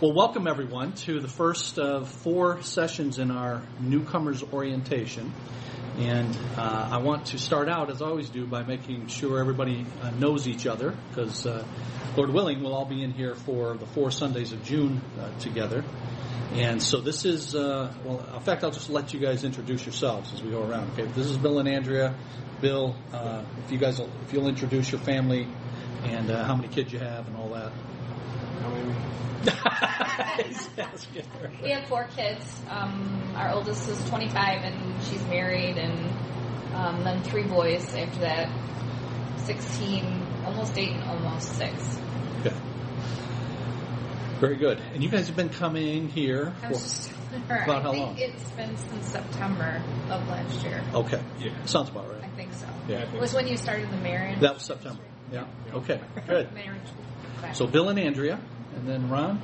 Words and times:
Well, 0.00 0.14
welcome 0.14 0.46
everyone 0.46 0.94
to 1.04 1.20
the 1.20 1.28
first 1.28 1.78
of 1.78 2.08
four 2.08 2.62
sessions 2.62 3.18
in 3.18 3.30
our 3.30 3.60
newcomers 3.80 4.42
orientation. 4.42 5.30
And 5.98 6.34
uh, 6.56 6.88
I 6.92 6.96
want 7.02 7.26
to 7.26 7.38
start 7.38 7.68
out, 7.68 7.90
as 7.90 8.00
I 8.00 8.06
always 8.06 8.30
do, 8.30 8.46
by 8.46 8.62
making 8.62 9.08
sure 9.08 9.38
everybody 9.40 9.84
uh, 10.00 10.08
knows 10.12 10.48
each 10.48 10.66
other, 10.66 10.96
because 11.10 11.44
uh, 11.44 11.66
Lord 12.16 12.30
willing, 12.30 12.62
we'll 12.62 12.72
all 12.72 12.86
be 12.86 13.02
in 13.02 13.12
here 13.12 13.34
for 13.34 13.76
the 13.76 13.84
four 13.84 14.10
Sundays 14.10 14.52
of 14.54 14.64
June 14.64 15.02
uh, 15.20 15.38
together. 15.38 15.84
And 16.54 16.82
so 16.82 17.02
this 17.02 17.26
is, 17.26 17.54
uh, 17.54 17.92
well, 18.02 18.26
in 18.36 18.40
fact, 18.40 18.64
I'll 18.64 18.70
just 18.70 18.88
let 18.88 19.12
you 19.12 19.20
guys 19.20 19.44
introduce 19.44 19.84
yourselves 19.84 20.32
as 20.32 20.42
we 20.42 20.50
go 20.50 20.62
around. 20.62 20.92
Okay, 20.92 21.04
this 21.12 21.26
is 21.26 21.36
Bill 21.36 21.58
and 21.58 21.68
Andrea. 21.68 22.14
Bill, 22.62 22.96
uh, 23.12 23.44
if 23.66 23.70
you 23.70 23.76
guys, 23.76 23.98
will, 23.98 24.08
if 24.24 24.32
you'll 24.32 24.48
introduce 24.48 24.90
your 24.92 25.02
family 25.02 25.46
and 26.04 26.30
how 26.30 26.56
many 26.56 26.68
kids 26.68 26.90
you 26.90 27.00
have 27.00 27.28
and 27.28 27.36
all 27.36 27.50
that. 27.50 27.70
We 31.62 31.70
have 31.70 31.86
four 31.88 32.08
kids. 32.16 32.60
Um, 32.68 33.32
our 33.36 33.52
oldest 33.52 33.88
is 33.88 34.02
25 34.08 34.64
and 34.64 35.02
she's 35.04 35.22
married, 35.24 35.78
and 35.78 36.74
um, 36.74 37.04
then 37.04 37.22
three 37.22 37.44
boys 37.44 37.94
after 37.94 38.20
that 38.20 38.50
16, 39.44 40.26
almost 40.44 40.76
8, 40.76 40.90
and 40.90 41.02
almost 41.04 41.56
6. 41.56 41.98
Okay. 42.40 42.56
Very 44.38 44.56
good. 44.56 44.78
And 44.94 45.02
you 45.02 45.08
guys 45.08 45.26
have 45.26 45.36
been 45.36 45.48
coming 45.48 46.08
here 46.08 46.52
for 46.60 46.68
just, 46.68 47.12
about 47.48 47.82
how 47.82 47.92
long? 47.92 48.18
It's 48.18 48.50
been 48.52 48.76
since 48.76 49.06
September 49.06 49.82
of 50.10 50.28
last 50.28 50.62
year. 50.64 50.82
Okay. 50.94 51.20
Yeah. 51.40 51.64
Sounds 51.64 51.88
about 51.88 52.10
right. 52.10 52.22
I 52.22 52.28
think 52.36 52.52
so. 52.54 52.66
Yeah. 52.88 53.12
It 53.12 53.20
was 53.20 53.34
when 53.34 53.48
you 53.48 53.56
started 53.56 53.90
the 53.90 53.96
marriage. 53.98 54.40
That 54.40 54.54
was 54.54 54.62
September. 54.62 55.02
Yeah. 55.32 55.46
Okay. 55.74 56.00
Good. 56.26 56.52
marriage. 56.54 56.82
So 57.54 57.66
Bill 57.66 57.88
and 57.88 57.98
Andrea. 57.98 58.38
And 58.76 58.88
then 58.88 59.08
Ron? 59.08 59.40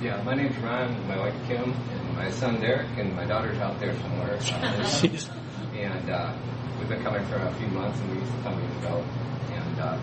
Yeah, 0.00 0.20
my 0.22 0.34
name's 0.34 0.56
Ron, 0.58 1.06
my 1.06 1.18
wife 1.18 1.34
Kim, 1.46 1.72
and 1.72 2.16
my 2.16 2.30
son 2.30 2.60
Derek, 2.60 2.88
and 2.96 3.14
my 3.14 3.24
daughter's 3.24 3.58
out 3.58 3.78
there 3.78 3.94
somewhere. 4.00 4.38
and 5.74 6.10
uh, 6.10 6.34
we've 6.78 6.88
been 6.88 7.02
coming 7.02 7.24
for 7.26 7.36
a 7.36 7.54
few 7.54 7.68
months, 7.68 8.00
and 8.00 8.10
we 8.10 8.18
used 8.18 8.32
to 8.32 8.42
come 8.42 8.60
years 8.60 8.76
ago. 8.78 9.04
And 9.52 9.80
uh, 9.80 9.98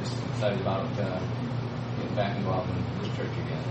just 0.00 0.14
excited 0.30 0.60
about 0.60 0.84
uh, 0.98 1.20
getting 1.96 2.14
back 2.14 2.36
involved 2.36 2.70
in 2.70 3.02
this 3.02 3.16
church 3.16 3.32
again. 3.32 3.64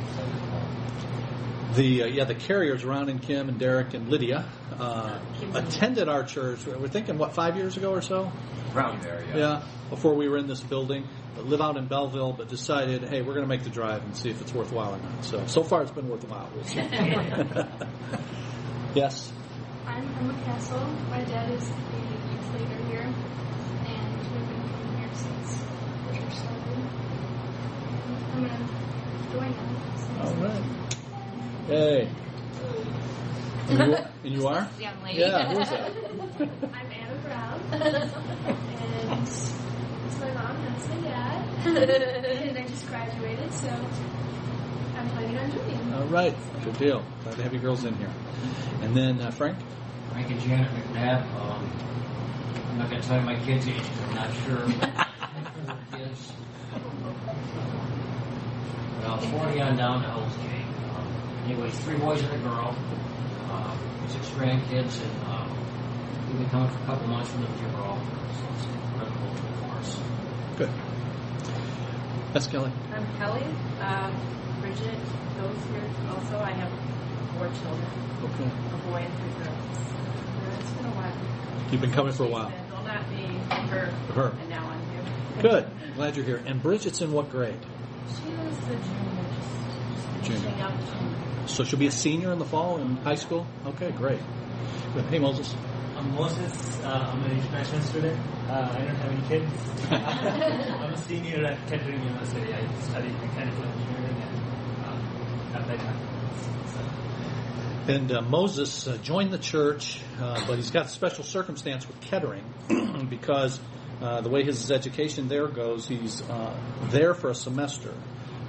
the 1.76 2.04
uh, 2.04 2.06
yeah 2.08 2.24
the 2.24 2.36
carriers 2.36 2.84
Ron 2.84 3.10
and 3.10 3.22
Kim 3.22 3.50
and 3.50 3.60
Derek 3.60 3.94
and 3.94 4.10
Lydia 4.10 4.46
uh, 4.80 5.20
attended 5.54 6.10
our 6.10 6.24
church. 6.24 6.66
We're 6.66 6.88
thinking 6.88 7.18
what 7.18 7.34
five 7.34 7.56
years 7.56 7.78
ago 7.78 7.92
or 7.92 8.02
so. 8.02 8.32
Around 8.74 9.04
there, 9.04 9.24
yeah. 9.30 9.38
Yeah, 9.38 9.64
before 9.90 10.14
we 10.16 10.28
were 10.28 10.38
in 10.38 10.48
this 10.48 10.62
building, 10.62 11.06
but 11.36 11.46
live 11.46 11.62
out 11.62 11.78
in 11.78 11.88
Belleville, 11.88 12.34
but 12.34 12.50
decided, 12.50 13.04
hey, 13.04 13.22
we're 13.22 13.34
going 13.34 13.44
to 13.46 13.50
make 13.50 13.64
the 13.64 13.70
drive 13.70 14.04
and 14.04 14.16
see 14.16 14.30
if 14.30 14.42
it's 14.42 14.54
worthwhile 14.54 14.94
or 14.96 14.98
not. 14.98 15.24
So, 15.26 15.46
so 15.48 15.64
far 15.64 15.82
it's 15.84 15.92
been 15.92 16.10
worthwhile. 16.10 16.50
We'll 16.56 16.64
yes? 18.96 19.32
I'm 19.86 20.08
Emma 20.18 20.34
Castle. 20.46 20.80
My 21.10 21.24
dad 21.24 21.52
is 21.52 21.68
the 21.70 21.76
youth 21.76 22.54
leader 22.54 22.84
here, 22.90 23.02
and 23.02 24.18
we've 24.18 24.48
been 24.50 24.64
coming 24.72 24.98
here 24.98 25.10
since 25.14 25.58
the 26.08 26.18
church 26.18 26.34
started. 26.34 26.78
I'm 28.34 28.48
going 28.48 28.50
to 28.50 28.58
join 29.32 29.52
them. 29.56 29.68
All 30.22 30.34
right. 30.36 30.64
Hey. 31.68 32.10
And 33.68 33.80
you, 33.80 33.98
and 34.24 34.34
you 34.34 34.48
are? 34.48 34.68
Young 34.80 35.04
lady. 35.04 35.20
Yeah, 35.20 35.54
who's 35.54 35.70
that? 35.70 35.92
I'm 36.74 36.92
Anna 36.92 37.16
Brown. 37.24 37.60
and 37.72 39.28
it's 39.28 40.20
my 40.20 40.32
mom, 40.34 40.66
that's 40.66 40.88
my 40.88 40.96
dad. 41.02 41.55
and 41.68 42.58
I 42.60 42.68
just 42.68 42.86
graduated, 42.86 43.52
so 43.52 43.68
I'm 44.96 45.10
planning 45.10 45.36
on 45.40 45.52
joining. 45.52 45.94
All 45.96 46.06
right, 46.06 46.36
good 46.64 46.78
deal. 46.78 47.04
Glad 47.24 47.38
to 47.38 47.44
have 47.44 47.54
you 47.54 47.60
girls 47.60 47.84
in 47.84 47.96
here. 47.96 48.12
And 48.82 48.96
then 48.96 49.20
uh, 49.20 49.32
Frank? 49.32 49.58
Frank 50.12 50.30
and 50.30 50.40
Janet 50.42 50.72
McNabb. 50.72 51.24
Um, 51.42 51.68
I'm 52.70 52.78
not 52.78 52.92
going 52.92 53.02
to 53.02 53.08
tell 53.08 53.20
you 53.20 53.26
my 53.26 53.40
kids' 53.44 53.68
ages. 53.68 53.90
I'm 54.08 54.14
not 54.14 54.32
sure. 54.46 54.64
kids. 55.98 56.34
Well, 59.02 59.18
40 59.18 59.62
on 59.62 59.76
down 59.76 60.04
to 60.04 60.08
LJ. 60.08 60.66
Um, 60.94 61.46
anyways, 61.46 61.80
three 61.80 61.98
boys 61.98 62.22
and 62.22 62.32
a 62.32 62.38
girl. 62.48 62.78
Uh, 63.50 63.76
six 64.10 64.30
grandkids, 64.30 65.02
and 65.02 65.24
um, 65.26 65.50
we've 66.28 66.38
been 66.38 66.50
coming 66.52 66.70
for 66.70 66.84
a 66.84 66.86
couple 66.86 67.08
months 67.08 67.32
from 67.32 67.42
the 67.42 67.48
Gibral. 67.48 67.98
So 68.38 68.44
it's 68.54 68.66
incredible 68.66 69.34
for 69.34 69.78
us. 69.80 70.00
Good. 70.58 70.70
That's 72.36 72.48
Kelly. 72.48 72.70
I'm 72.92 73.08
Kelly. 73.16 73.46
Um, 73.80 74.14
Bridget 74.60 75.00
goes 75.40 75.56
here 75.72 75.90
also. 76.10 76.38
I 76.38 76.52
have 76.52 76.70
four 77.38 77.48
children. 77.48 77.88
Okay. 78.26 78.44
A 78.44 78.92
boy 78.92 78.98
and 78.98 79.14
three 79.20 79.32
girls. 79.42 80.60
It's 80.60 80.72
been 80.72 80.86
a 80.86 80.90
while. 80.90 81.72
You've 81.72 81.80
been 81.80 81.94
coming 81.94 82.12
for 82.12 82.26
a 82.26 82.28
while. 82.28 82.52
Well, 82.74 82.84
not 82.84 83.10
me, 83.10 83.24
her. 83.70 83.86
Her. 84.14 84.36
And 84.38 84.50
now 84.50 84.68
I'm 84.68 84.82
here. 84.92 85.42
Good. 85.44 85.70
Glad 85.96 86.18
you're 86.18 86.26
here. 86.26 86.44
And 86.46 86.62
Bridget's 86.62 87.00
in 87.00 87.14
what 87.14 87.30
grade? 87.32 87.56
She 88.10 88.30
was 88.32 88.58
the 88.68 88.76
junior. 88.76 89.26
Just 90.24 90.44
junior. 90.44 91.48
So 91.48 91.64
she'll 91.64 91.80
be 91.80 91.88
a 91.88 91.92
senior 91.92 92.34
in 92.34 92.40
the 92.40 92.44
fall 92.44 92.80
in 92.80 92.98
high 92.98 93.16
school? 93.16 93.48
Okay, 93.66 93.92
great. 93.92 94.20
Hey, 95.10 95.20
Moses. 95.20 95.56
I'm 96.06 96.14
Moses. 96.14 96.80
Uh, 96.84 96.88
I'm 96.88 97.24
an 97.24 97.32
international 97.32 97.82
student. 97.82 98.20
Uh, 98.48 98.70
I 98.72 98.78
don't 98.78 98.96
have 98.96 99.12
any 99.12 99.28
kids. 99.28 99.52
I'm 99.92 100.94
a 100.94 100.98
senior 100.98 101.44
at 101.44 101.68
Kettering 101.68 102.00
University. 102.04 102.54
I 102.54 102.82
study 102.82 103.10
mechanical 103.10 103.64
engineering 103.64 104.22
and 104.22 104.36
uh, 104.86 105.60
applied 105.60 105.78
mathematics. 105.80 106.78
And 107.88 108.12
uh, 108.12 108.22
Moses 108.22 108.88
uh, 108.88 108.98
joined 108.98 109.32
the 109.32 109.40
church, 109.40 110.00
uh, 110.22 110.46
but 110.46 110.58
he's 110.58 110.70
got 110.70 110.86
a 110.86 110.90
special 110.90 111.24
circumstance 111.24 111.88
with 111.88 112.00
Kettering 112.02 112.46
because 113.10 113.60
uh, 114.00 114.22
the 114.22 114.30
way 114.30 114.44
his 114.44 114.70
education 114.70 115.28
there 115.28 115.48
goes, 115.48 115.88
he's 115.88 116.22
uh, 116.22 116.56
there 116.92 117.16
for 117.16 117.32
a 117.32 117.36
semester. 117.36 117.96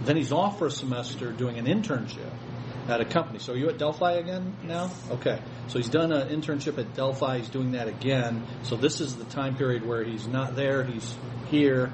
Then 0.02 0.18
he's 0.18 0.30
off 0.30 0.58
for 0.58 0.66
a 0.66 0.70
semester 0.70 1.32
doing 1.32 1.56
an 1.56 1.64
internship 1.64 2.32
at 2.88 3.00
a 3.00 3.04
company. 3.04 3.38
So 3.38 3.52
are 3.52 3.56
you 3.56 3.68
at 3.68 3.78
Delphi 3.78 4.12
again 4.12 4.56
now? 4.62 4.90
Okay. 5.10 5.40
So 5.68 5.78
he's 5.78 5.88
done 5.88 6.12
an 6.12 6.28
internship 6.28 6.78
at 6.78 6.94
Delphi. 6.94 7.38
He's 7.38 7.48
doing 7.48 7.72
that 7.72 7.88
again. 7.88 8.46
So 8.62 8.76
this 8.76 9.00
is 9.00 9.16
the 9.16 9.24
time 9.24 9.56
period 9.56 9.86
where 9.86 10.04
he's 10.04 10.26
not 10.26 10.56
there. 10.56 10.84
He's 10.84 11.14
here 11.50 11.92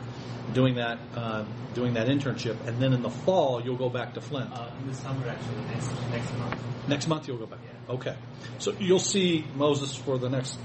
doing 0.53 0.77
that 0.77 0.99
uh, 1.15 1.45
doing 1.75 1.95
that 1.95 2.09
internship, 2.09 2.67
and 2.67 2.81
then 2.81 2.93
in 2.93 3.03
the 3.03 3.11
fall 3.11 3.63
you'll 3.63 3.77
go 3.77 3.89
back 3.89 4.15
to 4.15 4.21
Flint. 4.21 4.53
Uh, 4.53 4.71
in 4.81 4.89
the 4.89 4.95
summer, 4.95 5.27
actually, 5.29 5.57
next 5.67 5.91
next 6.11 6.35
month. 6.37 6.61
Next 6.89 7.09
month 7.09 7.29
you'll 7.29 7.39
go 7.39 7.47
back. 7.47 7.61
Yeah. 7.65 7.95
Okay. 7.95 8.17
So 8.59 8.75
you'll 8.79 8.99
see 8.99 9.47
Moses 9.55 9.95
for 9.95 10.19
the 10.19 10.29
next 10.29 10.59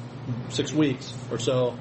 six 0.49 0.73
weeks 0.73 1.13
or 1.31 1.39
so 1.39 1.77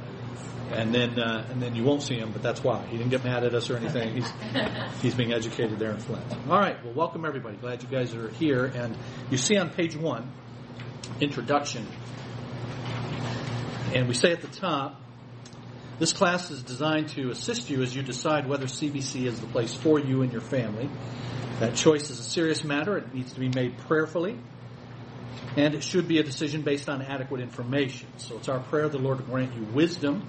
and 0.73 0.95
then 0.95 1.19
uh, 1.19 1.47
and 1.51 1.63
then 1.63 1.75
you 1.75 1.85
won't 1.85 2.03
see 2.03 2.17
him, 2.17 2.33
but 2.33 2.43
that's 2.43 2.63
why 2.63 2.85
he 2.87 2.97
didn't 2.97 3.11
get 3.11 3.25
mad 3.25 3.45
at 3.45 3.55
us 3.55 3.71
or 3.71 3.77
anything. 3.77 4.15
He's 4.15 4.33
he's 5.03 5.15
being 5.15 5.33
educated 5.33 5.79
there 5.79 5.93
in 5.93 5.99
Flint. 5.99 6.25
All 6.49 6.59
right, 6.59 6.83
well, 6.85 6.95
welcome 6.95 7.25
everybody. 7.25 7.57
Glad 7.57 7.83
you 7.83 7.89
guys 7.89 8.15
are 8.15 8.29
here. 8.31 8.65
And 8.67 8.97
you 9.31 9.39
see 9.39 9.57
on 9.57 9.71
page 9.71 9.97
one, 9.97 10.31
introduction, 11.21 11.87
and 13.95 14.09
we 14.09 14.15
say 14.15 14.33
at 14.33 14.41
the 14.41 14.49
top, 14.49 15.01
this 15.99 16.13
class 16.13 16.51
is 16.51 16.63
designed 16.63 17.11
to 17.11 17.31
assist 17.31 17.71
you 17.71 17.83
as 17.83 17.95
you 17.95 18.03
decide 18.03 18.49
whether 18.49 18.67
CBC 18.67 19.27
is 19.27 19.41
the 19.41 19.47
place 19.47 19.75
for 19.75 19.99
you 19.99 20.23
and 20.23 20.33
your 20.33 20.43
family. 20.43 20.91
That 21.61 21.75
choice 21.75 22.11
is 22.11 22.19
a 22.19 22.23
serious 22.25 22.65
matter. 22.65 22.99
It 22.99 23.15
needs 23.15 23.33
to 23.33 23.41
be 23.41 23.49
made 23.49 23.79
prayerfully. 23.79 24.39
And 25.57 25.75
it 25.75 25.83
should 25.83 26.07
be 26.07 26.19
a 26.19 26.23
decision 26.23 26.61
based 26.61 26.91
on 26.91 27.01
adequate 27.01 27.41
information. 27.41 28.09
So 28.19 28.37
it's 28.37 28.49
our 28.51 28.61
prayer 28.61 28.91
the 28.91 28.99
Lord 28.99 29.25
grant 29.25 29.55
you 29.55 29.63
wisdom 29.73 30.29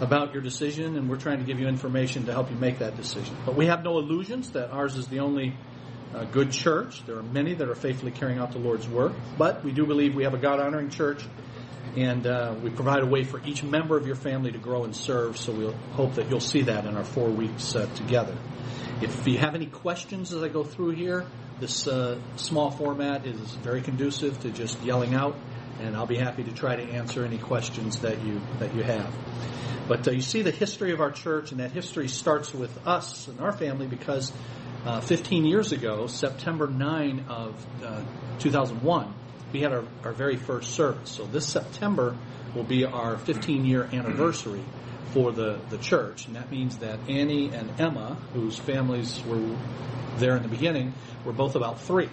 about 0.00 0.32
your 0.32 0.42
decision, 0.42 0.96
and 0.96 1.08
we're 1.08 1.16
trying 1.16 1.38
to 1.38 1.44
give 1.44 1.60
you 1.60 1.68
information 1.68 2.26
to 2.26 2.32
help 2.32 2.50
you 2.50 2.56
make 2.56 2.78
that 2.80 2.96
decision. 2.96 3.36
But 3.46 3.54
we 3.54 3.66
have 3.66 3.84
no 3.84 3.98
illusions 3.98 4.50
that 4.52 4.70
ours 4.70 4.96
is 4.96 5.06
the 5.08 5.20
only 5.20 5.54
uh, 6.14 6.24
good 6.24 6.52
church. 6.52 7.04
There 7.06 7.18
are 7.18 7.22
many 7.22 7.54
that 7.54 7.68
are 7.68 7.74
faithfully 7.74 8.12
carrying 8.12 8.38
out 8.38 8.52
the 8.52 8.58
Lord's 8.58 8.88
work, 8.88 9.12
but 9.38 9.64
we 9.64 9.72
do 9.72 9.86
believe 9.86 10.14
we 10.14 10.24
have 10.24 10.34
a 10.34 10.38
God 10.38 10.60
honoring 10.60 10.90
church, 10.90 11.24
and 11.96 12.26
uh, 12.26 12.54
we 12.62 12.70
provide 12.70 13.02
a 13.02 13.06
way 13.06 13.24
for 13.24 13.40
each 13.44 13.62
member 13.62 13.96
of 13.96 14.06
your 14.06 14.16
family 14.16 14.50
to 14.52 14.58
grow 14.58 14.84
and 14.84 14.94
serve. 14.94 15.38
So 15.38 15.52
we'll 15.52 15.76
hope 15.92 16.14
that 16.14 16.28
you'll 16.28 16.40
see 16.40 16.62
that 16.62 16.86
in 16.86 16.96
our 16.96 17.04
four 17.04 17.28
weeks 17.28 17.76
uh, 17.76 17.86
together. 17.94 18.36
If 19.00 19.26
you 19.26 19.38
have 19.38 19.54
any 19.54 19.66
questions 19.66 20.32
as 20.32 20.42
I 20.42 20.48
go 20.48 20.64
through 20.64 20.90
here, 20.90 21.26
this 21.60 21.86
uh, 21.86 22.18
small 22.36 22.70
format 22.70 23.26
is 23.26 23.38
very 23.38 23.80
conducive 23.80 24.40
to 24.40 24.50
just 24.50 24.80
yelling 24.82 25.14
out, 25.14 25.36
and 25.80 25.96
I'll 25.96 26.06
be 26.06 26.16
happy 26.16 26.44
to 26.44 26.52
try 26.52 26.76
to 26.76 26.82
answer 26.82 27.24
any 27.24 27.38
questions 27.38 28.00
that 28.00 28.22
you 28.24 28.40
that 28.58 28.74
you 28.74 28.82
have. 28.82 29.14
But 29.86 30.08
uh, 30.08 30.12
you 30.12 30.22
see 30.22 30.42
the 30.42 30.50
history 30.50 30.92
of 30.92 31.00
our 31.00 31.10
church, 31.10 31.50
and 31.50 31.60
that 31.60 31.72
history 31.72 32.08
starts 32.08 32.54
with 32.54 32.86
us 32.86 33.28
and 33.28 33.40
our 33.40 33.52
family 33.52 33.86
because 33.86 34.32
uh, 34.84 35.00
15 35.00 35.44
years 35.44 35.72
ago, 35.72 36.06
September 36.06 36.66
9 36.66 37.26
of 37.28 37.66
uh, 37.82 38.02
2001, 38.38 39.14
we 39.52 39.60
had 39.60 39.72
our, 39.72 39.84
our 40.04 40.12
very 40.12 40.36
first 40.36 40.70
service. 40.74 41.10
So 41.10 41.24
this 41.26 41.46
September 41.46 42.16
will 42.54 42.64
be 42.64 42.84
our 42.84 43.18
15 43.18 43.64
year 43.64 43.88
anniversary 43.92 44.64
for 45.12 45.32
the, 45.32 45.60
the 45.70 45.78
church. 45.78 46.26
And 46.26 46.36
that 46.36 46.50
means 46.50 46.78
that 46.78 46.98
Annie 47.08 47.50
and 47.52 47.78
Emma, 47.78 48.18
whose 48.32 48.58
families 48.58 49.22
were 49.24 49.56
there 50.16 50.36
in 50.36 50.42
the 50.42 50.48
beginning, 50.48 50.94
were 51.24 51.32
both 51.32 51.56
about 51.56 51.80
three 51.80 52.08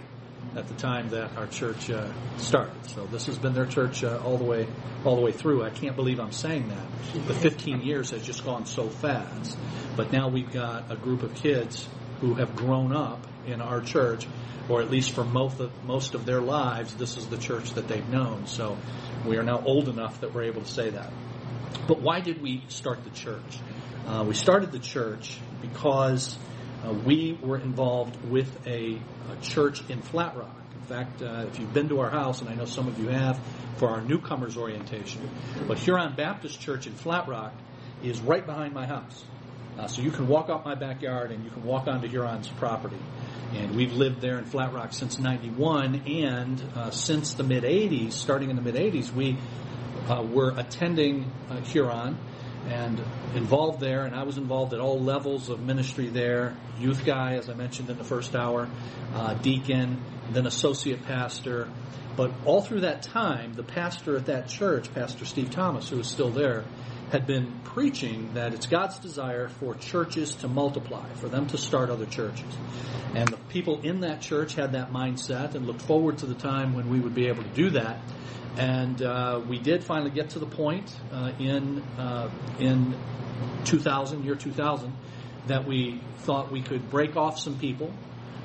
at 0.55 0.67
the 0.67 0.73
time 0.73 1.09
that 1.09 1.37
our 1.37 1.47
church 1.47 1.89
uh, 1.89 2.11
started. 2.37 2.85
So 2.89 3.05
this 3.05 3.27
has 3.27 3.37
been 3.37 3.53
their 3.53 3.65
church 3.65 4.03
uh, 4.03 4.21
all 4.23 4.37
the 4.37 4.43
way 4.43 4.67
all 5.05 5.15
the 5.15 5.21
way 5.21 5.31
through. 5.31 5.63
I 5.63 5.69
can't 5.69 5.95
believe 5.95 6.19
I'm 6.19 6.31
saying 6.31 6.69
that. 6.69 7.27
The 7.27 7.33
15 7.33 7.81
years 7.81 8.11
has 8.11 8.23
just 8.23 8.45
gone 8.45 8.65
so 8.65 8.89
fast. 8.89 9.57
But 9.95 10.11
now 10.11 10.29
we've 10.29 10.51
got 10.51 10.91
a 10.91 10.95
group 10.95 11.23
of 11.23 11.33
kids 11.35 11.87
who 12.19 12.35
have 12.35 12.55
grown 12.55 12.95
up 12.95 13.25
in 13.47 13.61
our 13.61 13.81
church, 13.81 14.27
or 14.69 14.81
at 14.81 14.91
least 14.91 15.13
for 15.15 15.23
most 15.23 15.59
of, 15.59 15.71
most 15.85 16.13
of 16.13 16.25
their 16.25 16.39
lives, 16.39 16.93
this 16.95 17.17
is 17.17 17.27
the 17.27 17.37
church 17.37 17.73
that 17.73 17.87
they've 17.87 18.07
known. 18.09 18.45
So 18.45 18.77
we 19.25 19.37
are 19.37 19.43
now 19.43 19.61
old 19.63 19.89
enough 19.89 20.21
that 20.21 20.33
we're 20.33 20.43
able 20.43 20.61
to 20.61 20.71
say 20.71 20.91
that. 20.91 21.11
But 21.87 22.01
why 22.01 22.19
did 22.19 22.41
we 22.41 22.63
start 22.67 23.03
the 23.03 23.09
church? 23.09 23.59
Uh, 24.05 24.23
we 24.27 24.33
started 24.33 24.71
the 24.71 24.79
church 24.79 25.37
because 25.61 26.37
uh, 26.85 26.93
we 26.93 27.37
were 27.41 27.57
involved 27.57 28.15
with 28.25 28.67
a, 28.67 28.97
a, 28.97 29.41
church 29.41 29.87
in 29.89 30.01
Flat 30.01 30.35
Rock. 30.35 30.55
In 30.75 30.81
fact, 30.87 31.21
uh, 31.21 31.45
if 31.47 31.59
you've 31.59 31.73
been 31.73 31.89
to 31.89 31.99
our 31.99 32.09
house, 32.09 32.41
and 32.41 32.49
I 32.49 32.55
know 32.55 32.65
some 32.65 32.87
of 32.87 32.99
you 32.99 33.07
have, 33.09 33.39
for 33.77 33.89
our 33.89 34.01
newcomers 34.01 34.57
orientation, 34.57 35.29
but 35.67 35.77
Huron 35.77 36.15
Baptist 36.15 36.59
Church 36.59 36.87
in 36.87 36.93
Flat 36.93 37.27
Rock 37.27 37.53
is 38.03 38.19
right 38.19 38.45
behind 38.45 38.73
my 38.73 38.85
house. 38.85 39.23
Uh, 39.77 39.87
so 39.87 40.01
you 40.01 40.11
can 40.11 40.27
walk 40.27 40.49
out 40.49 40.65
my 40.65 40.75
backyard 40.75 41.31
and 41.31 41.43
you 41.45 41.49
can 41.49 41.63
walk 41.63 41.87
onto 41.87 42.07
Huron's 42.07 42.47
property. 42.47 42.97
And 43.53 43.75
we've 43.75 43.93
lived 43.93 44.21
there 44.21 44.37
in 44.37 44.45
Flat 44.45 44.73
Rock 44.73 44.93
since 44.93 45.19
91, 45.19 46.03
and 46.07 46.63
uh, 46.75 46.91
since 46.91 47.33
the 47.33 47.43
mid 47.43 47.63
80s, 47.63 48.13
starting 48.13 48.49
in 48.49 48.55
the 48.55 48.61
mid 48.61 48.75
80s, 48.75 49.11
we 49.11 49.37
uh, 50.07 50.23
were 50.23 50.53
attending 50.57 51.31
uh, 51.49 51.57
Huron 51.61 52.17
and 52.67 53.01
involved 53.35 53.79
there, 53.79 54.05
and 54.05 54.15
I 54.15 54.23
was 54.23 54.37
involved 54.37 54.73
at 54.73 54.79
all 54.79 54.99
levels 54.99 55.49
of 55.49 55.59
ministry 55.61 56.07
there. 56.07 56.55
Youth 56.79 57.05
guy, 57.05 57.35
as 57.35 57.49
I 57.49 57.53
mentioned 57.53 57.89
in 57.89 57.97
the 57.97 58.03
first 58.03 58.35
hour, 58.35 58.69
uh, 59.13 59.33
deacon, 59.35 60.01
then 60.31 60.45
associate 60.45 61.03
pastor. 61.03 61.69
But 62.15 62.31
all 62.45 62.61
through 62.61 62.81
that 62.81 63.03
time, 63.03 63.53
the 63.53 63.63
pastor 63.63 64.17
at 64.17 64.25
that 64.25 64.47
church, 64.47 64.93
Pastor 64.93 65.25
Steve 65.25 65.49
Thomas, 65.49 65.89
who 65.89 65.99
is 65.99 66.07
still 66.07 66.29
there, 66.29 66.65
had 67.11 67.27
been 67.27 67.59
preaching 67.63 68.33
that 68.35 68.53
it's 68.53 68.67
God's 68.67 68.99
desire 68.99 69.49
for 69.49 69.75
churches 69.75 70.35
to 70.35 70.47
multiply, 70.47 71.11
for 71.15 71.27
them 71.27 71.47
to 71.47 71.57
start 71.57 71.89
other 71.89 72.05
churches. 72.05 72.57
And 73.13 73.27
the 73.27 73.37
people 73.49 73.81
in 73.81 74.01
that 74.01 74.21
church 74.21 74.55
had 74.55 74.73
that 74.73 74.91
mindset 74.91 75.55
and 75.55 75.67
looked 75.67 75.81
forward 75.81 76.19
to 76.19 76.25
the 76.25 76.35
time 76.35 76.73
when 76.73 76.89
we 76.89 76.99
would 76.99 77.13
be 77.13 77.27
able 77.27 77.43
to 77.43 77.49
do 77.49 77.71
that. 77.71 77.99
And 78.57 79.01
uh, 79.01 79.41
we 79.47 79.59
did 79.59 79.83
finally 79.83 80.11
get 80.11 80.31
to 80.31 80.39
the 80.39 80.45
point 80.45 80.93
uh, 81.11 81.31
in 81.39 81.81
uh, 81.97 82.29
in 82.59 82.95
2000, 83.65 84.23
year 84.25 84.35
2000, 84.35 84.93
that 85.47 85.65
we 85.65 86.01
thought 86.19 86.51
we 86.51 86.61
could 86.61 86.89
break 86.89 87.15
off 87.15 87.39
some 87.39 87.57
people 87.57 87.91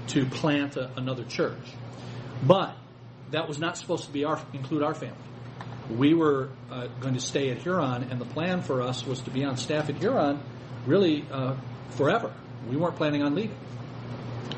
to 0.08 0.24
plant 0.26 0.76
a, 0.76 0.90
another 0.96 1.24
church. 1.24 1.66
But 2.46 2.76
that 3.32 3.48
was 3.48 3.58
not 3.58 3.76
supposed 3.76 4.04
to 4.04 4.12
be 4.12 4.24
our 4.24 4.40
include 4.52 4.82
our 4.82 4.94
family. 4.94 5.16
We 5.90 6.14
were 6.14 6.50
uh, 6.70 6.88
going 7.00 7.14
to 7.14 7.20
stay 7.20 7.50
at 7.50 7.58
Huron, 7.58 8.04
and 8.04 8.20
the 8.20 8.24
plan 8.24 8.62
for 8.62 8.82
us 8.82 9.06
was 9.06 9.20
to 9.22 9.30
be 9.30 9.44
on 9.44 9.56
staff 9.56 9.88
at 9.88 9.96
Huron 9.96 10.40
really 10.86 11.24
uh, 11.30 11.56
forever. 11.90 12.32
We 12.68 12.76
weren't 12.76 12.96
planning 12.96 13.22
on 13.22 13.34
leaving. 13.34 13.56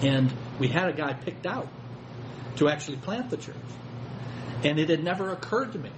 And 0.00 0.32
we 0.58 0.68
had 0.68 0.88
a 0.88 0.92
guy 0.92 1.12
picked 1.12 1.46
out 1.46 1.68
to 2.56 2.68
actually 2.68 2.98
plant 2.98 3.30
the 3.30 3.36
church. 3.36 3.56
And 4.64 4.78
it 4.78 4.88
had 4.88 5.04
never 5.04 5.30
occurred 5.30 5.72
to 5.72 5.78
me, 5.78 5.90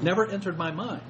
never 0.00 0.26
entered 0.26 0.56
my 0.56 0.70
mind 0.70 1.02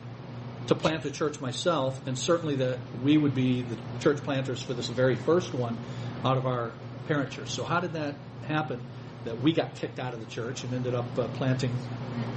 to 0.67 0.75
plant 0.75 1.05
a 1.05 1.11
church 1.11 1.41
myself, 1.41 2.01
and 2.07 2.19
certainly 2.19 2.57
that 2.57 2.79
we 3.03 3.17
would 3.17 3.35
be 3.35 3.63
the 3.63 3.77
church 4.01 4.19
planters 4.19 4.63
for 4.63 4.75
this 4.75 4.89
very 4.89 5.17
first 5.17 5.53
one 5.55 5.77
out 6.25 6.37
of 6.37 6.47
our 6.47 6.73
parent 7.09 7.31
church. 7.31 7.51
So 7.51 7.65
how 7.65 7.81
did 7.81 7.95
that 7.95 8.15
happen? 8.47 8.81
That 9.25 9.41
we 9.41 9.53
got 9.53 9.77
kicked 9.77 9.99
out 10.01 10.15
of 10.15 10.21
the 10.21 10.27
church 10.27 10.65
and 10.65 10.75
ended 10.75 10.95
up 10.95 11.19
uh, 11.19 11.29
planting 11.29 11.73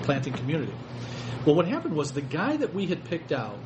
planting 0.03 0.33
community. 0.33 0.73
Well, 1.45 1.55
what 1.55 1.67
happened 1.67 1.95
was 1.95 2.11
the 2.11 2.21
guy 2.21 2.57
that 2.57 2.73
we 2.73 2.85
had 2.85 3.05
picked 3.05 3.31
out, 3.31 3.57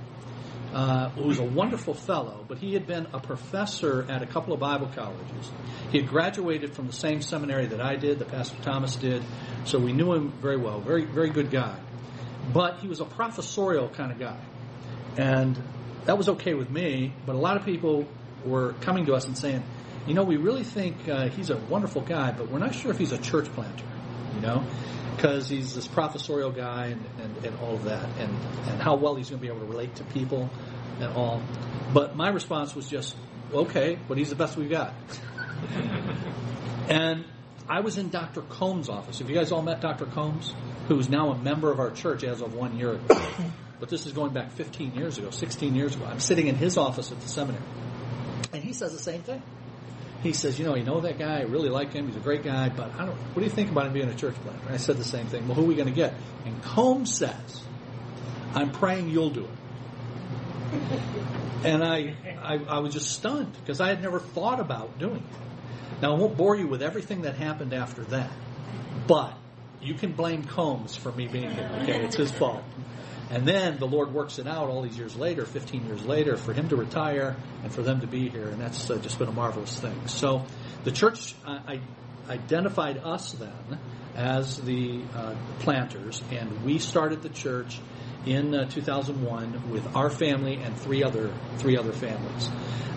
uh, 0.74 1.10
who 1.10 1.24
was 1.24 1.40
a 1.40 1.44
wonderful 1.44 1.94
fellow, 1.94 2.46
but 2.48 2.58
he 2.60 2.74
had 2.74 2.86
been 2.86 3.08
a 3.14 3.20
professor 3.20 4.06
at 4.10 4.22
a 4.22 4.26
couple 4.26 4.54
of 4.54 4.60
Bible 4.60 4.90
colleges. 4.94 5.52
He 5.92 6.00
had 6.00 6.08
graduated 6.08 6.74
from 6.74 6.88
the 6.88 6.94
same 6.94 7.22
seminary 7.22 7.68
that 7.68 7.82
I 7.82 7.96
did, 7.96 8.20
that 8.20 8.30
Pastor 8.30 8.62
Thomas 8.62 8.96
did, 8.96 9.24
so 9.66 9.80
we 9.80 9.94
knew 9.94 10.14
him 10.14 10.32
very 10.42 10.58
well. 10.58 10.80
Very, 10.80 11.06
very 11.06 11.30
good 11.30 11.50
guy. 11.50 11.80
But 12.54 12.80
he 12.80 12.88
was 12.88 13.00
a 13.00 13.06
professorial 13.06 13.90
kind 13.90 14.12
of 14.12 14.20
guy. 14.20 14.40
And 15.18 15.62
that 16.06 16.18
was 16.18 16.30
okay 16.30 16.54
with 16.54 16.70
me, 16.70 17.14
but 17.26 17.36
a 17.36 17.40
lot 17.40 17.58
of 17.58 17.66
people 17.66 18.08
were 18.46 18.74
coming 18.82 19.06
to 19.08 19.14
us 19.14 19.26
and 19.26 19.38
saying, 19.38 19.64
you 20.08 20.14
know, 20.14 20.24
we 20.24 20.38
really 20.38 20.64
think 20.64 21.08
uh, 21.10 21.30
he's 21.30 21.50
a 21.50 21.58
wonderful 21.58 22.02
guy, 22.02 22.32
but 22.32 22.50
we're 22.50 22.60
not 22.60 22.74
sure 22.74 22.92
if 22.92 22.98
he's 22.98 23.12
a 23.12 23.18
church 23.18 23.46
planter, 23.54 23.86
you 24.36 24.42
know, 24.42 24.64
because 25.20 25.50
he's 25.50 25.76
this 25.76 25.86
professorial 25.86 26.50
guy 26.50 26.88
and, 26.88 27.06
and, 27.22 27.46
and 27.46 27.60
all 27.60 27.76
of 27.76 27.84
that, 27.84 28.06
and, 28.20 28.34
and 28.70 28.82
how 28.82 28.96
well 28.96 29.16
he's 29.16 29.30
going 29.30 29.40
to 29.40 29.42
be 29.42 29.50
able 29.50 29.60
to 29.60 29.66
relate 29.66 29.94
to 29.96 30.04
people 30.06 30.50
and 31.02 31.12
all. 31.14 31.42
But 31.94 32.16
my 32.16 32.30
response 32.30 32.74
was 32.74 32.88
just, 32.88 33.18
okay, 33.52 34.00
but 34.08 34.18
he's 34.18 34.30
the 34.30 34.38
best 34.38 34.56
we've 34.56 34.70
got. 34.70 34.94
and 36.90 37.26
I 37.68 37.82
was 37.82 37.98
in 37.98 38.10
Dr. 38.10 38.42
Combs' 38.44 38.88
office. 38.88 39.20
Have 39.20 39.30
you 39.30 39.36
guys 39.36 39.52
all 39.52 39.62
met 39.62 39.82
Dr. 39.82 40.06
Combs, 40.06 40.54
who's 40.88 41.10
now 41.10 41.32
a 41.32 41.38
member 41.38 41.70
of 41.70 41.82
our 41.82 41.92
church 41.92 42.24
as 42.24 42.40
of 42.42 42.54
one 42.54 42.78
year 42.78 42.94
ago? 42.94 43.22
but 43.82 43.90
this 43.90 44.06
is 44.06 44.14
going 44.14 44.32
back 44.32 44.54
15 44.54 44.96
years 44.96 45.18
ago, 45.18 45.32
16 45.32 45.76
years 45.76 45.96
ago. 45.96 46.06
I'm 46.06 46.22
sitting 46.22 46.48
in 46.48 46.56
his 46.56 46.78
office 46.78 47.12
at 47.12 47.20
the 47.20 47.28
seminary. 47.28 47.66
And 48.54 48.64
he 48.64 48.72
says 48.72 48.94
the 48.94 49.04
same 49.04 49.22
thing. 49.22 49.44
He 50.22 50.34
says, 50.34 50.60
you 50.60 50.66
know, 50.66 50.76
you 50.76 50.84
know 50.84 51.00
that 51.02 51.18
guy, 51.18 51.40
I 51.40 51.44
really 51.44 51.70
like 51.70 51.94
him, 51.94 52.08
he's 52.08 52.18
a 52.18 52.20
great 52.20 52.44
guy, 52.44 52.70
but 52.70 52.94
I 52.96 53.06
don't, 53.06 53.16
what 53.16 53.36
do 53.36 53.44
you 53.44 53.50
think 53.50 53.72
about 53.72 53.88
him 53.88 53.94
being 53.94 54.10
a 54.10 54.16
church 54.16 54.36
planter? 54.36 54.66
And 54.66 54.74
I 54.74 54.78
said 54.78 54.98
the 54.98 55.06
same 55.06 55.28
thing. 55.28 55.48
Well, 55.48 55.56
who 55.56 55.64
are 55.64 55.68
we 55.68 55.76
going 55.76 55.88
to 55.88 55.94
get? 55.94 56.14
And 56.46 56.62
Combs 56.62 57.16
says, 57.16 57.64
I'm 58.54 58.72
praying 58.72 59.10
you'll 59.10 59.30
do 59.30 59.46
it. 59.46 60.82
and 61.64 61.84
I, 61.84 62.16
I, 62.42 62.56
I 62.68 62.80
was 62.80 62.94
just 62.94 63.12
stunned 63.12 63.54
because 63.54 63.80
I 63.80 63.88
had 63.88 64.02
never 64.02 64.20
thought 64.20 64.60
about 64.60 65.00
doing 65.00 65.18
it. 65.18 66.02
Now, 66.02 66.16
I 66.16 66.20
won't 66.20 66.38
bore 66.38 66.56
you 66.56 66.68
with 66.68 66.82
everything 66.82 67.24
that 67.24 67.36
happened 67.36 67.74
after 67.74 68.04
that, 68.06 68.32
but 69.08 69.34
you 69.82 69.94
can 69.94 70.12
blame 70.14 70.44
Combs 70.44 70.96
for 70.96 71.12
me 71.12 71.28
being 71.28 71.52
here. 71.52 71.70
Okay, 71.82 72.04
it's 72.04 72.16
his 72.16 72.32
fault. 72.32 72.64
And 73.30 73.48
then 73.48 73.78
the 73.78 73.86
Lord 73.86 74.14
works 74.14 74.40
it 74.40 74.48
out 74.48 74.70
all 74.70 74.82
these 74.82 74.98
years 74.98 75.16
later, 75.16 75.46
15 75.46 75.86
years 75.86 76.04
later, 76.04 76.36
for 76.36 76.52
him 76.52 76.70
to 76.70 76.76
retire 76.76 77.36
and 77.64 77.72
for 77.72 77.84
them 77.84 78.02
to 78.02 78.08
be 78.08 78.30
here, 78.30 78.48
and 78.48 78.60
that's 78.60 78.90
uh, 78.90 78.98
just 78.98 79.20
been 79.20 79.28
a 79.28 79.34
marvelous 79.34 79.80
thing. 79.80 80.08
So 80.08 80.46
the 80.84 80.92
church 80.92 81.36
uh, 81.46 81.60
identified 82.28 82.98
us 82.98 83.34
then 83.34 83.80
as 84.16 84.58
the 84.58 85.02
uh, 85.16 85.36
planters, 85.60 86.24
and 86.32 86.64
we 86.64 86.80
started 86.80 87.22
the 87.22 87.30
church 87.30 87.80
in 88.26 88.54
uh, 88.54 88.66
2001 88.66 89.72
with 89.72 89.96
our 89.96 90.10
family 90.10 90.56
and 90.56 90.78
three 90.78 91.04
other 91.04 91.32
three 91.58 91.78
other 91.78 91.94
families. 91.94 92.50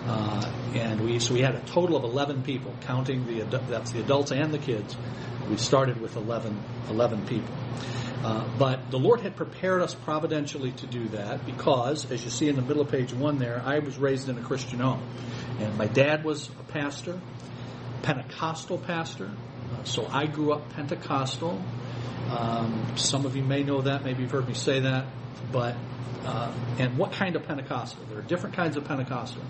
Uh, 0.05 0.51
and 0.73 0.99
we 0.99 1.19
so 1.19 1.33
we 1.33 1.41
had 1.41 1.55
a 1.55 1.61
total 1.61 1.95
of 1.95 2.03
11 2.03 2.43
people, 2.43 2.73
counting 2.81 3.25
the 3.25 3.43
that's 3.69 3.91
the 3.91 4.01
adults 4.01 4.31
and 4.31 4.53
the 4.53 4.57
kids. 4.57 4.97
We 5.49 5.57
started 5.57 5.99
with 6.01 6.15
11, 6.15 6.57
11 6.89 7.25
people. 7.27 7.53
Uh, 8.23 8.47
but 8.57 8.89
the 8.89 8.97
Lord 8.97 9.19
had 9.19 9.35
prepared 9.35 9.81
us 9.81 9.93
providentially 9.93 10.71
to 10.71 10.87
do 10.87 11.09
that 11.09 11.45
because, 11.45 12.09
as 12.09 12.23
you 12.23 12.29
see 12.29 12.47
in 12.47 12.55
the 12.55 12.61
middle 12.61 12.81
of 12.81 12.89
page 12.89 13.11
one 13.11 13.37
there, 13.37 13.61
I 13.65 13.79
was 13.79 13.97
raised 13.97 14.29
in 14.29 14.37
a 14.37 14.41
Christian 14.41 14.79
home. 14.79 15.05
And 15.59 15.77
my 15.77 15.87
dad 15.87 16.23
was 16.23 16.47
a 16.47 16.71
pastor, 16.71 17.19
Pentecostal 18.01 18.77
pastor. 18.77 19.29
Uh, 19.73 19.83
so 19.83 20.07
I 20.07 20.25
grew 20.25 20.53
up 20.53 20.69
Pentecostal. 20.69 21.61
Um, 22.29 22.93
some 22.95 23.25
of 23.25 23.35
you 23.35 23.43
may 23.43 23.63
know 23.63 23.81
that, 23.81 24.05
maybe 24.05 24.21
you've 24.21 24.31
heard 24.31 24.47
me 24.47 24.53
say 24.53 24.79
that. 24.79 25.05
But, 25.51 25.75
uh, 26.23 26.53
and 26.79 26.97
what 26.97 27.11
kind 27.11 27.35
of 27.35 27.43
Pentecostal? 27.43 28.05
There 28.09 28.19
are 28.19 28.23
different 28.23 28.55
kinds 28.55 28.77
of 28.77 28.85
Pentecostal. 28.85 29.43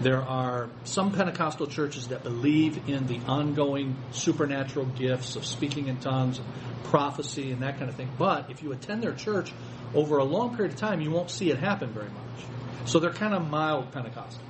There 0.00 0.22
are 0.22 0.68
some 0.84 1.12
Pentecostal 1.12 1.66
churches 1.68 2.08
that 2.08 2.22
believe 2.22 2.88
in 2.88 3.06
the 3.06 3.18
ongoing 3.26 3.96
supernatural 4.10 4.84
gifts 4.86 5.36
of 5.36 5.46
speaking 5.46 5.88
in 5.88 5.96
tongues, 5.98 6.38
prophecy, 6.84 7.50
and 7.50 7.62
that 7.62 7.78
kind 7.78 7.88
of 7.88 7.96
thing. 7.96 8.10
But 8.18 8.50
if 8.50 8.62
you 8.62 8.72
attend 8.72 9.02
their 9.02 9.14
church 9.14 9.52
over 9.94 10.18
a 10.18 10.24
long 10.24 10.54
period 10.54 10.74
of 10.74 10.78
time, 10.78 11.00
you 11.00 11.10
won't 11.10 11.30
see 11.30 11.50
it 11.50 11.58
happen 11.58 11.92
very 11.92 12.10
much. 12.10 12.44
So 12.84 12.98
they're 12.98 13.12
kind 13.12 13.34
of 13.34 13.48
mild 13.48 13.90
Pentecostals. 13.92 14.40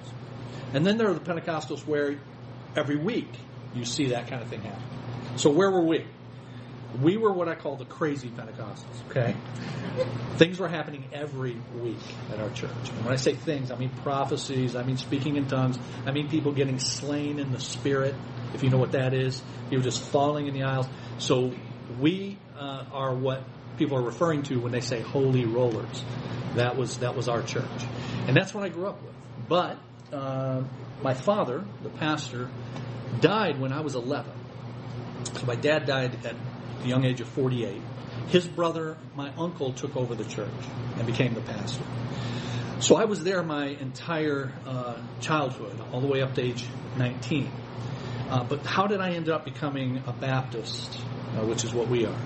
And 0.74 0.84
then 0.84 0.98
there 0.98 1.08
are 1.08 1.14
the 1.14 1.20
Pentecostals 1.20 1.86
where 1.86 2.18
every 2.74 2.96
week 2.96 3.28
you 3.74 3.84
see 3.84 4.06
that 4.06 4.26
kind 4.26 4.42
of 4.42 4.48
thing 4.48 4.62
happen. 4.62 4.82
So 5.36 5.50
where 5.50 5.70
were 5.70 5.84
we? 5.84 6.04
We 7.02 7.16
were 7.16 7.32
what 7.32 7.48
I 7.48 7.54
call 7.54 7.76
the 7.76 7.84
crazy 7.84 8.28
Pentecostals, 8.28 9.10
okay? 9.10 9.36
things 10.36 10.58
were 10.58 10.68
happening 10.68 11.04
every 11.12 11.56
week 11.80 11.96
at 12.32 12.40
our 12.40 12.50
church. 12.50 12.70
And 12.90 13.04
when 13.04 13.12
I 13.12 13.16
say 13.16 13.34
things, 13.34 13.70
I 13.70 13.76
mean 13.76 13.90
prophecies, 14.02 14.76
I 14.76 14.82
mean 14.82 14.96
speaking 14.96 15.36
in 15.36 15.46
tongues, 15.46 15.78
I 16.04 16.12
mean 16.12 16.28
people 16.28 16.52
getting 16.52 16.78
slain 16.78 17.38
in 17.38 17.52
the 17.52 17.60
spirit, 17.60 18.14
if 18.54 18.62
you 18.62 18.70
know 18.70 18.78
what 18.78 18.92
that 18.92 19.14
is. 19.14 19.42
People 19.70 19.84
just 19.84 20.02
falling 20.02 20.46
in 20.46 20.54
the 20.54 20.62
aisles. 20.62 20.86
So 21.18 21.52
we 22.00 22.38
uh, 22.58 22.84
are 22.92 23.14
what 23.14 23.42
people 23.76 23.98
are 23.98 24.02
referring 24.02 24.42
to 24.44 24.56
when 24.60 24.72
they 24.72 24.80
say 24.80 25.00
holy 25.00 25.44
rollers. 25.44 26.02
That 26.54 26.76
was 26.76 26.98
that 26.98 27.14
was 27.14 27.28
our 27.28 27.42
church, 27.42 27.82
and 28.26 28.34
that's 28.34 28.54
what 28.54 28.64
I 28.64 28.70
grew 28.70 28.86
up 28.86 29.02
with. 29.02 29.14
But 29.48 29.78
uh, 30.12 30.62
my 31.02 31.14
father, 31.14 31.64
the 31.82 31.90
pastor, 31.90 32.48
died 33.20 33.60
when 33.60 33.72
I 33.72 33.80
was 33.80 33.94
11. 33.94 34.32
So 35.34 35.46
my 35.46 35.56
dad 35.56 35.86
died 35.86 36.24
at 36.24 36.36
the 36.82 36.88
young 36.88 37.04
age 37.04 37.20
of 37.20 37.28
48. 37.28 37.80
His 38.28 38.46
brother, 38.46 38.96
my 39.14 39.30
uncle, 39.38 39.72
took 39.72 39.96
over 39.96 40.14
the 40.14 40.24
church 40.24 40.50
and 40.96 41.06
became 41.06 41.34
the 41.34 41.40
pastor. 41.40 41.84
So 42.80 42.96
I 42.96 43.04
was 43.04 43.24
there 43.24 43.42
my 43.42 43.68
entire 43.68 44.52
uh, 44.66 45.00
childhood, 45.20 45.80
all 45.92 46.00
the 46.00 46.06
way 46.06 46.22
up 46.22 46.34
to 46.34 46.42
age 46.42 46.64
19. 46.98 47.50
Uh, 48.28 48.44
but 48.44 48.66
how 48.66 48.86
did 48.86 49.00
I 49.00 49.12
end 49.12 49.28
up 49.28 49.44
becoming 49.44 50.02
a 50.06 50.12
Baptist, 50.12 50.98
uh, 51.36 51.46
which 51.46 51.64
is 51.64 51.72
what 51.72 51.88
we 51.88 52.04
are? 52.04 52.18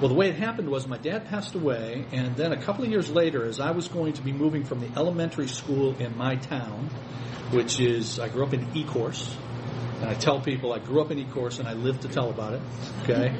Well, 0.00 0.08
the 0.08 0.14
way 0.14 0.28
it 0.28 0.36
happened 0.36 0.68
was 0.68 0.86
my 0.86 0.98
dad 0.98 1.26
passed 1.26 1.54
away, 1.54 2.04
and 2.12 2.36
then 2.36 2.52
a 2.52 2.60
couple 2.62 2.84
of 2.84 2.90
years 2.90 3.10
later, 3.10 3.44
as 3.44 3.58
I 3.58 3.70
was 3.70 3.88
going 3.88 4.12
to 4.14 4.22
be 4.22 4.32
moving 4.32 4.64
from 4.64 4.80
the 4.80 4.88
elementary 4.96 5.48
school 5.48 5.96
in 5.98 6.16
my 6.16 6.36
town, 6.36 6.90
which 7.50 7.80
is, 7.80 8.20
I 8.20 8.28
grew 8.28 8.44
up 8.44 8.52
in 8.52 8.66
Ecorse, 8.72 9.34
and 10.00 10.08
I 10.08 10.14
tell 10.14 10.40
people 10.40 10.72
I 10.72 10.78
grew 10.78 11.00
up 11.00 11.10
in 11.10 11.18
Ecorse 11.18 11.58
and 11.58 11.68
I 11.68 11.72
live 11.72 12.00
to 12.00 12.08
tell 12.08 12.30
about 12.30 12.54
it. 12.54 12.62
Okay, 13.02 13.36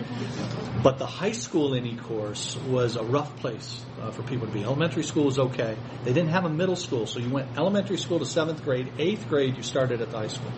but 0.82 0.98
the 0.98 1.06
high 1.06 1.32
school 1.32 1.74
in 1.74 1.84
Ecorse 1.84 2.60
was 2.66 2.96
a 2.96 3.02
rough 3.02 3.36
place 3.36 3.84
uh, 4.00 4.10
for 4.10 4.22
people 4.22 4.46
to 4.46 4.52
be. 4.52 4.62
Elementary 4.64 5.04
school 5.04 5.24
was 5.24 5.38
okay. 5.38 5.76
They 6.04 6.12
didn't 6.12 6.30
have 6.30 6.44
a 6.44 6.50
middle 6.50 6.76
school, 6.76 7.06
so 7.06 7.20
you 7.20 7.30
went 7.30 7.56
elementary 7.56 7.98
school 7.98 8.18
to 8.18 8.26
seventh 8.26 8.64
grade. 8.64 8.92
Eighth 8.98 9.28
grade, 9.28 9.56
you 9.56 9.62
started 9.62 10.00
at 10.00 10.10
the 10.10 10.18
high 10.18 10.28
school. 10.28 10.52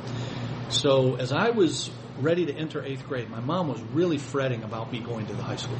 So 0.70 1.16
as 1.16 1.32
I 1.32 1.50
was 1.50 1.90
ready 2.20 2.46
to 2.46 2.54
enter 2.54 2.84
eighth 2.84 3.06
grade, 3.06 3.28
my 3.30 3.40
mom 3.40 3.68
was 3.68 3.80
really 3.92 4.18
fretting 4.18 4.62
about 4.62 4.92
me 4.92 5.00
going 5.00 5.26
to 5.26 5.34
the 5.34 5.42
high 5.42 5.56
school, 5.56 5.78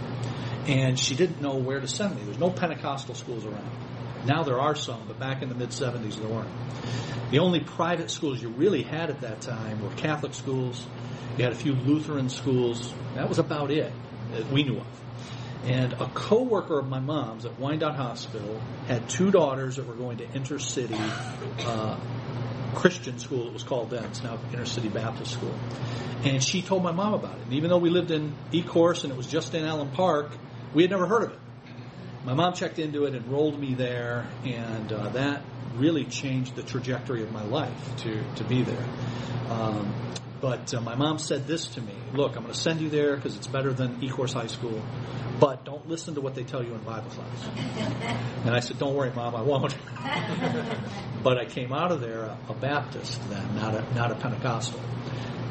and 0.67 0.99
she 0.99 1.15
didn't 1.15 1.41
know 1.41 1.55
where 1.55 1.81
to 1.81 1.89
send 1.89 2.17
me. 2.17 2.23
There's 2.25 2.39
no 2.39 2.50
Pentecostal 2.50 3.15
schools 3.15 3.45
around. 3.45 3.71
Now 4.25 4.43
there 4.43 4.61
are 4.61 4.75
some, 4.75 5.03
but 5.07 5.19
back 5.19 5.43
in 5.43 5.49
the 5.49 5.55
mid 5.55 5.71
70s 5.71 6.17
there 6.17 6.29
weren't. 6.29 6.50
The 7.31 7.39
only 7.39 7.61
private 7.61 8.11
schools 8.11 8.43
you 8.43 8.49
really 8.49 8.83
had 8.83 9.11
at 9.11 9.21
that 9.21 9.41
time 9.41 9.83
were 9.83 9.91
Catholic 9.91 10.35
schools. 10.35 10.85
You 11.39 11.45
had 11.45 11.53
a 11.53 11.57
few 11.57 11.73
Lutheran 11.73 12.29
schools. 12.29 12.93
That 13.15 13.29
was 13.29 13.39
about 13.39 13.71
it 13.71 13.93
that 14.33 14.50
we 14.50 14.65
knew 14.65 14.79
of. 14.79 14.87
And 15.65 15.93
a 15.93 16.11
co-worker 16.12 16.79
of 16.79 16.89
my 16.89 17.00
mom's 17.00 17.45
at 17.45 17.59
Wyandotte 17.59 17.95
Hospital 17.95 18.61
had 18.89 19.09
two 19.09 19.31
daughters 19.31 19.77
that 19.77 19.87
were 19.87 19.95
going 19.95 20.19
to 20.19 20.27
intercity 20.27 20.99
uh, 21.67 21.99
Christian 22.75 23.19
school, 23.19 23.47
it 23.47 23.53
was 23.53 23.62
called 23.62 23.91
then. 23.91 24.05
It's 24.05 24.23
now 24.23 24.39
Intercity 24.53 24.93
Baptist 24.93 25.33
School. 25.33 25.55
And 26.25 26.43
she 26.43 26.62
told 26.62 26.83
my 26.83 26.93
mom 26.93 27.15
about 27.15 27.39
it. 27.39 27.45
And 27.45 27.55
even 27.55 27.71
though 27.71 27.79
we 27.79 27.91
lived 27.91 28.11
in 28.11 28.35
Ecorse 28.53 29.05
and 29.05 29.12
it 29.12 29.17
was 29.17 29.27
just 29.27 29.55
in 29.55 29.65
Allen 29.65 29.91
Park, 29.91 30.31
we 30.75 30.83
had 30.83 30.91
never 30.91 31.07
heard 31.07 31.25
of 31.25 31.33
it. 31.33 31.39
My 32.25 32.35
mom 32.35 32.53
checked 32.53 32.79
into 32.79 33.05
it, 33.05 33.15
enrolled 33.15 33.59
me 33.59 33.75
there, 33.75 34.27
and 34.45 34.93
uh, 34.93 35.09
that 35.11 35.43
really 35.77 36.05
changed 36.05 36.55
the 36.55 36.62
trajectory 36.62 37.23
of 37.23 37.33
my 37.33 37.45
life 37.45 37.97
to, 37.99 38.23
to 38.35 38.45
be 38.45 38.62
there. 38.62 38.85
Um, 39.49 39.93
but 40.41 40.73
uh, 40.75 40.81
my 40.81 40.95
mom 40.95 41.19
said 41.19 41.47
this 41.47 41.67
to 41.69 41.81
me 41.81 41.93
Look, 42.12 42.37
I'm 42.37 42.43
going 42.43 42.53
to 42.53 42.59
send 42.59 42.81
you 42.81 42.91
there 42.91 43.15
because 43.17 43.37
it's 43.37 43.47
better 43.47 43.73
than 43.73 44.00
Ecorse 44.00 44.35
High 44.35 44.49
School, 44.49 44.83
but 45.39 45.65
don't 45.65 45.89
listen 45.89 46.15
to 46.15 46.21
what 46.21 46.35
they 46.35 46.43
tell 46.43 46.65
you 46.65 46.75
in 46.75 46.81
Bible 46.81 47.11
class. 47.11 48.17
And 48.45 48.55
I 48.55 48.61
said, 48.61 48.79
Don't 48.79 48.95
worry, 48.95 49.12
Mom, 49.15 49.37
I 49.37 49.43
won't. 49.43 49.77
but 51.23 51.39
I 51.39 51.45
came 51.45 51.73
out 51.73 51.93
of 51.93 52.00
there 52.00 52.23
a, 52.23 52.39
a 52.49 52.55
Baptist 52.55 53.21
then, 53.29 53.55
not 53.55 53.75
a, 53.75 53.95
not 53.95 54.11
a 54.12 54.15
Pentecostal. 54.15 54.81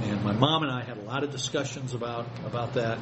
And 0.03 0.23
my 0.23 0.33
mom 0.33 0.63
and 0.63 0.71
I 0.71 0.83
had 0.83 0.97
a 0.97 1.01
lot 1.01 1.23
of 1.23 1.31
discussions 1.31 1.93
about 1.93 2.27
about 2.45 2.73
that. 2.73 2.99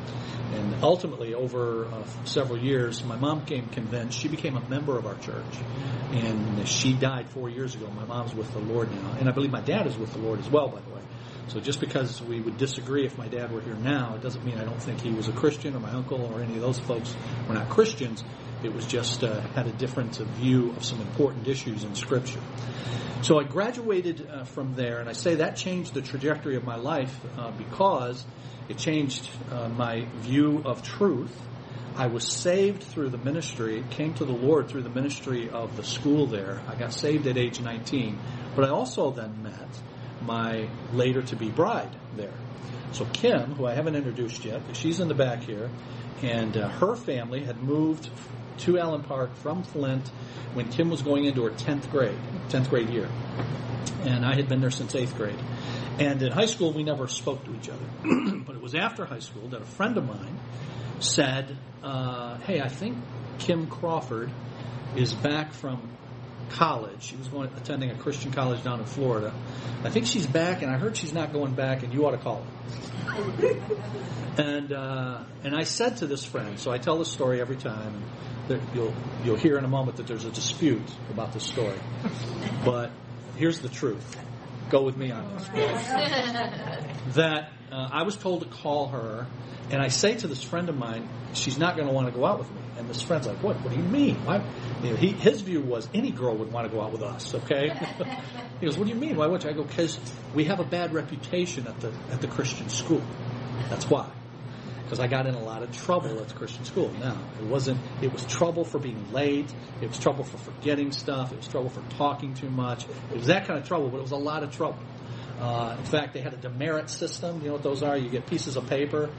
And 0.53 0.83
ultimately, 0.83 1.33
over 1.33 1.85
uh, 1.85 2.03
several 2.23 2.57
years, 2.57 3.03
my 3.03 3.15
mom 3.17 3.41
became 3.41 3.67
convinced. 3.67 4.17
She 4.17 4.27
became 4.27 4.55
a 4.55 4.69
member 4.69 4.97
of 4.97 5.05
our 5.05 5.15
church, 5.15 5.43
and 6.11 6.67
she 6.67 6.93
died 6.93 7.29
four 7.29 7.49
years 7.49 7.75
ago. 7.75 7.89
My 7.91 8.05
mom's 8.05 8.33
with 8.33 8.51
the 8.53 8.59
Lord 8.59 8.91
now, 8.91 9.15
and 9.19 9.27
I 9.29 9.31
believe 9.31 9.51
my 9.51 9.61
dad 9.61 9.87
is 9.87 9.97
with 9.97 10.13
the 10.13 10.19
Lord 10.19 10.39
as 10.39 10.49
well. 10.49 10.69
By 10.69 10.81
the 10.81 10.89
way. 10.89 11.01
So 11.49 11.61
just 11.61 11.79
because 11.79 12.21
we 12.21 12.41
would 12.41 12.57
disagree 12.57 13.05
if 13.05 13.17
my 13.17 13.27
dad 13.27 13.51
were 13.51 13.61
here 13.61 13.75
now, 13.75 14.15
it 14.15 14.21
doesn't 14.21 14.43
mean 14.43 14.57
I 14.57 14.65
don't 14.65 14.81
think 14.81 14.99
he 14.99 15.11
was 15.11 15.29
a 15.29 15.31
Christian 15.31 15.75
or 15.75 15.79
my 15.79 15.91
uncle 15.91 16.21
or 16.33 16.41
any 16.41 16.55
of 16.55 16.61
those 16.61 16.79
folks 16.79 17.15
were 17.47 17.53
not 17.53 17.69
Christians. 17.69 18.23
It 18.63 18.73
was 18.73 18.85
just 18.85 19.23
uh, 19.23 19.41
had 19.55 19.67
a 19.67 19.71
different 19.71 20.15
view 20.15 20.71
of 20.71 20.83
some 20.83 20.99
important 21.01 21.47
issues 21.47 21.83
in 21.83 21.93
Scripture. 21.95 22.41
So 23.21 23.39
I 23.39 23.43
graduated 23.43 24.27
uh, 24.29 24.43
from 24.45 24.75
there, 24.75 24.99
and 24.99 25.09
I 25.09 25.13
say 25.13 25.35
that 25.35 25.55
changed 25.55 25.93
the 25.93 26.01
trajectory 26.01 26.55
of 26.55 26.63
my 26.63 26.75
life 26.75 27.15
uh, 27.37 27.51
because 27.51 28.23
it 28.69 28.77
changed 28.77 29.29
uh, 29.51 29.69
my 29.69 30.05
view 30.21 30.61
of 30.65 30.83
truth. 30.83 31.35
I 31.95 32.07
was 32.07 32.31
saved 32.31 32.83
through 32.83 33.09
the 33.09 33.17
ministry, 33.17 33.83
came 33.89 34.13
to 34.15 34.25
the 34.25 34.33
Lord 34.33 34.69
through 34.69 34.83
the 34.83 34.89
ministry 34.89 35.49
of 35.49 35.75
the 35.77 35.83
school 35.83 36.27
there. 36.27 36.61
I 36.67 36.75
got 36.75 36.93
saved 36.93 37.25
at 37.27 37.37
age 37.37 37.59
19, 37.59 38.19
but 38.55 38.65
I 38.65 38.69
also 38.69 39.11
then 39.11 39.41
met 39.41 39.67
my 40.21 40.69
later 40.93 41.21
to 41.21 41.35
be 41.35 41.49
bride 41.49 41.95
there. 42.15 42.33
So 42.91 43.05
Kim, 43.05 43.55
who 43.55 43.65
I 43.65 43.73
haven't 43.73 43.95
introduced 43.95 44.45
yet, 44.45 44.61
she's 44.73 44.99
in 44.99 45.07
the 45.07 45.15
back 45.15 45.43
here, 45.43 45.69
and 46.21 46.55
uh, 46.55 46.69
her 46.69 46.95
family 46.95 47.43
had 47.43 47.61
moved 47.63 48.09
to 48.59 48.79
Allen 48.79 49.03
Park 49.03 49.35
from 49.35 49.63
Flint 49.63 50.07
when 50.53 50.69
Kim 50.69 50.89
was 50.89 51.01
going 51.01 51.25
into 51.25 51.43
her 51.43 51.51
10th 51.51 51.89
grade, 51.91 52.17
10th 52.49 52.69
grade 52.69 52.89
year. 52.89 53.09
And 54.03 54.25
I 54.25 54.35
had 54.35 54.47
been 54.47 54.61
there 54.61 54.71
since 54.71 54.93
8th 54.93 55.15
grade. 55.15 55.39
And 55.99 56.21
in 56.21 56.31
high 56.31 56.45
school, 56.45 56.73
we 56.73 56.83
never 56.83 57.07
spoke 57.07 57.43
to 57.45 57.55
each 57.55 57.69
other. 57.69 57.85
but 58.45 58.55
it 58.55 58.61
was 58.61 58.75
after 58.75 59.05
high 59.05 59.19
school 59.19 59.47
that 59.49 59.61
a 59.61 59.65
friend 59.65 59.97
of 59.97 60.05
mine 60.05 60.39
said, 60.99 61.57
uh, 61.83 62.37
Hey, 62.39 62.61
I 62.61 62.67
think 62.67 62.97
Kim 63.39 63.67
Crawford 63.67 64.31
is 64.95 65.13
back 65.13 65.53
from 65.53 65.89
college. 66.51 67.03
She 67.03 67.15
was 67.15 67.27
going 67.27 67.49
attending 67.57 67.91
a 67.91 67.95
Christian 67.95 68.31
college 68.31 68.63
down 68.63 68.79
in 68.79 68.85
Florida. 68.85 69.33
I 69.83 69.89
think 69.89 70.05
she's 70.05 70.27
back, 70.27 70.61
and 70.61 70.71
I 70.71 70.77
heard 70.77 70.97
she's 70.97 71.13
not 71.13 71.33
going 71.33 71.53
back, 71.53 71.83
and 71.83 71.93
you 71.93 72.05
ought 72.05 72.11
to 72.11 72.17
call 72.17 72.43
her. 72.43 73.55
and 74.37 74.71
uh, 74.71 75.23
and 75.43 75.55
I 75.55 75.63
said 75.63 75.97
to 75.97 76.07
this 76.07 76.25
friend, 76.25 76.59
so 76.59 76.71
I 76.71 76.77
tell 76.77 76.97
this 76.97 77.11
story 77.11 77.41
every 77.41 77.57
time. 77.57 78.03
That 78.47 78.61
you'll 78.73 78.93
you'll 79.23 79.37
hear 79.37 79.57
in 79.57 79.65
a 79.65 79.67
moment 79.67 79.97
that 79.97 80.07
there's 80.07 80.25
a 80.25 80.31
dispute 80.31 80.89
about 81.09 81.33
this 81.33 81.43
story, 81.43 81.77
but 82.63 82.91
here's 83.35 83.59
the 83.59 83.69
truth. 83.69 84.17
Go 84.69 84.83
with 84.83 84.97
me 84.97 85.11
on 85.11 85.33
this. 85.33 85.47
that 87.15 87.51
uh, 87.71 87.89
I 87.91 88.03
was 88.03 88.15
told 88.15 88.41
to 88.43 88.47
call 88.47 88.87
her, 88.89 89.27
and 89.69 89.81
I 89.81 89.89
say 89.89 90.15
to 90.15 90.27
this 90.27 90.43
friend 90.43 90.69
of 90.69 90.77
mine, 90.77 91.07
she's 91.33 91.57
not 91.57 91.75
going 91.75 91.87
to 91.87 91.93
want 91.93 92.07
to 92.07 92.17
go 92.17 92.25
out 92.25 92.39
with 92.39 92.49
me. 92.51 92.61
And 92.77 92.87
this 92.87 93.01
friend's 93.01 93.27
like, 93.27 93.41
what? 93.41 93.59
What 93.61 93.71
do 93.71 93.77
you 93.77 93.83
mean? 93.83 94.15
Why? 94.25 94.43
You 94.83 94.91
know, 94.91 94.95
he, 94.95 95.07
his 95.07 95.41
view 95.41 95.61
was 95.61 95.89
any 95.93 96.11
girl 96.11 96.35
would 96.37 96.51
want 96.51 96.69
to 96.69 96.73
go 96.73 96.81
out 96.81 96.91
with 96.91 97.01
us. 97.01 97.33
Okay. 97.33 97.69
he 98.59 98.65
goes, 98.65 98.77
what 98.77 98.87
do 98.87 98.93
you 98.93 98.99
mean? 98.99 99.17
Why 99.17 99.27
would 99.27 99.43
you? 99.43 99.49
I 99.49 99.53
go, 99.53 99.63
because 99.63 99.99
we 100.35 100.45
have 100.45 100.59
a 100.59 100.63
bad 100.63 100.93
reputation 100.93 101.67
at 101.67 101.79
the 101.79 101.91
at 102.11 102.21
the 102.21 102.27
Christian 102.27 102.69
school. 102.69 103.01
That's 103.69 103.89
why. 103.89 104.09
Because 104.87 105.01
I 105.01 105.07
got 105.07 105.27
in 105.27 105.35
a 105.35 105.43
lot 105.43 105.63
of 105.63 105.71
trouble 105.83 106.21
at 106.21 106.29
the 106.29 106.33
Christian 106.33 106.63
school. 106.63 106.89
Now 107.01 107.17
it 107.41 107.45
wasn't. 107.45 107.81
It 108.01 108.13
was 108.13 108.25
trouble 108.25 108.63
for 108.63 108.79
being 108.79 109.11
late. 109.11 109.53
It 109.81 109.89
was 109.89 109.99
trouble 109.99 110.23
for 110.23 110.37
forgetting 110.37 110.93
stuff. 110.93 111.33
It 111.33 111.37
was 111.39 111.47
trouble 111.49 111.69
for 111.69 111.81
talking 111.97 112.35
too 112.35 112.49
much. 112.49 112.85
It 113.11 113.17
was 113.17 113.27
that 113.27 113.47
kind 113.47 113.59
of 113.59 113.67
trouble, 113.67 113.89
but 113.89 113.97
it 113.97 114.03
was 114.03 114.11
a 114.11 114.15
lot 114.17 114.43
of 114.43 114.55
trouble. 114.55 114.79
Uh, 115.41 115.75
in 115.77 115.83
fact, 115.83 116.13
they 116.13 116.21
had 116.21 116.33
a 116.33 116.37
demerit 116.37 116.89
system. 116.89 117.41
You 117.41 117.47
know 117.47 117.53
what 117.53 117.63
those 117.63 117.83
are? 117.83 117.97
You 117.97 118.09
get 118.09 118.27
pieces 118.27 118.55
of 118.55 118.67
paper, 118.67 119.09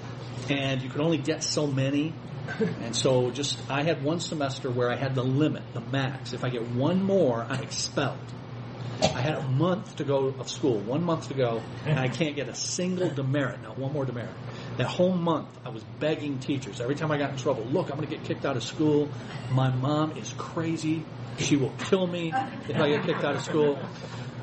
and 0.49 0.83
you 0.83 0.89
could 0.89 1.03
only 1.03 1.19
get 1.19 1.43
so 1.43 1.67
many. 1.67 2.15
And 2.81 2.97
so, 2.97 3.31
just 3.31 3.59
I 3.71 3.83
had 3.83 4.03
one 4.03 4.21
semester 4.21 4.71
where 4.71 4.91
I 4.91 4.97
had 4.97 5.15
the 5.15 5.23
limit, 5.23 5.63
the 5.75 5.83
max. 5.83 6.33
If 6.33 6.45
I 6.45 6.49
get 6.49 6.67
one 6.67 7.03
more, 7.03 7.43
I'm 7.47 7.63
expelled. 7.63 8.17
I 9.03 9.21
had 9.21 9.35
a 9.35 9.49
month 9.49 9.97
to 9.97 10.05
go 10.05 10.35
of 10.39 10.49
school, 10.49 10.81
one 10.81 11.05
month 11.05 11.29
to 11.29 11.35
go, 11.35 11.63
and 11.87 11.99
I 12.01 12.09
can't 12.09 12.35
get 12.35 12.49
a 12.49 12.55
single 12.55 13.11
demerit, 13.11 13.63
not 13.63 13.79
one 13.79 13.93
more 13.93 14.05
demerit. 14.05 14.35
That 14.79 14.87
whole 14.87 15.13
month, 15.13 15.49
I 15.65 15.71
was 15.71 15.83
begging 15.99 16.39
teachers. 16.39 16.81
Every 16.81 16.95
time 16.95 17.11
I 17.11 17.19
got 17.19 17.31
in 17.31 17.37
trouble, 17.37 17.65
look, 17.65 17.91
I'm 17.91 17.97
going 17.97 18.09
to 18.09 18.17
get 18.17 18.25
kicked 18.25 18.47
out 18.47 18.57
of 18.57 18.63
school. 18.63 19.09
My 19.51 19.71
mom 19.71 20.17
is 20.17 20.33
crazy. 20.39 21.05
She 21.39 21.57
will 21.57 21.73
kill 21.91 22.07
me 22.07 22.33
if 22.69 22.77
I 22.77 22.89
get 22.89 23.05
kicked 23.05 23.25
out 23.25 23.35
of 23.35 23.43
school. 23.43 23.79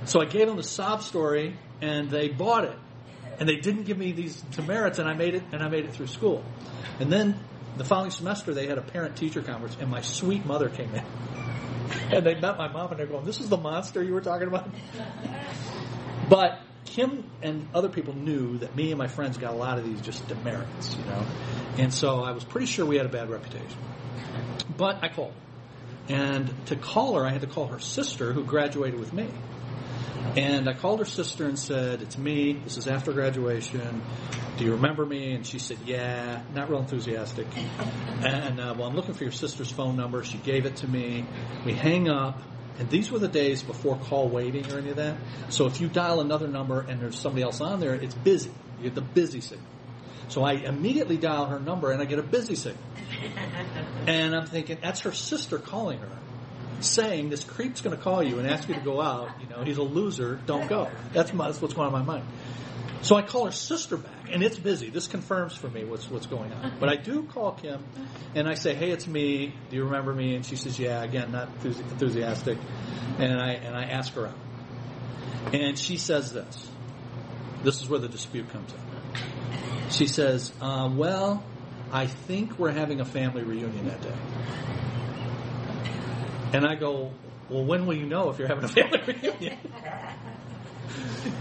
So 0.04 0.22
I 0.22 0.26
gave 0.26 0.48
them 0.48 0.58
the 0.58 0.64
sob 0.64 1.04
story, 1.04 1.58
and 1.82 2.10
they 2.10 2.28
bought 2.28 2.66
it. 2.66 2.78
And 3.40 3.48
they 3.48 3.56
didn't 3.56 3.84
give 3.84 3.98
me 3.98 4.12
these 4.12 4.42
demerits, 4.42 5.00
and 5.00 5.08
I 5.08 5.14
made 5.14 5.36
it, 5.36 5.44
and 5.54 5.64
I 5.64 5.70
made 5.70 5.86
it 5.86 5.94
through 5.94 6.08
school. 6.08 6.44
And 7.00 7.12
then 7.12 7.40
the 7.78 7.86
following 7.86 8.12
semester, 8.12 8.54
they 8.54 8.68
had 8.68 8.78
a 8.78 8.82
parent-teacher 8.82 9.42
conference, 9.42 9.78
and 9.80 9.90
my 9.90 10.02
sweet 10.02 10.46
mother 10.46 10.68
came 10.68 10.94
in. 10.94 11.04
and 12.12 12.26
they 12.26 12.36
met 12.36 12.58
my 12.58 12.68
mom, 12.68 12.92
and 12.92 13.00
they're 13.00 13.08
going, 13.08 13.26
"This 13.26 13.40
is 13.40 13.48
the 13.48 13.58
monster 13.58 14.04
you 14.04 14.14
were 14.14 14.22
talking 14.22 14.48
about." 14.48 14.70
but 16.30 16.60
Kim 16.86 17.30
and 17.42 17.68
other 17.74 17.90
people 17.90 18.16
knew 18.16 18.60
that 18.60 18.76
me 18.76 18.92
and 18.92 18.98
my 18.98 19.08
friends 19.08 19.38
got 19.38 19.54
a 19.54 19.58
lot 19.58 19.78
of 19.78 19.86
these 19.86 20.00
just 20.02 20.28
demerits, 20.28 20.96
you 20.96 21.06
know, 21.06 21.26
and 21.78 21.94
so 21.94 22.22
I 22.22 22.32
was 22.32 22.44
pretty 22.44 22.68
sure 22.68 22.86
we 22.86 22.98
had 22.98 23.06
a 23.06 23.10
bad 23.10 23.30
reputation. 23.30 23.78
But 24.78 25.04
I 25.04 25.10
called, 25.10 25.34
and 26.08 26.54
to 26.68 26.76
call 26.76 27.16
her, 27.16 27.26
I 27.26 27.32
had 27.32 27.42
to 27.42 27.48
call 27.48 27.68
her 27.68 27.80
sister, 27.80 28.34
who 28.34 28.44
graduated 28.44 29.00
with 29.00 29.14
me. 29.14 29.28
And 30.36 30.68
I 30.68 30.74
called 30.74 31.00
her 31.00 31.06
sister 31.06 31.46
and 31.46 31.58
said, 31.58 32.02
It's 32.02 32.18
me. 32.18 32.54
This 32.54 32.78
is 32.78 32.88
after 32.88 33.14
graduation. 33.14 34.02
Do 34.58 34.66
you 34.66 34.74
remember 34.74 35.06
me? 35.06 35.34
And 35.34 35.46
she 35.46 35.60
said, 35.60 35.78
Yeah. 35.86 36.42
Not 36.54 36.70
real 36.70 36.80
enthusiastic. 36.80 37.48
And 38.22 38.60
uh, 38.60 38.76
well, 38.78 38.88
I'm 38.88 38.96
looking 38.96 39.14
for 39.14 39.24
your 39.24 39.32
sister's 39.32 39.72
phone 39.72 39.96
number. 39.96 40.24
She 40.24 40.38
gave 40.38 40.66
it 40.66 40.78
to 40.78 40.88
me. 40.88 41.26
We 41.66 41.74
hang 41.74 42.10
up. 42.10 42.42
And 42.78 42.90
these 42.90 43.12
were 43.12 43.20
the 43.20 43.28
days 43.28 43.64
before 43.64 43.98
call 43.98 44.28
waiting 44.30 44.72
or 44.72 44.78
any 44.78 44.90
of 44.90 44.98
that. 44.98 45.18
So 45.50 45.66
if 45.66 45.80
you 45.80 45.88
dial 45.88 46.20
another 46.20 46.48
number 46.48 46.82
and 46.82 47.02
there's 47.02 47.18
somebody 47.18 47.44
else 47.44 47.62
on 47.62 47.80
there, 47.80 47.96
it's 47.96 48.16
busy. 48.16 48.52
You 48.78 48.84
get 48.84 48.96
the 48.96 49.02
busy 49.02 49.42
signal. 49.42 49.68
So 50.28 50.44
I 50.44 50.54
immediately 50.54 51.18
dial 51.18 51.46
her 51.46 51.60
number 51.60 51.92
and 51.92 52.02
I 52.02 52.06
get 52.06 52.20
a 52.20 52.24
busy 52.24 52.56
signal. 52.56 52.84
And 54.08 54.36
I'm 54.36 54.46
thinking, 54.46 54.78
that's 54.84 55.00
her 55.00 55.12
sister 55.12 55.58
calling 55.58 55.98
her 55.98 56.08
saying 56.82 57.30
this 57.30 57.44
creep's 57.44 57.82
going 57.82 57.96
to 57.96 58.02
call 58.02 58.24
you 58.24 58.40
and 58.40 58.48
ask 58.48 58.68
you 58.68 58.76
to 58.76 58.82
go 58.82 59.02
out. 59.02 59.30
You 59.42 59.48
know, 59.50 59.64
he's 59.64 59.78
a 59.78 59.84
loser. 59.84 60.40
Don't 60.46 60.68
go. 60.68 60.90
That's, 61.14 61.34
my, 61.34 61.48
that's 61.48 61.62
what's 61.62 61.74
going 61.74 61.92
on 61.92 62.00
in 62.00 62.06
my 62.06 62.14
mind. 62.18 62.28
So 63.02 63.16
I 63.16 63.22
call 63.22 63.46
her 63.46 63.52
sister 63.52 63.98
back, 63.98 64.32
and 64.32 64.42
it's 64.42 64.58
busy. 64.58 64.90
This 64.90 65.08
confirms 65.08 65.56
for 65.56 65.70
me 65.70 65.84
what's 65.84 66.10
what's 66.10 66.26
going 66.26 66.52
on. 66.54 66.74
But 66.80 66.90
I 66.90 66.96
do 66.96 67.24
call 67.24 67.52
Kim, 67.54 67.84
and 68.34 68.48
I 68.48 68.56
say, 68.56 68.74
"Hey, 68.74 68.92
it's 68.92 69.08
me. 69.08 69.54
Do 69.70 69.76
you 69.76 69.86
remember 69.86 70.14
me?" 70.14 70.36
And 70.36 70.46
she 70.46 70.56
says, 70.56 70.80
"Yeah." 70.80 71.04
Again, 71.04 71.32
not 71.32 71.50
enthusiastic. 71.64 72.58
And 73.20 73.40
I 73.40 73.54
and 73.54 73.76
I 73.76 73.84
ask 73.84 74.14
her 74.14 74.28
out, 74.28 75.54
and 75.54 75.78
she 75.78 75.98
says 75.98 76.34
this. 76.34 76.70
This 77.64 77.82
is 77.82 77.90
where 77.90 78.00
the 78.00 78.10
dispute 78.10 78.50
comes 78.50 78.72
in. 78.72 78.80
She 79.92 80.08
says, 80.08 80.52
um, 80.62 80.98
"Well, 80.98 81.44
I 81.92 82.08
think 82.08 82.58
we're 82.58 82.72
having 82.72 83.02
a 83.02 83.06
family 83.06 83.44
reunion 83.44 83.88
that 83.88 84.02
day." 84.02 84.16
And 86.54 86.66
I 86.66 86.76
go, 86.76 87.12
well, 87.50 87.66
when 87.66 87.86
will 87.86 87.96
you 87.96 88.06
know 88.06 88.30
if 88.30 88.40
you're 88.40 88.48
having 88.48 88.64
a 88.64 88.68
family 88.68 89.02
reunion? 89.08 89.58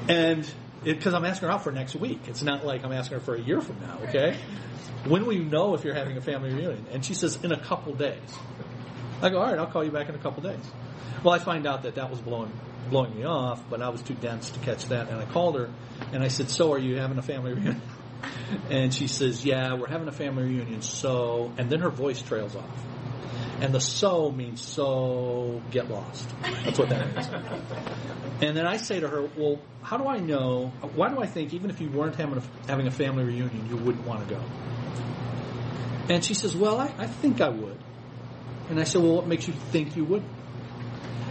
and 0.09 0.51
because 0.85 1.15
I'm 1.15 1.25
asking 1.25 1.49
her 1.49 1.55
out 1.55 1.65
for 1.65 1.73
next 1.73 1.95
week. 1.97 2.21
It's 2.29 2.43
not 2.43 2.65
like 2.65 2.85
I'm 2.85 2.93
asking 2.93 3.19
her 3.19 3.25
for 3.25 3.35
a 3.35 3.41
year 3.41 3.61
from 3.61 3.81
now, 3.81 3.99
okay? 4.09 4.39
When 5.07 5.27
will 5.27 5.33
you 5.33 5.45
know 5.45 5.75
if 5.75 5.85
you're 5.85 5.95
having 5.95 6.17
a 6.17 6.21
family 6.21 6.53
reunion? 6.53 6.87
And 6.93 7.05
she 7.05 7.15
says, 7.15 7.39
in 7.43 7.53
a 7.53 7.61
couple 7.61 7.95
days. 7.95 8.21
I 9.23 9.31
go, 9.31 9.39
all 9.39 9.47
right, 9.47 9.59
I'll 9.59 9.67
call 9.67 9.85
you 9.85 9.91
back 9.91 10.09
in 10.09 10.15
a 10.15 10.19
couple 10.19 10.43
days. 10.43 10.65
Well, 11.23 11.35
I 11.35 11.39
find 11.39 11.67
out 11.67 11.85
that 11.85 11.95
that 11.95 12.11
was 12.11 12.21
blowing, 12.21 12.53
blowing 12.91 13.17
me 13.17 13.25
off, 13.25 13.63
but 13.71 13.81
I 13.81 13.89
was 13.89 14.03
too 14.03 14.15
dense 14.15 14.51
to 14.51 14.59
catch 14.61 14.87
that. 14.87 15.09
And 15.09 15.19
I 15.19 15.25
called 15.25 15.57
her 15.57 15.71
and 16.13 16.23
I 16.23 16.29
said, 16.29 16.51
so 16.51 16.73
are 16.73 16.79
you 16.79 16.97
having 16.97 17.19
a 17.19 17.23
family 17.23 17.53
reunion? 17.53 17.81
And 18.71 18.95
she 18.95 19.07
says, 19.07 19.45
yeah, 19.45 19.75
we're 19.75 19.87
having 19.87 20.09
a 20.09 20.13
family 20.13 20.45
reunion, 20.45 20.81
so, 20.81 21.53
and 21.59 21.69
then 21.69 21.81
her 21.81 21.91
voice 21.91 22.23
trails 22.23 22.57
off. 22.57 22.85
And 23.65 23.75
the 23.75 23.81
so 23.81 24.31
means 24.31 24.61
so 24.61 25.63
get 25.71 25.91
lost. 25.91 26.29
That's 26.43 26.79
what 26.79 26.91
that 26.91 27.15
means. 27.15 27.27
and 28.43 28.55
then 28.55 28.67
I 28.67 28.77
say 28.77 29.01
to 29.01 29.09
her, 29.09 29.23
well, 29.39 29.59
how 29.83 29.97
do 29.97 30.07
I 30.07 30.19
know? 30.19 30.67
Why 30.95 31.09
do 31.09 31.19
I 31.19 31.25
think 31.25 31.55
even 31.55 31.71
if 31.71 31.81
you 31.81 31.89
weren't 31.89 32.15
having 32.17 32.37
a, 32.37 32.43
having 32.69 32.87
a 32.87 32.91
family 32.91 33.25
reunion, 33.25 33.67
you 33.71 33.79
wouldn't 33.79 34.07
want 34.07 34.29
to 34.29 34.35
go? 34.35 34.43
And 36.11 36.23
she 36.23 36.35
says, 36.35 36.55
well, 36.55 36.79
I, 36.79 36.93
I 36.99 37.07
think 37.07 37.41
I 37.41 37.49
would. 37.49 37.79
And 38.69 38.79
I 38.79 38.85
said, 38.85 39.01
well, 39.01 39.15
what 39.15 39.27
makes 39.27 39.49
you 39.49 39.55
think 39.55 39.97
you 39.97 40.05
would? 40.05 40.25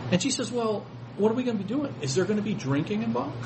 And 0.10 0.20
she 0.20 0.32
says, 0.32 0.52
well, 0.52 0.88
what 1.18 1.32
are 1.32 1.36
we 1.36 1.44
going 1.44 1.60
to 1.60 1.64
be 1.64 1.70
doing? 1.70 1.94
Is 2.02 2.16
there 2.16 2.26
going 2.26 2.38
to 2.38 2.44
be 2.44 2.56
drinking 2.56 3.04
involved? 3.04 3.38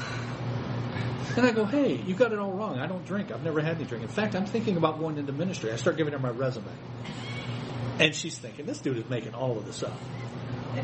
And 1.36 1.46
I 1.46 1.51
go, 1.51 1.65
hey, 1.65 1.96
you 2.08 2.15
got 2.15 2.32
it 2.32 2.39
all 2.39 2.53
wrong. 2.53 2.79
I 2.79 2.88
don't 2.88 3.06
drink. 3.06 3.34
I've 3.34 3.44
never 3.44 3.60
had 3.60 3.75
any 3.75 3.84
drink. 3.84 4.03
In 4.03 4.10
fact, 4.10 4.34
I'm 4.34 4.46
thinking 4.46 4.77
about 4.77 4.98
going 4.98 5.17
into 5.17 5.34
ministry. 5.34 5.74
I 5.74 5.75
start 5.75 5.98
giving 5.98 6.13
her 6.13 6.20
my 6.20 6.29
resume. 6.29 6.72
And 8.00 8.13
she's 8.13 8.38
thinking, 8.38 8.66
this 8.66 8.80
dude 8.80 8.98
is 8.98 9.10
making 9.10 9.34
all 9.34 9.58
of 9.58 9.66
this 9.66 9.84
up. 9.84 9.98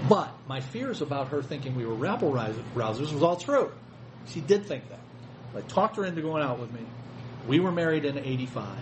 But 0.09 0.33
my 0.47 0.61
fears 0.61 1.01
about 1.01 1.29
her 1.29 1.41
thinking 1.43 1.75
we 1.75 1.85
were 1.85 1.93
rabble 1.93 2.31
rousers 2.31 3.13
was 3.13 3.21
all 3.21 3.35
true. 3.35 3.71
She 4.27 4.41
did 4.41 4.65
think 4.65 4.89
that. 4.89 4.99
I 5.55 5.61
talked 5.61 5.97
her 5.97 6.05
into 6.05 6.21
going 6.21 6.41
out 6.41 6.59
with 6.59 6.71
me. 6.71 6.81
We 7.47 7.59
were 7.59 7.71
married 7.71 8.05
in 8.05 8.17
85. 8.17 8.77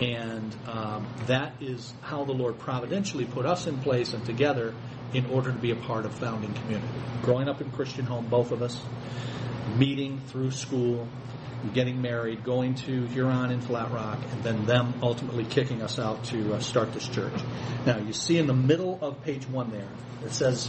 And 0.00 0.56
um, 0.66 1.06
that 1.26 1.54
is 1.60 1.92
how 2.00 2.24
the 2.24 2.32
Lord 2.32 2.58
providentially 2.58 3.24
put 3.24 3.46
us 3.46 3.66
in 3.66 3.78
place 3.78 4.14
and 4.14 4.24
together 4.24 4.74
in 5.12 5.26
order 5.26 5.52
to 5.52 5.58
be 5.58 5.70
a 5.70 5.76
part 5.76 6.06
of 6.06 6.14
founding 6.14 6.52
community. 6.54 6.88
Growing 7.22 7.48
up 7.48 7.60
in 7.60 7.70
Christian 7.70 8.06
home, 8.06 8.26
both 8.26 8.50
of 8.50 8.62
us, 8.62 8.80
meeting 9.76 10.20
through 10.28 10.50
school, 10.50 11.06
getting 11.70 12.02
married, 12.02 12.44
going 12.44 12.74
to 12.74 13.06
Huron 13.06 13.50
in 13.50 13.60
Flat 13.60 13.92
Rock, 13.92 14.18
and 14.32 14.42
then 14.42 14.66
them 14.66 14.94
ultimately 15.02 15.44
kicking 15.44 15.82
us 15.82 15.98
out 15.98 16.24
to 16.24 16.54
uh, 16.54 16.60
start 16.60 16.92
this 16.92 17.06
church. 17.08 17.40
Now, 17.86 17.98
you 17.98 18.12
see 18.12 18.38
in 18.38 18.46
the 18.46 18.54
middle 18.54 18.98
of 19.00 19.22
page 19.22 19.46
one 19.48 19.70
there, 19.70 19.88
it 20.24 20.32
says, 20.32 20.66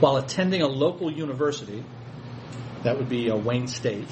while 0.00 0.16
attending 0.16 0.62
a 0.62 0.66
local 0.66 1.10
university, 1.10 1.84
that 2.82 2.98
would 2.98 3.08
be 3.08 3.30
uh, 3.30 3.36
Wayne 3.36 3.66
State, 3.66 4.08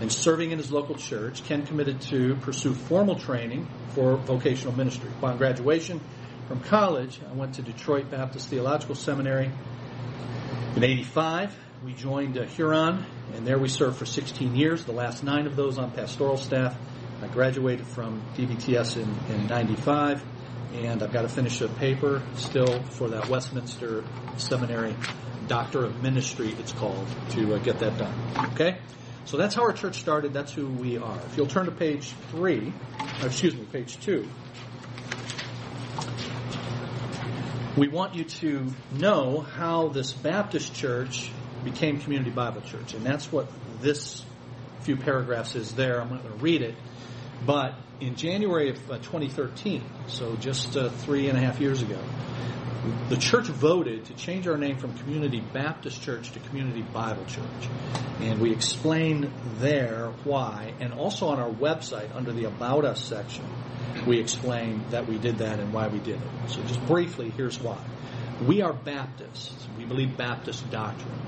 and 0.00 0.12
serving 0.12 0.50
in 0.50 0.58
his 0.58 0.72
local 0.72 0.96
church, 0.96 1.44
Ken 1.44 1.64
committed 1.64 2.00
to 2.02 2.34
pursue 2.36 2.74
formal 2.74 3.14
training 3.14 3.68
for 3.90 4.16
vocational 4.16 4.74
ministry. 4.74 5.08
Upon 5.18 5.38
graduation 5.38 6.00
from 6.48 6.60
college, 6.60 7.20
I 7.28 7.32
went 7.32 7.54
to 7.54 7.62
Detroit 7.62 8.10
Baptist 8.10 8.48
Theological 8.48 8.96
Seminary. 8.96 9.50
In 10.76 10.82
85, 10.82 11.56
we 11.84 11.92
joined 11.92 12.38
uh, 12.38 12.44
Huron 12.44 13.04
and 13.34 13.46
there 13.46 13.58
we 13.58 13.68
served 13.68 13.98
for 13.98 14.06
16 14.06 14.56
years, 14.56 14.86
the 14.86 14.92
last 14.92 15.22
nine 15.22 15.46
of 15.46 15.54
those 15.54 15.76
on 15.76 15.90
pastoral 15.90 16.38
staff. 16.38 16.74
I 17.20 17.26
graduated 17.26 17.86
from 17.86 18.22
DBTS 18.36 18.96
in, 18.96 19.34
in 19.34 19.46
95, 19.48 20.24
and 20.72 21.02
I've 21.02 21.12
got 21.12 21.22
to 21.22 21.28
finish 21.28 21.60
a 21.60 21.68
paper 21.68 22.22
still 22.36 22.82
for 22.84 23.10
that 23.10 23.28
Westminster 23.28 24.02
Seminary 24.38 24.96
Doctor 25.46 25.84
of 25.84 26.02
Ministry, 26.02 26.54
it's 26.58 26.72
called, 26.72 27.06
to 27.30 27.54
uh, 27.54 27.58
get 27.58 27.78
that 27.80 27.98
done. 27.98 28.14
Okay? 28.52 28.78
So 29.26 29.36
that's 29.36 29.54
how 29.54 29.62
our 29.62 29.72
church 29.72 30.00
started. 30.00 30.32
That's 30.32 30.52
who 30.52 30.68
we 30.68 30.96
are. 30.96 31.18
If 31.26 31.36
you'll 31.36 31.46
turn 31.46 31.66
to 31.66 31.72
page 31.72 32.08
three, 32.30 32.72
excuse 33.22 33.54
me, 33.54 33.66
page 33.70 34.00
two, 34.00 34.26
we 37.76 37.88
want 37.88 38.14
you 38.14 38.24
to 38.24 38.72
know 38.92 39.40
how 39.40 39.88
this 39.88 40.12
Baptist 40.12 40.74
church 40.74 41.30
became 41.64 42.00
Community 42.00 42.30
Bible 42.30 42.60
Church. 42.62 42.94
And 42.94 43.04
that's 43.04 43.30
what 43.32 43.48
this 43.80 44.24
few 44.80 44.96
paragraphs 44.96 45.54
is 45.54 45.74
there. 45.74 46.00
I'm 46.00 46.10
not 46.10 46.22
going 46.22 46.36
to 46.36 46.42
read 46.42 46.62
it. 46.62 46.74
But 47.46 47.74
in 48.00 48.16
January 48.16 48.70
of 48.70 48.90
uh, 48.90 48.98
2013, 48.98 49.82
so 50.08 50.36
just 50.36 50.76
uh, 50.76 50.90
three 50.90 51.28
and 51.28 51.38
a 51.38 51.40
half 51.40 51.60
years 51.60 51.82
ago, 51.82 51.98
the 53.08 53.16
church 53.16 53.46
voted 53.46 54.04
to 54.06 54.14
change 54.14 54.46
our 54.46 54.58
name 54.58 54.76
from 54.76 54.96
Community 54.98 55.40
Baptist 55.40 56.02
Church 56.02 56.30
to 56.32 56.38
Community 56.40 56.82
Bible 56.82 57.24
Church. 57.24 57.68
And 58.20 58.40
we 58.40 58.52
explain 58.52 59.32
there 59.58 60.12
why, 60.24 60.74
and 60.80 60.92
also 60.92 61.28
on 61.28 61.40
our 61.40 61.50
website 61.50 62.14
under 62.14 62.32
the 62.32 62.44
About 62.44 62.84
Us 62.84 63.02
section, 63.02 63.44
we 64.06 64.20
explain 64.20 64.84
that 64.90 65.08
we 65.08 65.18
did 65.18 65.38
that 65.38 65.60
and 65.60 65.72
why 65.72 65.88
we 65.88 65.98
did 65.98 66.16
it. 66.16 66.50
So 66.50 66.62
just 66.62 66.84
briefly, 66.86 67.30
here's 67.30 67.58
why. 67.58 67.78
We 68.42 68.62
are 68.62 68.72
Baptists. 68.72 69.68
We 69.78 69.84
believe 69.84 70.16
Baptist 70.16 70.68
doctrine. 70.70 71.20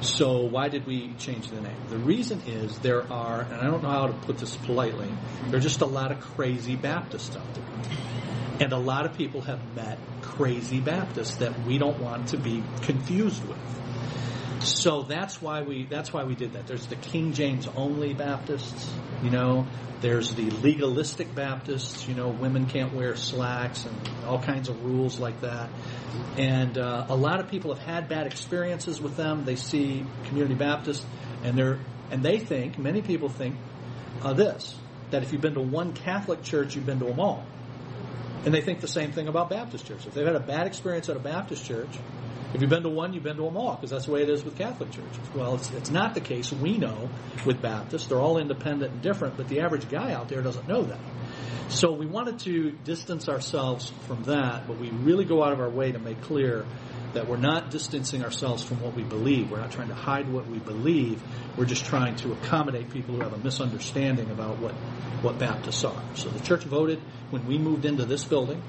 So 0.00 0.42
why 0.42 0.68
did 0.68 0.86
we 0.86 1.12
change 1.14 1.48
the 1.48 1.60
name? 1.60 1.76
The 1.88 1.98
reason 1.98 2.40
is 2.46 2.78
there 2.78 3.10
are, 3.12 3.42
and 3.42 3.54
I 3.54 3.64
don't 3.64 3.82
know 3.82 3.90
how 3.90 4.06
to 4.06 4.12
put 4.12 4.38
this 4.38 4.56
politely, 4.56 5.12
there 5.48 5.58
are 5.58 5.62
just 5.62 5.80
a 5.80 5.86
lot 5.86 6.12
of 6.12 6.20
crazy 6.20 6.76
Baptists 6.76 7.36
out 7.36 7.54
there. 7.54 7.64
And 8.60 8.72
a 8.72 8.78
lot 8.78 9.06
of 9.06 9.16
people 9.16 9.40
have 9.42 9.74
met 9.74 9.98
crazy 10.22 10.80
Baptists 10.80 11.36
that 11.36 11.64
we 11.64 11.78
don't 11.78 11.98
want 12.00 12.28
to 12.28 12.38
be 12.38 12.62
confused 12.82 13.46
with. 13.46 13.58
So 14.60 15.02
that's 15.02 15.40
why 15.40 15.62
we 15.62 15.86
that's 15.86 16.12
why 16.12 16.24
we 16.24 16.34
did 16.34 16.52
that. 16.52 16.66
There's 16.66 16.86
the 16.86 16.96
King 16.96 17.32
James 17.32 17.66
only 17.76 18.12
Baptists, 18.12 18.92
you 19.22 19.30
know. 19.30 19.66
There's 20.02 20.34
the 20.34 20.50
legalistic 20.50 21.34
Baptists, 21.34 22.08
you 22.08 22.14
know, 22.14 22.28
women 22.28 22.66
can't 22.66 22.94
wear 22.94 23.16
slacks 23.16 23.84
and 23.84 24.26
all 24.26 24.40
kinds 24.40 24.70
of 24.70 24.82
rules 24.82 25.20
like 25.20 25.42
that. 25.42 25.68
And 26.38 26.78
uh, 26.78 27.06
a 27.08 27.16
lot 27.16 27.40
of 27.40 27.50
people 27.50 27.74
have 27.74 27.84
had 27.84 28.08
bad 28.08 28.26
experiences 28.26 29.00
with 29.00 29.16
them. 29.16 29.44
They 29.44 29.56
see 29.56 30.06
Community 30.24 30.54
Baptists, 30.54 31.04
and 31.42 31.56
they're 31.56 31.78
and 32.10 32.22
they 32.22 32.38
think 32.38 32.78
many 32.78 33.02
people 33.02 33.28
think 33.28 33.56
uh, 34.22 34.32
this 34.34 34.74
that 35.10 35.22
if 35.22 35.32
you've 35.32 35.42
been 35.42 35.54
to 35.54 35.60
one 35.60 35.92
Catholic 35.92 36.42
church, 36.42 36.76
you've 36.76 36.86
been 36.86 37.00
to 37.00 37.06
them 37.06 37.20
all. 37.20 37.44
And 38.44 38.54
they 38.54 38.60
think 38.60 38.80
the 38.80 38.88
same 38.88 39.12
thing 39.12 39.28
about 39.28 39.50
Baptist 39.50 39.86
church. 39.86 40.06
If 40.06 40.14
they've 40.14 40.26
had 40.26 40.36
a 40.36 40.40
bad 40.40 40.66
experience 40.66 41.08
at 41.08 41.16
a 41.16 41.20
Baptist 41.20 41.64
church, 41.66 41.90
if 42.52 42.60
you've 42.60 42.70
been 42.70 42.82
to 42.82 42.88
one, 42.88 43.12
you've 43.12 43.22
been 43.22 43.36
to 43.36 43.42
them 43.42 43.56
all, 43.56 43.76
because 43.76 43.90
that's 43.90 44.06
the 44.06 44.12
way 44.12 44.22
it 44.22 44.30
is 44.30 44.44
with 44.44 44.56
Catholic 44.58 44.90
churches. 44.90 45.18
Well, 45.34 45.54
it's, 45.54 45.70
it's 45.70 45.90
not 45.90 46.14
the 46.14 46.20
case. 46.20 46.52
We 46.52 46.78
know 46.78 47.08
with 47.46 47.62
Baptists, 47.62 48.06
they're 48.06 48.18
all 48.18 48.38
independent 48.38 48.92
and 48.92 49.02
different, 49.02 49.36
but 49.36 49.48
the 49.48 49.60
average 49.60 49.88
guy 49.88 50.12
out 50.12 50.28
there 50.28 50.42
doesn't 50.42 50.66
know 50.66 50.82
that. 50.82 50.98
So 51.68 51.92
we 51.92 52.06
wanted 52.06 52.40
to 52.40 52.72
distance 52.72 53.28
ourselves 53.28 53.92
from 54.08 54.24
that, 54.24 54.66
but 54.66 54.78
we 54.78 54.90
really 54.90 55.24
go 55.24 55.44
out 55.44 55.52
of 55.52 55.60
our 55.60 55.70
way 55.70 55.92
to 55.92 56.00
make 56.00 56.20
clear 56.22 56.66
that 57.12 57.28
we're 57.28 57.36
not 57.36 57.70
distancing 57.70 58.24
ourselves 58.24 58.64
from 58.64 58.80
what 58.80 58.94
we 58.94 59.04
believe. 59.04 59.50
We're 59.50 59.60
not 59.60 59.70
trying 59.70 59.88
to 59.88 59.94
hide 59.94 60.28
what 60.28 60.48
we 60.48 60.58
believe. 60.58 61.22
We're 61.56 61.66
just 61.66 61.84
trying 61.84 62.16
to 62.16 62.32
accommodate 62.32 62.90
people 62.90 63.14
who 63.14 63.22
have 63.22 63.32
a 63.32 63.38
misunderstanding 63.38 64.30
about 64.30 64.58
what, 64.58 64.72
what 65.22 65.38
Baptists 65.38 65.84
are. 65.84 66.02
So 66.14 66.28
the 66.28 66.40
church 66.40 66.64
voted 66.64 67.00
when 67.30 67.46
we 67.46 67.58
moved 67.58 67.84
into 67.84 68.04
this 68.04 68.24
building 68.24 68.62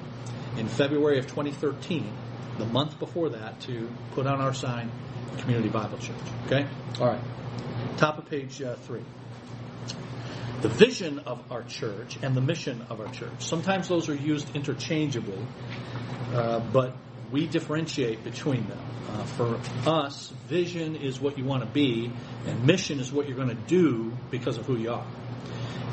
in 0.56 0.68
February 0.68 1.18
of 1.18 1.26
2013 1.26 2.12
the 2.58 2.66
month 2.66 2.98
before 2.98 3.30
that 3.30 3.60
to 3.62 3.88
put 4.14 4.26
on 4.26 4.40
our 4.40 4.54
sign, 4.54 4.90
Community 5.38 5.68
Bible 5.68 5.98
Church. 5.98 6.16
Okay? 6.46 6.66
All 7.00 7.08
right. 7.08 7.20
Top 7.96 8.18
of 8.18 8.26
page 8.26 8.60
uh, 8.62 8.74
three. 8.76 9.02
The 10.60 10.68
vision 10.68 11.20
of 11.20 11.42
our 11.50 11.62
church 11.64 12.18
and 12.22 12.36
the 12.36 12.40
mission 12.40 12.86
of 12.88 13.00
our 13.00 13.08
church. 13.08 13.32
Sometimes 13.38 13.88
those 13.88 14.08
are 14.08 14.14
used 14.14 14.54
interchangeably, 14.54 15.44
uh, 16.32 16.60
but 16.60 16.94
we 17.32 17.46
differentiate 17.46 18.22
between 18.22 18.68
them. 18.68 18.78
Uh, 19.08 19.24
for 19.24 19.60
us, 19.86 20.32
vision 20.46 20.96
is 20.96 21.20
what 21.20 21.36
you 21.36 21.44
want 21.44 21.62
to 21.62 21.68
be, 21.68 22.12
and 22.46 22.64
mission 22.64 23.00
is 23.00 23.12
what 23.12 23.26
you're 23.26 23.36
going 23.36 23.48
to 23.48 23.54
do 23.66 24.12
because 24.30 24.56
of 24.56 24.66
who 24.66 24.76
you 24.76 24.92
are. 24.92 25.06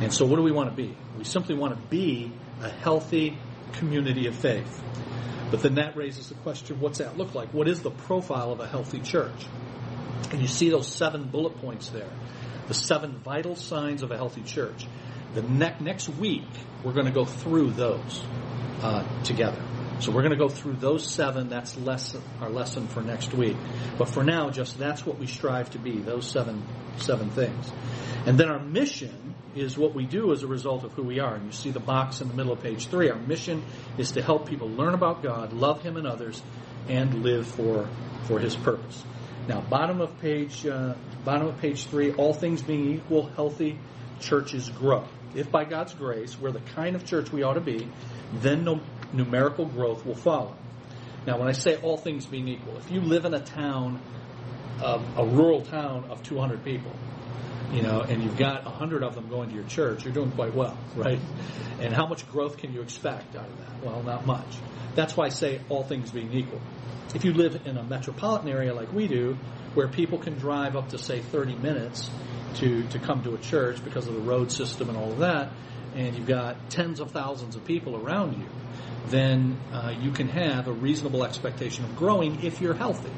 And 0.02 0.14
so, 0.14 0.26
what 0.26 0.38
do 0.38 0.44
we 0.44 0.52
want 0.52 0.70
to 0.70 0.76
be? 0.76 0.96
We 1.18 1.24
simply 1.24 1.56
want 1.56 1.76
to 1.76 1.88
be 1.90 2.32
a 2.62 2.70
healthy 2.70 3.38
community 3.74 4.28
of 4.28 4.36
faith. 4.36 4.82
But 5.52 5.62
then 5.62 5.76
that 5.76 5.96
raises 5.96 6.30
the 6.30 6.36
question 6.36 6.80
what's 6.80 7.00
that 7.00 7.18
look 7.18 7.34
like? 7.34 7.54
What 7.54 7.68
is 7.68 7.82
the 7.82 7.92
profile 7.92 8.52
of 8.52 8.60
a 8.60 8.68
healthy 8.68 9.00
church? 9.00 9.46
And 10.32 10.42
you 10.42 10.48
see 10.48 10.70
those 10.70 10.88
seven 10.88 11.24
bullet 11.30 11.60
points 11.60 11.90
there 11.90 12.12
the 12.70 12.74
seven 12.76 13.18
vital 13.18 13.56
signs 13.56 14.04
of 14.04 14.12
a 14.12 14.16
healthy 14.16 14.44
church. 14.44 14.86
The 15.34 15.42
ne- 15.42 15.76
next 15.82 16.08
week, 16.08 16.46
we're 16.84 16.94
going 16.94 17.08
to 17.08 17.12
go 17.12 17.26
through 17.26 17.72
those 17.72 18.24
uh, 18.82 19.04
together. 19.24 19.62
So 20.00 20.14
we're 20.14 20.22
going 20.22 20.32
to 20.32 20.38
go 20.38 20.48
through 20.48 20.78
those 20.78 21.06
seven. 21.06 21.50
That's 21.50 21.76
lesson, 21.78 22.22
our 22.40 22.50
lesson 22.50 22.88
for 22.88 23.02
next 23.02 23.34
week. 23.34 23.58
But 23.98 24.08
for 24.08 24.24
now, 24.24 24.50
just 24.50 24.78
that's 24.78 25.06
what 25.06 25.20
we 25.20 25.28
strive 25.28 25.72
to 25.72 25.78
be, 25.78 26.00
those 26.00 26.30
seven, 26.30 26.64
seven 26.98 27.30
things. 27.32 27.70
And 28.26 28.38
then 28.38 28.48
our 28.48 28.60
mission 28.60 29.36
is 29.56 29.78
what 29.78 29.94
we 29.94 30.06
do 30.06 30.32
as 30.32 30.44
a 30.44 30.48
result 30.48 30.86
of 30.86 30.94
who 30.94 31.04
we 31.04 31.20
are. 31.20 31.36
And 31.36 31.48
you 31.48 31.52
see 31.52 31.72
the 31.72 31.82
box 31.82 32.22
in 32.22 32.30
the 32.30 32.34
middle 32.34 32.54
of 32.54 32.62
page 32.62 32.88
three. 32.88 33.10
Our 33.10 33.20
mission 33.20 33.64
is 33.98 34.12
to 34.12 34.22
help 34.22 34.48
people 34.48 34.70
learn 34.70 34.94
about 34.94 35.22
God, 35.22 35.52
love 35.52 35.82
Him 35.82 35.98
and 35.98 36.08
others, 36.08 36.42
and 36.88 37.24
live 37.24 37.46
for, 37.48 37.90
for 38.24 38.40
His 38.40 38.56
purpose. 38.56 39.04
Now, 39.50 39.60
bottom 39.60 40.00
of 40.00 40.18
page, 40.22 40.66
uh, 40.66 40.94
bottom 41.26 41.48
of 41.48 41.60
page 41.60 41.88
three, 41.88 42.14
all 42.14 42.34
things 42.34 42.62
being 42.62 42.94
equal, 42.94 43.26
healthy 43.26 43.78
churches 44.22 44.70
grow. 44.70 45.06
If 45.36 45.52
by 45.52 45.66
God's 45.66 45.94
grace 45.94 46.40
we're 46.40 46.52
the 46.52 46.60
kind 46.60 46.96
of 46.96 47.06
church 47.06 47.32
we 47.32 47.44
ought 47.44 47.54
to 47.54 47.62
be, 47.62 47.88
then 48.34 48.64
no, 48.64 48.82
numerical 49.14 49.66
growth 49.66 50.06
will 50.06 50.16
follow. 50.16 50.56
Now, 51.26 51.38
when 51.38 51.48
I 51.48 51.52
say 51.52 51.76
all 51.78 51.98
things 51.98 52.26
being 52.26 52.48
equal, 52.48 52.78
if 52.78 52.92
you 52.92 53.02
live 53.02 53.26
in 53.26 53.34
a 53.34 53.40
town, 53.40 54.02
uh, 54.82 55.04
a 55.18 55.26
rural 55.26 55.62
town 55.62 56.06
of 56.10 56.24
200 56.24 56.64
people, 56.64 56.92
you 57.72 57.82
know, 57.82 58.02
and 58.02 58.24
you've 58.24 58.38
got 58.38 58.66
100 58.66 59.04
of 59.04 59.16
them 59.16 59.30
going 59.30 59.50
to 59.50 59.56
your 59.56 59.66
church, 59.66 60.06
you're 60.06 60.14
doing 60.14 60.32
quite 60.32 60.56
well, 60.56 60.78
right? 60.96 61.20
And 61.80 61.94
how 61.94 62.08
much 62.08 62.30
growth 62.32 62.58
can 62.58 62.74
you 62.74 62.82
expect 62.82 63.36
out 63.36 63.48
of 63.48 63.58
that? 63.60 63.84
Well, 63.84 64.02
not 64.04 64.26
much. 64.26 64.58
That's 64.96 65.16
why 65.16 65.26
I 65.26 65.30
say 65.30 65.62
all 65.70 65.84
things 65.84 66.12
being 66.12 66.34
equal. 66.34 66.62
If 67.14 67.26
you 67.26 67.34
live 67.34 67.62
in 67.66 67.78
a 67.78 67.84
metropolitan 67.84 68.50
area 68.50 68.74
like 68.74 68.94
we 68.94 69.08
do, 69.08 69.38
where 69.74 69.88
people 69.88 70.18
can 70.18 70.38
drive 70.38 70.76
up 70.76 70.90
to 70.90 70.98
say 70.98 71.22
30 71.22 71.56
minutes 71.56 72.10
to, 72.56 72.88
to 72.90 73.00
come 73.00 73.24
to 73.24 73.36
a 73.36 73.38
church 73.38 73.84
because 73.84 74.08
of 74.08 74.14
the 74.14 74.22
road 74.22 74.52
system 74.52 74.90
and 74.90 74.98
all 74.98 75.12
of 75.12 75.20
that, 75.20 75.52
and 75.96 76.16
you've 76.16 76.28
got 76.28 76.70
tens 76.70 77.00
of 77.00 77.12
thousands 77.12 77.56
of 77.56 77.66
people 77.66 77.96
around 77.96 78.40
you, 78.40 78.46
then 79.08 79.58
uh, 79.72 79.94
you 80.00 80.12
can 80.12 80.28
have 80.28 80.68
a 80.68 80.72
reasonable 80.72 81.24
expectation 81.24 81.86
of 81.86 81.96
growing 81.96 82.44
if 82.44 82.62
you're 82.62 82.74
healthy. 82.74 83.12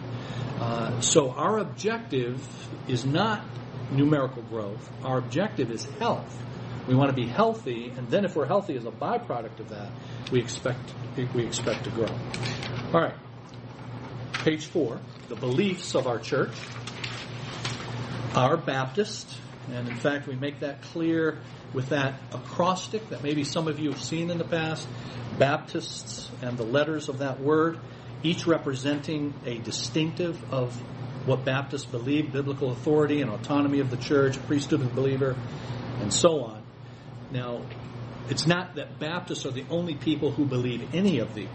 Uh, 0.59 1.01
so 1.01 1.31
our 1.31 1.57
objective 1.57 2.41
is 2.87 3.05
not 3.05 3.43
numerical 3.91 4.43
growth. 4.43 4.89
Our 5.03 5.17
objective 5.17 5.71
is 5.71 5.85
health. 5.99 6.37
We 6.87 6.95
want 6.95 7.09
to 7.09 7.15
be 7.15 7.27
healthy, 7.27 7.91
and 7.95 8.09
then 8.09 8.25
if 8.25 8.35
we're 8.35 8.45
healthy 8.45 8.75
as 8.75 8.85
a 8.85 8.91
byproduct 8.91 9.59
of 9.59 9.69
that, 9.69 9.89
we 10.31 10.39
expect 10.39 10.79
we 11.33 11.45
expect 11.45 11.83
to 11.83 11.89
grow. 11.91 12.07
All 12.93 13.01
right. 13.01 13.15
Page 14.33 14.65
four, 14.65 14.99
the 15.29 15.35
beliefs 15.35 15.93
of 15.93 16.07
our 16.07 16.17
church 16.17 16.53
are 18.33 18.57
Baptist, 18.57 19.29
and 19.71 19.87
in 19.87 19.95
fact, 19.95 20.27
we 20.27 20.35
make 20.35 20.61
that 20.61 20.81
clear 20.81 21.39
with 21.73 21.89
that 21.89 22.15
acrostic 22.33 23.09
that 23.09 23.23
maybe 23.23 23.43
some 23.43 23.67
of 23.67 23.79
you 23.79 23.91
have 23.91 24.01
seen 24.01 24.29
in 24.29 24.37
the 24.37 24.43
past. 24.43 24.87
Baptists 25.37 26.29
and 26.41 26.57
the 26.57 26.63
letters 26.63 27.09
of 27.09 27.19
that 27.19 27.39
word, 27.39 27.79
each 28.23 28.45
representing 28.45 29.33
a 29.45 29.57
distinctive 29.59 30.53
of 30.53 30.75
what 31.25 31.45
Baptists 31.45 31.85
believe, 31.85 32.31
biblical 32.33 32.71
authority 32.71 33.21
and 33.21 33.29
autonomy 33.29 33.79
of 33.79 33.89
the 33.89 33.97
church, 33.97 34.37
priesthood 34.47 34.81
of 34.81 34.89
the 34.89 35.01
believer, 35.01 35.35
and 35.99 36.11
so 36.11 36.43
on. 36.43 36.61
Now, 37.31 37.61
it's 38.29 38.47
not 38.47 38.75
that 38.75 38.99
Baptists 38.99 39.45
are 39.45 39.51
the 39.51 39.65
only 39.69 39.95
people 39.95 40.31
who 40.31 40.45
believe 40.45 40.93
any 40.93 41.19
of 41.19 41.33
these. 41.33 41.47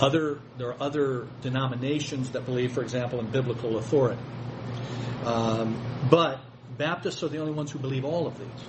Other, 0.00 0.38
there 0.56 0.68
are 0.68 0.82
other 0.82 1.26
denominations 1.42 2.30
that 2.30 2.44
believe, 2.44 2.72
for 2.72 2.82
example, 2.82 3.18
in 3.20 3.30
biblical 3.30 3.78
authority. 3.78 4.20
Um, 5.24 5.82
but 6.10 6.40
Baptists 6.76 7.22
are 7.22 7.28
the 7.28 7.38
only 7.38 7.52
ones 7.52 7.72
who 7.72 7.78
believe 7.80 8.04
all 8.04 8.26
of 8.26 8.38
these. 8.38 8.68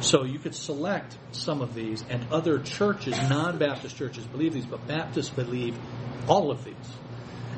So 0.00 0.24
you 0.24 0.38
could 0.38 0.54
select 0.54 1.16
some 1.32 1.60
of 1.60 1.74
these, 1.74 2.04
and 2.08 2.26
other 2.32 2.58
churches, 2.58 3.16
non 3.28 3.58
Baptist 3.58 3.96
churches, 3.96 4.24
believe 4.26 4.52
these, 4.52 4.66
but 4.66 4.86
Baptists 4.86 5.30
believe 5.30 5.76
all 6.28 6.50
of 6.50 6.64
these. 6.64 6.74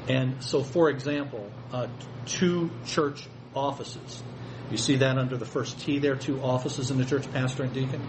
And 0.08 0.42
so, 0.42 0.62
for 0.62 0.88
example, 0.90 1.50
uh, 1.72 1.88
two 2.26 2.70
church 2.86 3.26
offices. 3.54 4.22
You 4.70 4.76
see 4.76 4.96
that 4.96 5.18
under 5.18 5.36
the 5.36 5.46
first 5.46 5.80
T 5.80 5.98
there, 5.98 6.16
two 6.16 6.40
offices 6.40 6.90
in 6.90 6.98
the 6.98 7.04
church, 7.04 7.30
pastor 7.32 7.64
and 7.64 7.72
deacon. 7.72 8.02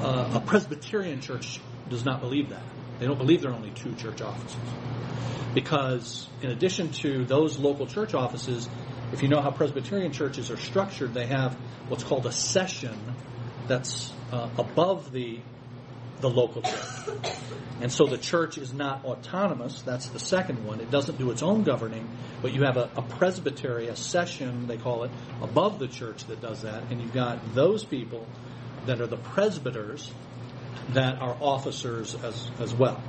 Uh, 0.00 0.30
a 0.34 0.40
Presbyterian 0.40 1.20
church 1.20 1.60
does 1.88 2.04
not 2.04 2.20
believe 2.20 2.50
that. 2.50 2.62
They 2.98 3.06
don't 3.06 3.18
believe 3.18 3.42
there 3.42 3.50
are 3.50 3.54
only 3.54 3.70
two 3.70 3.94
church 3.94 4.20
offices. 4.20 4.58
Because 5.54 6.28
in 6.42 6.50
addition 6.50 6.90
to 6.92 7.24
those 7.24 7.58
local 7.58 7.86
church 7.86 8.14
offices, 8.14 8.68
if 9.12 9.22
you 9.22 9.28
know 9.28 9.40
how 9.40 9.50
Presbyterian 9.50 10.12
churches 10.12 10.50
are 10.50 10.56
structured, 10.56 11.14
they 11.14 11.26
have 11.26 11.54
what's 11.88 12.04
called 12.04 12.26
a 12.26 12.32
session 12.32 12.98
that's 13.66 14.12
uh, 14.32 14.48
above 14.58 15.12
the 15.12 15.40
the 16.20 16.28
local 16.28 16.62
church. 16.62 17.16
And 17.80 17.92
so 17.92 18.06
the 18.06 18.18
church 18.18 18.58
is 18.58 18.72
not 18.72 19.04
autonomous. 19.04 19.82
That's 19.82 20.08
the 20.08 20.18
second 20.18 20.64
one. 20.64 20.80
It 20.80 20.90
doesn't 20.90 21.16
do 21.16 21.30
its 21.30 21.42
own 21.42 21.62
governing, 21.62 22.08
but 22.42 22.52
you 22.52 22.64
have 22.64 22.76
a, 22.76 22.90
a 22.96 23.02
presbytery, 23.02 23.86
a 23.86 23.94
session, 23.94 24.66
they 24.66 24.78
call 24.78 25.04
it, 25.04 25.12
above 25.40 25.78
the 25.78 25.86
church 25.86 26.24
that 26.24 26.40
does 26.40 26.62
that. 26.62 26.90
And 26.90 27.00
you've 27.00 27.14
got 27.14 27.54
those 27.54 27.84
people 27.84 28.26
that 28.86 29.00
are 29.00 29.06
the 29.06 29.16
presbyters 29.16 30.10
that 30.90 31.20
are 31.20 31.36
officers 31.40 32.16
as, 32.16 32.50
as 32.58 32.74
well. 32.74 33.00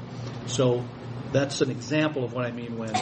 So 0.46 0.86
that's 1.32 1.62
an 1.62 1.72
example 1.72 2.24
of 2.24 2.34
what 2.34 2.46
I 2.46 2.52
mean 2.52 2.78
when 2.78 2.94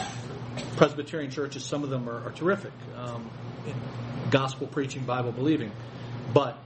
Presbyterian 0.76 1.32
churches, 1.32 1.64
some 1.64 1.84
of 1.84 1.90
them 1.90 2.10
are, 2.10 2.28
are 2.28 2.32
terrific, 2.32 2.72
um, 2.96 3.30
gospel 4.30 4.68
preaching, 4.68 5.04
Bible 5.04 5.32
believing, 5.32 5.72
but 6.34 6.58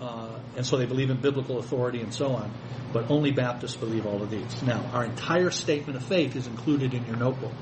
uh, 0.00 0.38
and 0.56 0.64
so 0.64 0.76
they 0.76 0.86
believe 0.86 1.10
in 1.10 1.16
biblical 1.20 1.58
authority 1.58 2.00
and 2.00 2.14
so 2.14 2.34
on. 2.34 2.52
But 2.92 3.10
only 3.10 3.32
Baptists 3.32 3.76
believe 3.76 4.06
all 4.06 4.22
of 4.22 4.30
these. 4.30 4.62
Now, 4.62 4.84
our 4.92 5.04
entire 5.04 5.50
statement 5.50 5.96
of 5.96 6.04
faith 6.04 6.36
is 6.36 6.46
included 6.46 6.94
in 6.94 7.04
your 7.06 7.16
notebook, 7.16 7.52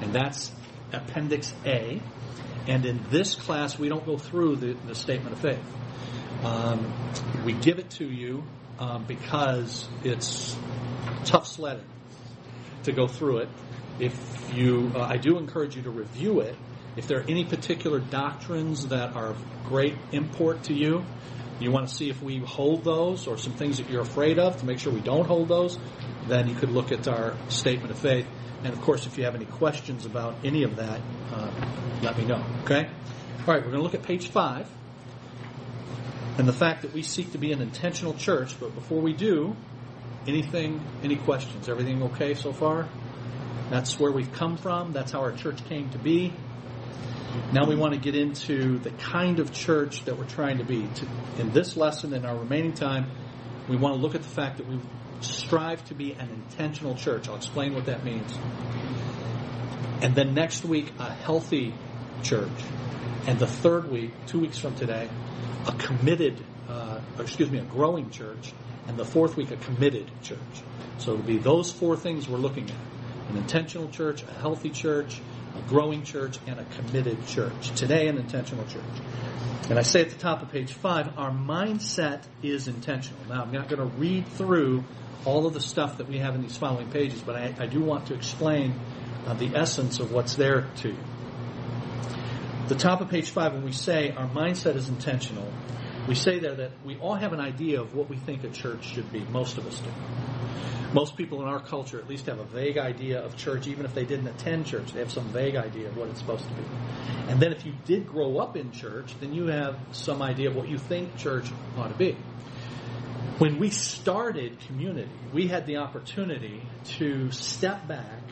and 0.00 0.12
that's 0.12 0.50
Appendix 0.92 1.52
A. 1.64 2.00
And 2.66 2.86
in 2.86 3.00
this 3.10 3.34
class, 3.34 3.78
we 3.78 3.88
don't 3.88 4.06
go 4.06 4.16
through 4.16 4.56
the, 4.56 4.72
the 4.86 4.94
statement 4.94 5.34
of 5.34 5.40
faith. 5.40 5.62
Um, 6.42 6.92
we 7.44 7.52
give 7.52 7.78
it 7.78 7.90
to 7.90 8.06
you 8.06 8.42
um, 8.78 9.04
because 9.04 9.86
it's 10.02 10.56
tough 11.24 11.46
sledding 11.46 11.84
to 12.84 12.92
go 12.92 13.06
through 13.06 13.38
it. 13.38 13.48
If 13.98 14.52
you, 14.54 14.92
uh, 14.94 15.00
I 15.00 15.16
do 15.16 15.38
encourage 15.38 15.76
you 15.76 15.82
to 15.82 15.90
review 15.90 16.40
it. 16.40 16.56
If 16.96 17.08
there 17.08 17.18
are 17.18 17.24
any 17.28 17.44
particular 17.44 17.98
doctrines 17.98 18.88
that 18.88 19.16
are 19.16 19.30
of 19.30 19.44
great 19.64 19.94
import 20.12 20.64
to 20.64 20.74
you, 20.74 21.04
you 21.60 21.70
want 21.70 21.88
to 21.88 21.94
see 21.94 22.10
if 22.10 22.22
we 22.22 22.38
hold 22.38 22.84
those 22.84 23.26
or 23.26 23.38
some 23.38 23.52
things 23.52 23.78
that 23.78 23.88
you're 23.88 24.02
afraid 24.02 24.38
of 24.38 24.58
to 24.58 24.66
make 24.66 24.78
sure 24.78 24.92
we 24.92 25.00
don't 25.00 25.26
hold 25.26 25.48
those, 25.48 25.78
then 26.26 26.48
you 26.48 26.54
could 26.54 26.70
look 26.70 26.92
at 26.92 27.06
our 27.08 27.36
statement 27.48 27.90
of 27.90 27.98
faith. 27.98 28.26
And 28.64 28.72
of 28.72 28.80
course, 28.80 29.06
if 29.06 29.18
you 29.18 29.24
have 29.24 29.34
any 29.34 29.44
questions 29.44 30.06
about 30.06 30.36
any 30.44 30.62
of 30.62 30.76
that, 30.76 31.00
uh, 31.32 31.50
let 32.02 32.16
me 32.18 32.24
know. 32.24 32.44
Okay? 32.64 32.88
All 33.46 33.54
right, 33.54 33.62
we're 33.62 33.70
going 33.70 33.76
to 33.76 33.82
look 33.82 33.94
at 33.94 34.02
page 34.02 34.28
five 34.28 34.68
and 36.38 36.48
the 36.48 36.52
fact 36.52 36.82
that 36.82 36.92
we 36.92 37.02
seek 37.02 37.32
to 37.32 37.38
be 37.38 37.52
an 37.52 37.60
intentional 37.60 38.14
church. 38.14 38.58
But 38.58 38.74
before 38.74 39.00
we 39.00 39.12
do, 39.12 39.54
anything, 40.26 40.80
any 41.02 41.16
questions? 41.16 41.68
Everything 41.68 42.02
okay 42.04 42.34
so 42.34 42.52
far? 42.52 42.88
That's 43.70 43.98
where 43.98 44.12
we've 44.12 44.32
come 44.32 44.56
from. 44.56 44.92
That's 44.92 45.12
how 45.12 45.20
our 45.20 45.32
church 45.32 45.64
came 45.66 45.90
to 45.90 45.98
be. 45.98 46.32
Now 47.52 47.66
we 47.66 47.74
want 47.74 47.94
to 47.94 48.00
get 48.00 48.14
into 48.14 48.78
the 48.78 48.90
kind 48.90 49.40
of 49.40 49.52
church 49.52 50.04
that 50.04 50.18
we're 50.18 50.26
trying 50.26 50.58
to 50.58 50.64
be. 50.64 50.88
In 51.38 51.52
this 51.52 51.76
lesson, 51.76 52.12
in 52.12 52.24
our 52.24 52.36
remaining 52.36 52.74
time, 52.74 53.10
we 53.68 53.76
want 53.76 53.96
to 53.96 54.00
look 54.00 54.14
at 54.14 54.22
the 54.22 54.28
fact 54.28 54.58
that 54.58 54.68
we 54.68 54.78
strive 55.20 55.84
to 55.86 55.94
be 55.94 56.12
an 56.12 56.28
intentional 56.28 56.94
church. 56.94 57.28
I'll 57.28 57.36
explain 57.36 57.74
what 57.74 57.86
that 57.86 58.04
means. 58.04 58.32
And 60.02 60.14
then 60.14 60.34
next 60.34 60.64
week, 60.64 60.92
a 60.98 61.10
healthy 61.10 61.74
church. 62.22 62.50
And 63.26 63.38
the 63.38 63.46
third 63.46 63.90
week, 63.90 64.12
two 64.26 64.40
weeks 64.40 64.58
from 64.58 64.76
today, 64.76 65.08
a 65.66 65.72
committed, 65.72 66.44
uh, 66.68 67.00
excuse 67.18 67.50
me, 67.50 67.58
a 67.58 67.64
growing 67.64 68.10
church. 68.10 68.52
and 68.86 68.98
the 68.98 69.04
fourth 69.04 69.34
week 69.34 69.50
a 69.50 69.56
committed 69.56 70.10
church. 70.22 70.38
So 70.98 71.12
it'll 71.14 71.24
be 71.24 71.38
those 71.38 71.72
four 71.72 71.96
things 71.96 72.28
we're 72.28 72.36
looking 72.36 72.68
at. 72.68 72.76
An 73.28 73.36
intentional 73.36 73.88
church, 73.88 74.22
a 74.22 74.32
healthy 74.32 74.70
church, 74.70 75.20
a 75.56 75.68
growing 75.68 76.02
church, 76.02 76.38
and 76.46 76.60
a 76.60 76.64
committed 76.64 77.26
church. 77.26 77.70
Today, 77.74 78.08
an 78.08 78.18
intentional 78.18 78.64
church. 78.66 78.82
And 79.70 79.78
I 79.78 79.82
say 79.82 80.02
at 80.02 80.10
the 80.10 80.18
top 80.18 80.42
of 80.42 80.50
page 80.50 80.72
five, 80.72 81.18
our 81.18 81.30
mindset 81.30 82.22
is 82.42 82.68
intentional. 82.68 83.20
Now, 83.28 83.42
I'm 83.42 83.52
not 83.52 83.68
going 83.68 83.80
to 83.80 83.96
read 83.96 84.26
through 84.28 84.84
all 85.24 85.46
of 85.46 85.54
the 85.54 85.60
stuff 85.60 85.98
that 85.98 86.08
we 86.08 86.18
have 86.18 86.34
in 86.34 86.42
these 86.42 86.56
following 86.56 86.90
pages, 86.90 87.20
but 87.22 87.36
I, 87.36 87.54
I 87.58 87.66
do 87.66 87.80
want 87.80 88.08
to 88.08 88.14
explain 88.14 88.74
uh, 89.26 89.34
the 89.34 89.56
essence 89.56 90.00
of 90.00 90.12
what's 90.12 90.34
there 90.34 90.68
to 90.82 90.88
you. 90.88 90.98
The 92.68 92.74
top 92.74 93.00
of 93.00 93.08
page 93.08 93.30
five, 93.30 93.52
when 93.54 93.64
we 93.64 93.72
say 93.72 94.10
our 94.10 94.28
mindset 94.28 94.76
is 94.76 94.88
intentional, 94.88 95.50
we 96.06 96.14
say 96.14 96.38
there 96.38 96.54
that 96.54 96.72
we 96.84 96.96
all 96.98 97.14
have 97.14 97.32
an 97.32 97.40
idea 97.40 97.80
of 97.80 97.94
what 97.94 98.10
we 98.10 98.16
think 98.16 98.44
a 98.44 98.50
church 98.50 98.84
should 98.84 99.10
be. 99.10 99.20
Most 99.20 99.56
of 99.56 99.66
us 99.66 99.78
do. 99.78 99.90
Most 100.94 101.16
people 101.16 101.42
in 101.42 101.48
our 101.48 101.58
culture 101.58 101.98
at 101.98 102.08
least 102.08 102.26
have 102.26 102.38
a 102.38 102.44
vague 102.44 102.78
idea 102.78 103.20
of 103.20 103.36
church, 103.36 103.66
even 103.66 103.84
if 103.84 103.94
they 103.94 104.04
didn't 104.04 104.28
attend 104.28 104.66
church. 104.66 104.92
They 104.92 105.00
have 105.00 105.10
some 105.10 105.24
vague 105.32 105.56
idea 105.56 105.88
of 105.88 105.96
what 105.96 106.08
it's 106.08 106.20
supposed 106.20 106.46
to 106.46 106.54
be. 106.54 106.62
And 107.28 107.40
then 107.40 107.52
if 107.52 107.66
you 107.66 107.72
did 107.84 108.06
grow 108.06 108.38
up 108.38 108.56
in 108.56 108.70
church, 108.70 109.12
then 109.18 109.34
you 109.34 109.46
have 109.46 109.76
some 109.90 110.22
idea 110.22 110.50
of 110.50 110.54
what 110.54 110.68
you 110.68 110.78
think 110.78 111.16
church 111.16 111.50
ought 111.76 111.88
to 111.88 111.94
be. 111.94 112.16
When 113.38 113.58
we 113.58 113.70
started 113.70 114.60
community, 114.68 115.10
we 115.32 115.48
had 115.48 115.66
the 115.66 115.78
opportunity 115.78 116.62
to 116.98 117.32
step 117.32 117.88
back 117.88 118.22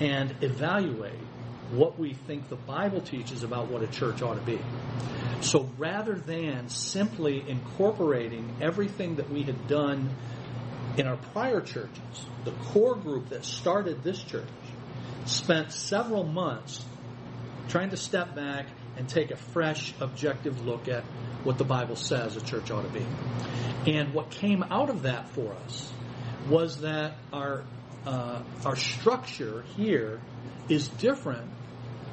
and 0.00 0.34
evaluate 0.40 1.20
what 1.70 2.00
we 2.00 2.14
think 2.14 2.48
the 2.48 2.56
Bible 2.56 3.00
teaches 3.00 3.44
about 3.44 3.70
what 3.70 3.82
a 3.82 3.86
church 3.86 4.22
ought 4.22 4.34
to 4.34 4.40
be. 4.40 4.58
So 5.40 5.70
rather 5.78 6.14
than 6.14 6.68
simply 6.68 7.48
incorporating 7.48 8.56
everything 8.60 9.16
that 9.16 9.30
we 9.30 9.44
had 9.44 9.68
done 9.68 10.10
in 10.96 11.06
our 11.06 11.16
prior 11.16 11.60
churches, 11.60 12.26
the 12.44 12.52
core 12.52 12.96
group 12.96 13.28
that 13.30 13.44
started 13.44 14.02
this 14.02 14.22
church 14.22 14.44
spent 15.26 15.72
several 15.72 16.24
months 16.24 16.84
trying 17.68 17.90
to 17.90 17.96
step 17.96 18.34
back 18.34 18.66
and 18.96 19.08
take 19.08 19.30
a 19.30 19.36
fresh, 19.36 19.92
objective 20.00 20.64
look 20.64 20.88
at 20.88 21.04
what 21.44 21.58
the 21.58 21.64
Bible 21.64 21.96
says 21.96 22.36
a 22.36 22.40
church 22.40 22.70
ought 22.70 22.82
to 22.82 22.88
be. 22.88 23.04
And 23.92 24.14
what 24.14 24.30
came 24.30 24.62
out 24.62 24.90
of 24.90 25.02
that 25.02 25.28
for 25.30 25.54
us 25.66 25.92
was 26.48 26.80
that 26.80 27.14
our 27.32 27.64
uh, 28.06 28.40
our 28.64 28.76
structure 28.76 29.64
here 29.76 30.20
is 30.68 30.86
different 30.88 31.50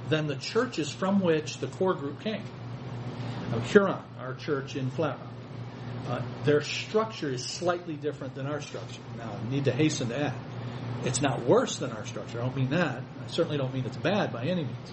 than 0.09 0.27
the 0.27 0.35
churches 0.35 0.91
from 0.91 1.19
which 1.19 1.59
the 1.59 1.67
core 1.67 1.93
group 1.93 2.19
came. 2.21 2.43
Now, 3.51 3.59
Huron, 3.59 4.01
our 4.19 4.33
church 4.33 4.75
in 4.75 4.89
Flat 4.89 5.19
Rock, 5.19 5.27
uh, 5.27 5.32
their 6.43 6.61
structure 6.61 7.29
is 7.29 7.43
slightly 7.43 7.95
different 7.95 8.35
than 8.35 8.47
our 8.47 8.61
structure. 8.61 9.01
Now, 9.17 9.33
I 9.33 9.49
need 9.49 9.65
to 9.65 9.71
hasten 9.71 10.09
to 10.09 10.25
add, 10.27 10.33
it's 11.03 11.21
not 11.21 11.43
worse 11.45 11.77
than 11.77 11.91
our 11.91 12.05
structure. 12.05 12.39
I 12.39 12.43
don't 12.43 12.55
mean 12.55 12.69
that. 12.69 13.01
I 13.01 13.27
certainly 13.27 13.57
don't 13.57 13.73
mean 13.73 13.85
it's 13.85 13.97
bad 13.97 14.31
by 14.31 14.45
any 14.45 14.63
means. 14.63 14.91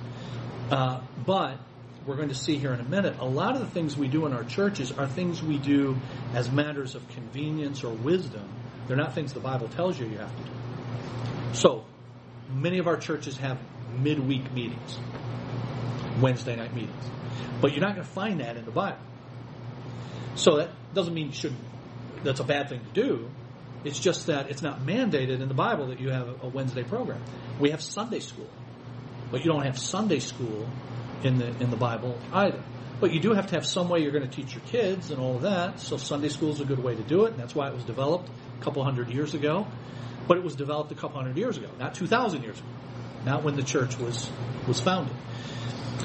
Uh, 0.70 1.00
but 1.26 1.58
we're 2.06 2.16
going 2.16 2.28
to 2.28 2.34
see 2.34 2.56
here 2.56 2.72
in 2.72 2.80
a 2.80 2.88
minute, 2.88 3.16
a 3.18 3.24
lot 3.24 3.54
of 3.54 3.60
the 3.60 3.68
things 3.68 3.96
we 3.96 4.08
do 4.08 4.26
in 4.26 4.32
our 4.32 4.44
churches 4.44 4.92
are 4.92 5.06
things 5.06 5.42
we 5.42 5.58
do 5.58 5.96
as 6.34 6.50
matters 6.50 6.94
of 6.94 7.06
convenience 7.08 7.84
or 7.84 7.92
wisdom. 7.92 8.48
They're 8.86 8.96
not 8.96 9.14
things 9.14 9.32
the 9.32 9.40
Bible 9.40 9.68
tells 9.68 9.98
you 9.98 10.06
you 10.06 10.18
have 10.18 10.36
to 10.36 10.42
do. 10.42 10.50
So, 11.52 11.84
many 12.52 12.78
of 12.78 12.86
our 12.86 12.96
churches 12.96 13.36
have 13.38 13.58
midweek 13.98 14.52
meetings, 14.52 14.98
Wednesday 16.20 16.56
night 16.56 16.74
meetings. 16.74 17.04
But 17.60 17.72
you're 17.72 17.82
not 17.82 17.94
going 17.94 18.06
to 18.06 18.12
find 18.12 18.40
that 18.40 18.56
in 18.56 18.64
the 18.64 18.70
Bible. 18.70 18.98
So 20.34 20.56
that 20.56 20.70
doesn't 20.94 21.14
mean 21.14 21.26
you 21.26 21.32
shouldn't. 21.32 21.60
that's 22.24 22.40
a 22.40 22.44
bad 22.44 22.68
thing 22.68 22.80
to 22.80 23.02
do. 23.02 23.30
It's 23.84 23.98
just 23.98 24.26
that 24.26 24.50
it's 24.50 24.62
not 24.62 24.80
mandated 24.80 25.40
in 25.40 25.48
the 25.48 25.54
Bible 25.54 25.88
that 25.88 26.00
you 26.00 26.10
have 26.10 26.42
a 26.42 26.48
Wednesday 26.48 26.82
program. 26.82 27.22
We 27.58 27.70
have 27.70 27.80
Sunday 27.80 28.20
school. 28.20 28.48
But 29.30 29.44
you 29.44 29.52
don't 29.52 29.62
have 29.64 29.78
Sunday 29.78 30.18
school 30.18 30.68
in 31.22 31.38
the 31.38 31.46
in 31.46 31.70
the 31.70 31.76
Bible 31.76 32.18
either. 32.32 32.62
But 33.00 33.12
you 33.12 33.20
do 33.20 33.32
have 33.32 33.46
to 33.46 33.54
have 33.54 33.64
some 33.64 33.88
way 33.88 34.00
you're 34.00 34.12
going 34.12 34.28
to 34.28 34.34
teach 34.34 34.52
your 34.52 34.62
kids 34.64 35.10
and 35.10 35.18
all 35.18 35.36
of 35.36 35.42
that. 35.42 35.80
So 35.80 35.96
Sunday 35.96 36.28
school 36.28 36.50
is 36.50 36.60
a 36.60 36.66
good 36.66 36.82
way 36.82 36.94
to 36.94 37.02
do 37.02 37.24
it, 37.24 37.32
and 37.32 37.40
that's 37.40 37.54
why 37.54 37.68
it 37.68 37.74
was 37.74 37.84
developed 37.84 38.28
a 38.60 38.62
couple 38.62 38.84
hundred 38.84 39.08
years 39.08 39.32
ago. 39.32 39.66
But 40.28 40.36
it 40.36 40.44
was 40.44 40.54
developed 40.54 40.92
a 40.92 40.94
couple 40.94 41.16
hundred 41.16 41.38
years 41.38 41.56
ago, 41.56 41.68
not 41.78 41.94
2,000 41.94 42.42
years 42.42 42.58
ago, 42.58 42.68
not 43.24 43.42
when 43.42 43.56
the 43.56 43.62
church 43.62 43.98
was 43.98 44.30
was 44.68 44.80
founded. 44.80 45.16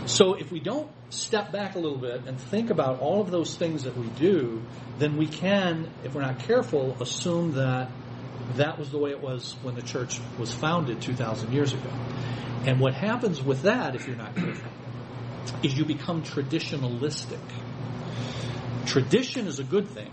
So 0.06 0.36
if 0.36 0.52
we 0.52 0.60
don't 0.60 0.90
step 1.10 1.52
back 1.52 1.76
a 1.76 1.80
little 1.80 1.98
bit 1.98 2.28
and 2.28 2.40
think 2.40 2.70
about 2.70 3.00
all 3.00 3.22
of 3.22 3.32
those 3.32 3.56
things 3.56 3.84
that 3.84 3.98
we 3.98 4.08
do, 4.08 4.62
then 5.00 5.18
we 5.18 5.28
can, 5.28 5.90
if 6.04 6.14
we're 6.14 6.22
not 6.22 6.40
careful, 6.40 6.96
assume 7.02 7.54
that 7.54 7.90
that 8.56 8.78
was 8.78 8.92
the 8.92 8.98
way 8.98 9.12
it 9.12 9.22
was 9.22 9.56
when 9.64 9.76
the 9.76 9.82
church 9.82 10.20
was 10.38 10.54
founded 10.54 11.02
2,000 11.02 11.52
years 11.52 11.74
ago. 11.74 11.90
And 12.66 12.80
what 12.80 12.94
happens 12.94 13.42
with 13.42 13.64
that, 13.64 13.96
if 13.96 14.08
you're 14.08 14.16
not 14.16 14.36
careful, 14.36 14.72
is 15.64 15.78
you 15.78 15.86
become 15.86 16.24
traditionalistic. 16.24 17.40
Tradition 18.86 19.48
is 19.48 19.60
a 19.60 19.64
good 19.64 19.90
thing, 19.90 20.12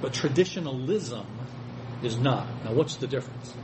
but 0.00 0.12
traditionalism 0.12 1.26
is 2.02 2.18
not. 2.18 2.46
Now, 2.64 2.72
what's 2.72 2.96
the 2.96 3.06
difference? 3.06 3.54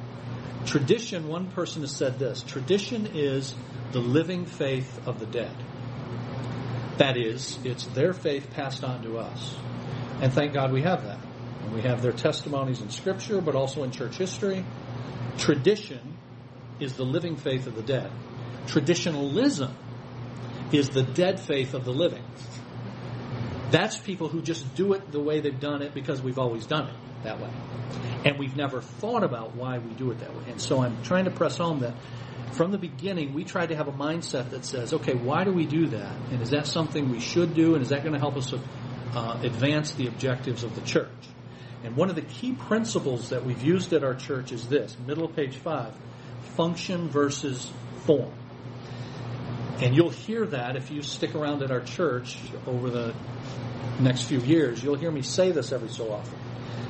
Tradition, 0.67 1.29
one 1.29 1.51
person 1.51 1.83
has 1.83 1.95
said 1.95 2.19
this 2.19 2.43
tradition 2.43 3.11
is 3.15 3.55
the 3.93 4.01
living 4.01 4.47
faith 4.47 5.07
of 5.07 5.21
the 5.21 5.27
dead. 5.27 5.55
That 6.97 7.17
is, 7.17 7.59
it's 7.65 7.85
their 7.87 8.13
faith 8.13 8.51
passed 8.51 8.83
on 8.83 9.03
to 9.03 9.19
us. 9.19 9.55
And 10.21 10.33
thank 10.33 10.55
God 10.55 10.73
we 10.73 10.83
have 10.83 11.05
that. 11.05 11.19
And 11.65 11.75
we 11.75 11.83
have 11.83 12.03
their 12.03 12.13
testimonies 12.13 12.81
in 12.81 12.91
Scripture, 12.91 13.41
but 13.41 13.55
also 13.55 13.83
in 13.83 13.91
church 13.91 14.17
history. 14.17 14.65
Tradition 15.39 16.17
is 16.81 16.95
the 16.95 17.05
living 17.05 17.37
faith 17.37 17.67
of 17.67 17.75
the 17.75 17.83
dead. 17.83 18.11
Traditionalism 18.67 19.75
is 20.73 20.89
the 20.91 21.03
dead 21.03 21.41
faith 21.41 21.75
of 21.75 21.85
the 21.85 21.93
living. 21.93 22.25
That's 23.71 23.99
people 23.99 24.29
who 24.29 24.41
just 24.41 24.75
do 24.75 24.93
it 24.95 25.13
the 25.13 25.21
way 25.21 25.41
they've 25.41 25.61
done 25.61 25.83
it 25.83 25.95
because 25.95 26.23
we've 26.23 26.39
always 26.39 26.65
done 26.67 26.89
it 26.89 26.97
that 27.25 27.41
way. 27.41 27.51
And 28.25 28.39
we've 28.39 28.57
never 28.57 28.81
thought 28.81 29.23
about 29.23 29.55
why 29.55 29.79
we 29.79 29.93
do 29.95 30.11
it 30.11 30.21
that 30.21 30.35
way. 30.35 30.45
And 30.49 30.61
so 30.61 30.83
I'm 30.83 31.03
trying 31.03 31.27
to 31.27 31.31
press 31.31 31.59
home 31.59 31.81
that 31.81 31.95
from 32.53 32.71
the 32.71 32.79
beginning, 32.79 33.35
we 33.35 33.45
tried 33.45 33.71
to 33.71 33.77
have 33.77 33.89
a 33.89 33.93
mindset 33.93 34.51
that 34.51 34.65
says, 34.65 34.93
okay, 34.93 35.15
why 35.15 35.45
do 35.45 35.53
we 35.53 35.67
do 35.67 35.89
that? 35.89 36.17
And 36.31 36.41
is 36.41 36.51
that 36.51 36.67
something 36.67 37.11
we 37.11 37.21
should 37.21 37.55
do? 37.55 37.75
And 37.75 37.83
is 37.83 37.89
that 37.89 38.03
going 38.03 38.15
to 38.15 38.21
help 38.21 38.37
us 38.37 38.53
uh, 38.53 39.41
advance 39.43 39.93
the 39.93 40.07
objectives 40.07 40.63
of 40.63 40.75
the 40.75 40.83
church? 40.83 41.11
And 41.83 41.97
one 41.97 42.09
of 42.09 42.15
the 42.15 42.23
key 42.23 42.53
principles 42.53 43.31
that 43.31 43.45
we've 43.45 43.63
used 43.63 43.93
at 43.93 44.05
our 44.05 44.15
church 44.15 44.53
is 44.53 44.69
this 44.69 44.97
middle 45.07 45.25
of 45.25 45.37
page 45.37 45.57
five 45.57 45.95
function 46.57 47.09
versus 47.09 47.71
form. 48.07 48.33
And 49.81 49.97
you'll 49.97 50.11
hear 50.11 50.47
that 50.47 50.77
if 50.77 50.91
you 50.91 51.03
stick 51.03 51.35
around 51.35 51.63
at 51.63 51.71
our 51.71 51.81
church 51.81 52.39
over 52.67 52.89
the 52.89 53.15
next 54.01 54.23
few 54.23 54.41
years. 54.41 54.83
You'll 54.83 54.97
hear 54.97 55.11
me 55.11 55.23
say 55.23 55.51
this 55.51 55.73
every 55.73 55.89
so 55.89 56.13
often. 56.13 56.39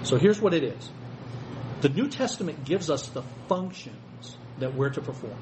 So 0.02 0.16
here's 0.16 0.40
what 0.40 0.54
it 0.54 0.62
is 0.64 0.90
the 1.80 1.88
New 1.88 2.08
Testament 2.08 2.64
gives 2.64 2.88
us 2.88 3.08
the 3.08 3.22
functions 3.48 4.36
that 4.58 4.74
we're 4.74 4.90
to 4.90 5.00
perform. 5.00 5.36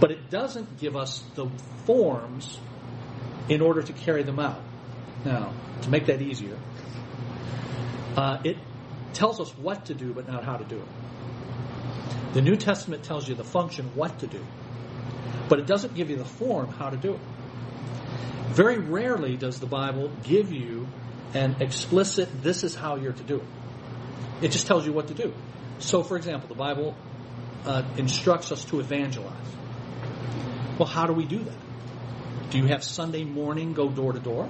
But 0.00 0.10
it 0.10 0.30
doesn't 0.30 0.78
give 0.78 0.96
us 0.96 1.22
the 1.34 1.46
forms 1.84 2.58
in 3.48 3.60
order 3.60 3.82
to 3.82 3.92
carry 3.92 4.22
them 4.22 4.38
out. 4.38 4.60
Now, 5.24 5.52
to 5.82 5.90
make 5.90 6.06
that 6.06 6.22
easier, 6.22 6.56
uh, 8.16 8.38
it 8.44 8.56
tells 9.12 9.40
us 9.40 9.56
what 9.58 9.86
to 9.86 9.94
do, 9.94 10.12
but 10.12 10.28
not 10.28 10.44
how 10.44 10.56
to 10.56 10.64
do 10.64 10.78
it. 10.78 12.34
The 12.34 12.42
New 12.42 12.56
Testament 12.56 13.02
tells 13.04 13.28
you 13.28 13.34
the 13.34 13.44
function, 13.44 13.90
what 13.94 14.18
to 14.20 14.26
do, 14.26 14.44
but 15.48 15.58
it 15.58 15.66
doesn't 15.66 15.94
give 15.94 16.10
you 16.10 16.16
the 16.16 16.24
form, 16.24 16.68
how 16.72 16.90
to 16.90 16.96
do 16.96 17.14
it. 17.14 17.20
Very 18.48 18.78
rarely 18.78 19.36
does 19.36 19.60
the 19.60 19.66
Bible 19.66 20.10
give 20.24 20.52
you 20.52 20.88
an 21.34 21.56
explicit, 21.60 22.42
this 22.42 22.64
is 22.64 22.74
how 22.74 22.96
you're 22.96 23.12
to 23.12 23.22
do 23.22 23.36
it. 23.36 23.46
It 24.40 24.52
just 24.52 24.66
tells 24.66 24.86
you 24.86 24.92
what 24.92 25.08
to 25.08 25.14
do. 25.14 25.34
So, 25.78 26.02
for 26.02 26.16
example, 26.16 26.48
the 26.48 26.54
Bible 26.54 26.94
uh, 27.64 27.82
instructs 27.96 28.52
us 28.52 28.64
to 28.66 28.80
evangelize. 28.80 29.34
Well, 30.78 30.88
how 30.88 31.06
do 31.06 31.12
we 31.12 31.24
do 31.24 31.38
that? 31.38 32.50
Do 32.50 32.58
you 32.58 32.66
have 32.66 32.82
Sunday 32.82 33.24
morning 33.24 33.74
go 33.74 33.88
door 33.88 34.12
to 34.12 34.20
door? 34.20 34.48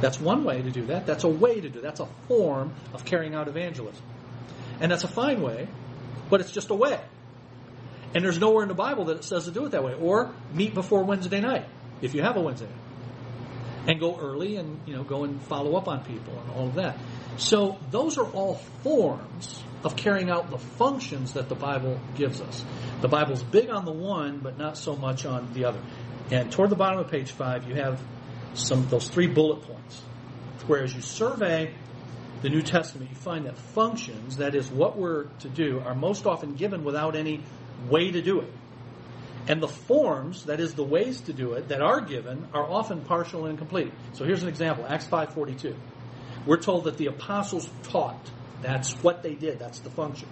That's 0.00 0.20
one 0.20 0.44
way 0.44 0.62
to 0.62 0.70
do 0.70 0.86
that. 0.86 1.06
That's 1.06 1.24
a 1.24 1.28
way 1.28 1.60
to 1.60 1.68
do. 1.68 1.80
That. 1.80 1.82
That's 1.82 2.00
a 2.00 2.08
form 2.26 2.74
of 2.92 3.04
carrying 3.04 3.34
out 3.34 3.48
evangelism, 3.48 4.02
and 4.80 4.90
that's 4.90 5.04
a 5.04 5.08
fine 5.08 5.42
way, 5.42 5.68
but 6.28 6.40
it's 6.40 6.50
just 6.50 6.70
a 6.70 6.74
way. 6.74 7.00
And 8.14 8.24
there's 8.24 8.38
nowhere 8.38 8.62
in 8.62 8.68
the 8.68 8.74
Bible 8.74 9.04
that 9.06 9.18
it 9.18 9.24
says 9.24 9.44
to 9.44 9.50
do 9.50 9.66
it 9.66 9.70
that 9.70 9.84
way. 9.84 9.94
Or 9.94 10.34
meet 10.52 10.74
before 10.74 11.04
Wednesday 11.04 11.40
night 11.40 11.66
if 12.02 12.14
you 12.14 12.22
have 12.22 12.36
a 12.36 12.40
Wednesday 12.40 12.66
night, 12.66 12.74
and 13.86 13.98
go 13.98 14.18
early 14.18 14.56
and 14.56 14.80
you 14.86 14.94
know 14.94 15.02
go 15.02 15.24
and 15.24 15.40
follow 15.42 15.76
up 15.76 15.88
on 15.88 16.04
people 16.04 16.38
and 16.38 16.50
all 16.52 16.68
of 16.68 16.74
that. 16.74 16.98
So 17.36 17.78
those 17.90 18.18
are 18.18 18.26
all 18.26 18.56
forms 18.82 19.62
of 19.84 19.96
carrying 19.96 20.30
out 20.30 20.50
the 20.50 20.58
functions 20.58 21.34
that 21.34 21.48
the 21.48 21.54
Bible 21.54 21.98
gives 22.14 22.40
us. 22.40 22.64
The 23.00 23.08
Bible's 23.08 23.42
big 23.42 23.70
on 23.70 23.84
the 23.84 23.92
one, 23.92 24.38
but 24.38 24.58
not 24.58 24.76
so 24.76 24.94
much 24.94 25.24
on 25.24 25.52
the 25.54 25.64
other. 25.64 25.80
And 26.30 26.52
toward 26.52 26.70
the 26.70 26.76
bottom 26.76 27.00
of 27.00 27.10
page 27.10 27.30
five, 27.30 27.66
you 27.66 27.76
have 27.76 28.00
some 28.54 28.86
those 28.88 29.08
three 29.08 29.26
bullet 29.26 29.62
points. 29.62 30.02
Whereas 30.66 30.94
you 30.94 31.00
survey 31.00 31.74
the 32.42 32.48
New 32.48 32.62
Testament, 32.62 33.10
you 33.10 33.16
find 33.16 33.46
that 33.46 33.58
functions, 33.58 34.38
that 34.38 34.54
is 34.54 34.70
what 34.70 34.96
we're 34.96 35.24
to 35.40 35.48
do, 35.48 35.80
are 35.80 35.94
most 35.94 36.26
often 36.26 36.54
given 36.54 36.84
without 36.84 37.16
any 37.16 37.42
way 37.88 38.10
to 38.10 38.22
do 38.22 38.40
it. 38.40 38.52
And 39.50 39.60
the 39.60 39.66
forms, 39.66 40.44
that 40.44 40.60
is 40.60 40.74
the 40.74 40.84
ways 40.84 41.22
to 41.22 41.32
do 41.32 41.54
it, 41.54 41.70
that 41.70 41.82
are 41.82 42.00
given 42.00 42.46
are 42.54 42.62
often 42.62 43.00
partial 43.00 43.46
and 43.46 43.54
incomplete. 43.54 43.92
So 44.12 44.24
here's 44.24 44.44
an 44.44 44.48
example, 44.48 44.86
Acts 44.88 45.06
5.42. 45.06 45.74
We're 46.46 46.58
told 46.58 46.84
that 46.84 46.96
the 46.98 47.06
apostles 47.06 47.68
taught. 47.82 48.30
That's 48.62 48.92
what 49.02 49.24
they 49.24 49.34
did. 49.34 49.58
That's 49.58 49.80
the 49.80 49.90
function. 49.90 50.28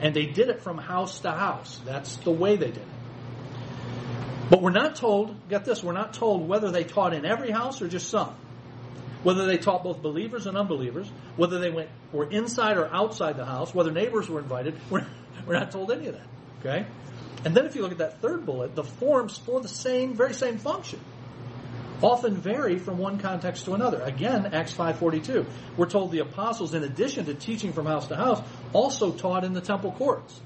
And 0.00 0.16
they 0.16 0.24
did 0.24 0.48
it 0.48 0.62
from 0.62 0.78
house 0.78 1.20
to 1.20 1.30
house. 1.30 1.78
That's 1.84 2.16
the 2.16 2.30
way 2.30 2.56
they 2.56 2.68
did 2.68 2.78
it. 2.78 2.88
But 4.48 4.62
we're 4.62 4.70
not 4.70 4.96
told, 4.96 5.46
get 5.50 5.66
this, 5.66 5.84
we're 5.84 5.92
not 5.92 6.14
told 6.14 6.48
whether 6.48 6.70
they 6.70 6.84
taught 6.84 7.12
in 7.12 7.26
every 7.26 7.50
house 7.50 7.82
or 7.82 7.88
just 7.88 8.08
some. 8.08 8.34
Whether 9.24 9.44
they 9.44 9.58
taught 9.58 9.84
both 9.84 10.00
believers 10.00 10.46
and 10.46 10.56
unbelievers, 10.56 11.06
whether 11.36 11.58
they 11.58 11.70
went 11.70 11.90
were 12.12 12.30
inside 12.30 12.78
or 12.78 12.86
outside 12.86 13.36
the 13.36 13.44
house, 13.44 13.74
whether 13.74 13.92
neighbors 13.92 14.26
were 14.26 14.40
invited, 14.40 14.80
we're, 14.88 15.06
we're 15.46 15.58
not 15.58 15.70
told 15.70 15.92
any 15.92 16.06
of 16.06 16.14
that. 16.14 16.26
Okay? 16.60 16.86
And 17.44 17.54
then 17.54 17.66
if 17.66 17.74
you 17.74 17.82
look 17.82 17.92
at 17.92 17.98
that 17.98 18.20
third 18.20 18.46
bullet, 18.46 18.74
the 18.74 18.84
forms 18.84 19.36
for 19.36 19.60
the 19.60 19.68
same, 19.68 20.14
very 20.14 20.34
same 20.34 20.58
function 20.58 21.00
often 22.02 22.36
vary 22.36 22.78
from 22.78 22.98
one 22.98 23.18
context 23.18 23.64
to 23.64 23.74
another. 23.74 24.00
Again, 24.02 24.52
Acts 24.52 24.74
5.42. 24.74 25.46
We're 25.76 25.86
told 25.86 26.12
the 26.12 26.18
apostles, 26.20 26.74
in 26.74 26.82
addition 26.82 27.26
to 27.26 27.34
teaching 27.34 27.72
from 27.72 27.86
house 27.86 28.08
to 28.08 28.16
house, 28.16 28.42
also 28.72 29.12
taught 29.12 29.44
in 29.44 29.54
the 29.54 29.60
temple 29.60 29.92
courts. 29.92 30.40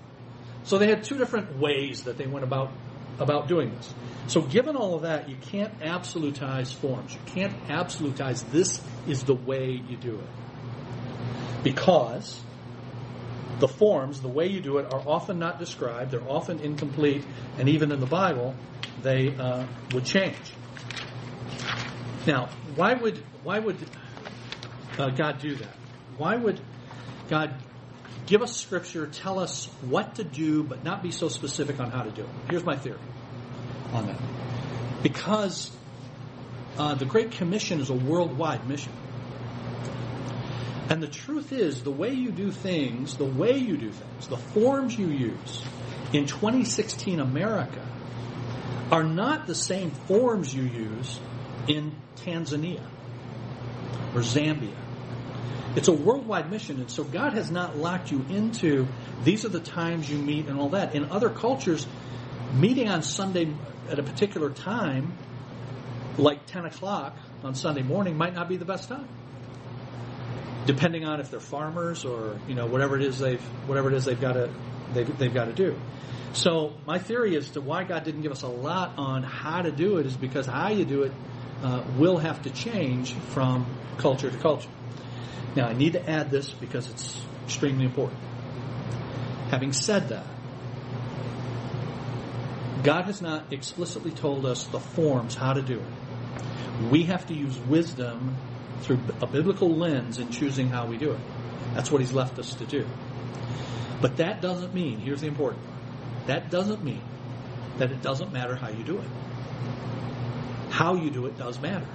So 0.65 0.79
they 0.79 0.89
had 0.89 1.05
two 1.05 1.19
different 1.19 1.59
ways 1.59 2.05
that 2.05 2.19
they 2.19 2.27
went 2.27 2.45
about 2.45 2.71
about 3.19 3.49
doing 3.49 3.75
this. 3.75 3.93
So 4.29 4.43
given 4.43 4.77
all 4.77 4.95
of 4.95 5.03
that, 5.03 5.29
you 5.29 5.35
can't 5.35 5.77
absolutize 5.81 6.73
forms. 6.73 7.13
You 7.13 7.21
can't 7.27 7.67
absolutize 7.67 8.49
this 8.53 8.81
is 9.09 9.25
the 9.25 9.35
way 9.35 9.83
you 9.89 9.97
do 9.97 10.15
it. 10.15 11.65
Because 11.65 12.41
the 13.61 13.69
forms, 13.69 14.21
the 14.21 14.29
way 14.29 14.47
you 14.47 14.61
do 14.61 14.79
it, 14.79 14.93
are 14.93 15.03
often 15.07 15.39
not 15.39 15.59
described, 15.59 16.13
they're 16.13 16.29
often 16.29 16.61
incomplete, 16.61 17.25
and 17.59 17.69
even 17.69 17.93
in 17.93 18.01
the 18.01 18.07
Bible, 18.07 18.55
they 19.03 19.35
uh, 19.35 19.67
would 19.93 20.05
change. 20.05 20.37
Now, 22.27 22.49
why 22.77 22.95
would 22.95 23.19
why 23.43 23.59
would 23.59 23.77
uh, 24.99 25.11
God 25.11 25.39
do 25.41 25.55
that? 25.55 25.75
Why 26.19 26.37
would 26.37 26.61
God 27.29 27.55
give 28.27 28.43
us 28.43 28.57
scripture, 28.57 29.07
tell 29.07 29.39
us 29.39 29.67
what 29.83 30.17
to 30.17 30.25
do, 30.25 30.63
but 30.63 30.85
not 30.85 31.03
be 31.03 31.11
so 31.11 31.29
specific 31.29 31.81
on 31.81 31.91
how 31.91 32.03
to 32.03 32.11
do 32.11 32.23
it? 32.23 32.29
Here's 32.51 32.65
my 32.65 32.77
theory 32.77 32.99
on 33.93 34.07
that. 34.07 34.21
Because 35.03 35.71
uh, 36.77 36.95
the 36.95 37.07
Great 37.07 37.33
Commission 37.33 37.81
is 37.81 37.91
a 37.91 37.95
worldwide 37.95 38.69
mission. 38.69 38.93
And 40.89 41.03
the 41.03 41.09
truth 41.09 41.53
is, 41.53 41.83
the 41.83 41.91
way 41.91 42.15
you 42.15 42.31
do 42.31 42.51
things, 42.51 43.17
the 43.17 43.25
way 43.25 43.59
you 43.59 43.77
do 43.77 43.91
things, 43.91 44.27
the 44.29 44.39
forms 44.39 44.99
you 44.99 45.09
use 45.09 45.63
in 46.13 46.27
2016 46.27 47.21
America 47.21 47.87
are 48.91 49.05
not 49.05 49.47
the 49.47 49.55
same 49.55 49.91
forms 49.91 50.55
you 50.55 50.63
use 50.63 51.21
in 51.67 51.95
Tanzania 52.17 52.83
or 54.15 54.21
Zambia. 54.21 54.75
It's 55.77 55.89
a 55.89 55.93
worldwide 55.93 56.51
mission, 56.51 56.81
and 56.81 56.91
so 56.91 57.05
God 57.05 57.35
has 57.35 57.51
not 57.51 57.77
locked 57.77 58.11
you 58.11 58.25
into 58.31 58.89
these 59.25 59.45
are 59.45 59.51
the 59.51 59.61
times 59.61 60.11
you 60.11 60.17
meet 60.17 60.47
and 60.47 60.59
all 60.59 60.71
that. 60.71 60.95
In 60.95 61.11
other 61.11 61.29
cultures, 61.29 61.87
meeting 62.55 62.89
on 62.89 63.03
Sunday 63.03 63.53
at 63.91 63.99
a 63.99 64.03
particular 64.03 64.49
time, 64.51 65.13
like 66.17 66.47
10 66.47 66.65
o'clock 66.65 67.17
on 67.45 67.55
Sunday 67.55 67.83
morning, 67.83 68.17
might 68.17 68.35
not 68.35 68.49
be 68.49 68.57
the 68.57 68.65
best 68.65 68.89
time. 68.89 69.07
Depending 70.69 71.07
on 71.07 71.19
if 71.19 71.31
they're 71.31 71.41
farmers 71.41 72.05
or 72.05 72.39
you 72.47 72.55
know 72.55 72.67
whatever 72.67 72.95
it 72.95 73.03
is 73.03 73.19
they've 73.19 73.41
whatever 73.67 73.89
it 73.89 73.95
is 73.95 74.05
they've 74.05 74.21
got 74.21 74.35
to 74.35 74.51
they've, 74.93 75.19
they've 75.19 75.33
got 75.33 75.47
to 75.47 75.55
do. 75.55 75.75
So 76.35 76.75
my 76.87 76.99
theory 76.99 77.37
as 77.37 77.49
to 77.53 77.63
why 77.63 77.85
God 77.85 78.05
didn't 78.05 78.21
give 78.21 78.33
us 78.33 78.43
a 78.43 78.49
lot 78.49 78.99
on 78.99 79.23
how 79.23 79.63
to 79.63 79.73
do 79.73 79.97
it 79.97 80.05
is 80.05 80.15
because 80.15 80.45
how 80.45 80.69
you 80.69 80.85
do 80.85 81.05
it 81.05 81.13
uh, 81.63 81.83
will 81.97 82.19
have 82.19 82.43
to 82.43 82.51
change 82.51 83.15
from 83.15 83.65
culture 83.97 84.31
to 84.31 84.37
culture. 84.37 84.69
Now 85.57 85.69
I 85.69 85.73
need 85.73 85.95
to 85.95 86.07
add 86.07 86.31
this 86.31 86.51
because 86.51 86.87
it's 86.91 87.19
extremely 87.47 87.87
important. 87.87 88.21
Having 89.51 89.73
said 89.73 90.11
that, 90.11 90.27
God 92.83 93.07
has 93.07 93.23
not 93.23 93.55
explicitly 93.55 94.11
told 94.11 94.45
us 94.45 94.65
the 94.65 94.81
forms 94.81 95.35
how 95.35 95.55
to 95.55 95.63
do 95.63 95.79
it. 95.79 96.91
We 96.91 97.05
have 97.05 97.27
to 97.29 97.35
use 97.35 97.59
wisdom 97.59 98.37
through 98.83 99.01
a 99.21 99.27
biblical 99.27 99.75
lens 99.75 100.19
in 100.19 100.31
choosing 100.31 100.69
how 100.69 100.87
we 100.87 100.97
do 100.97 101.13
it. 101.13 101.21
That's 101.75 101.91
what 101.91 102.01
He's 102.01 102.13
left 102.13 102.39
us 102.39 102.55
to 102.55 102.65
do. 102.65 102.87
But 104.01 104.19
that 104.19 104.41
doesn't 104.41 104.75
mean, 104.75 104.99
here's 104.99 105.21
the 105.21 105.27
important 105.27 105.65
part, 105.65 105.79
that 106.27 106.51
doesn't 106.51 106.85
mean 106.85 107.03
that 107.79 107.91
it 107.91 108.03
doesn't 108.03 108.33
matter 108.33 108.55
how 108.55 108.69
you 108.69 108.85
do 108.85 108.99
it. 108.99 109.09
How 110.71 110.95
you 110.95 111.11
do 111.11 111.27
it 111.27 111.39
does 111.39 111.61
matter. 111.61 111.87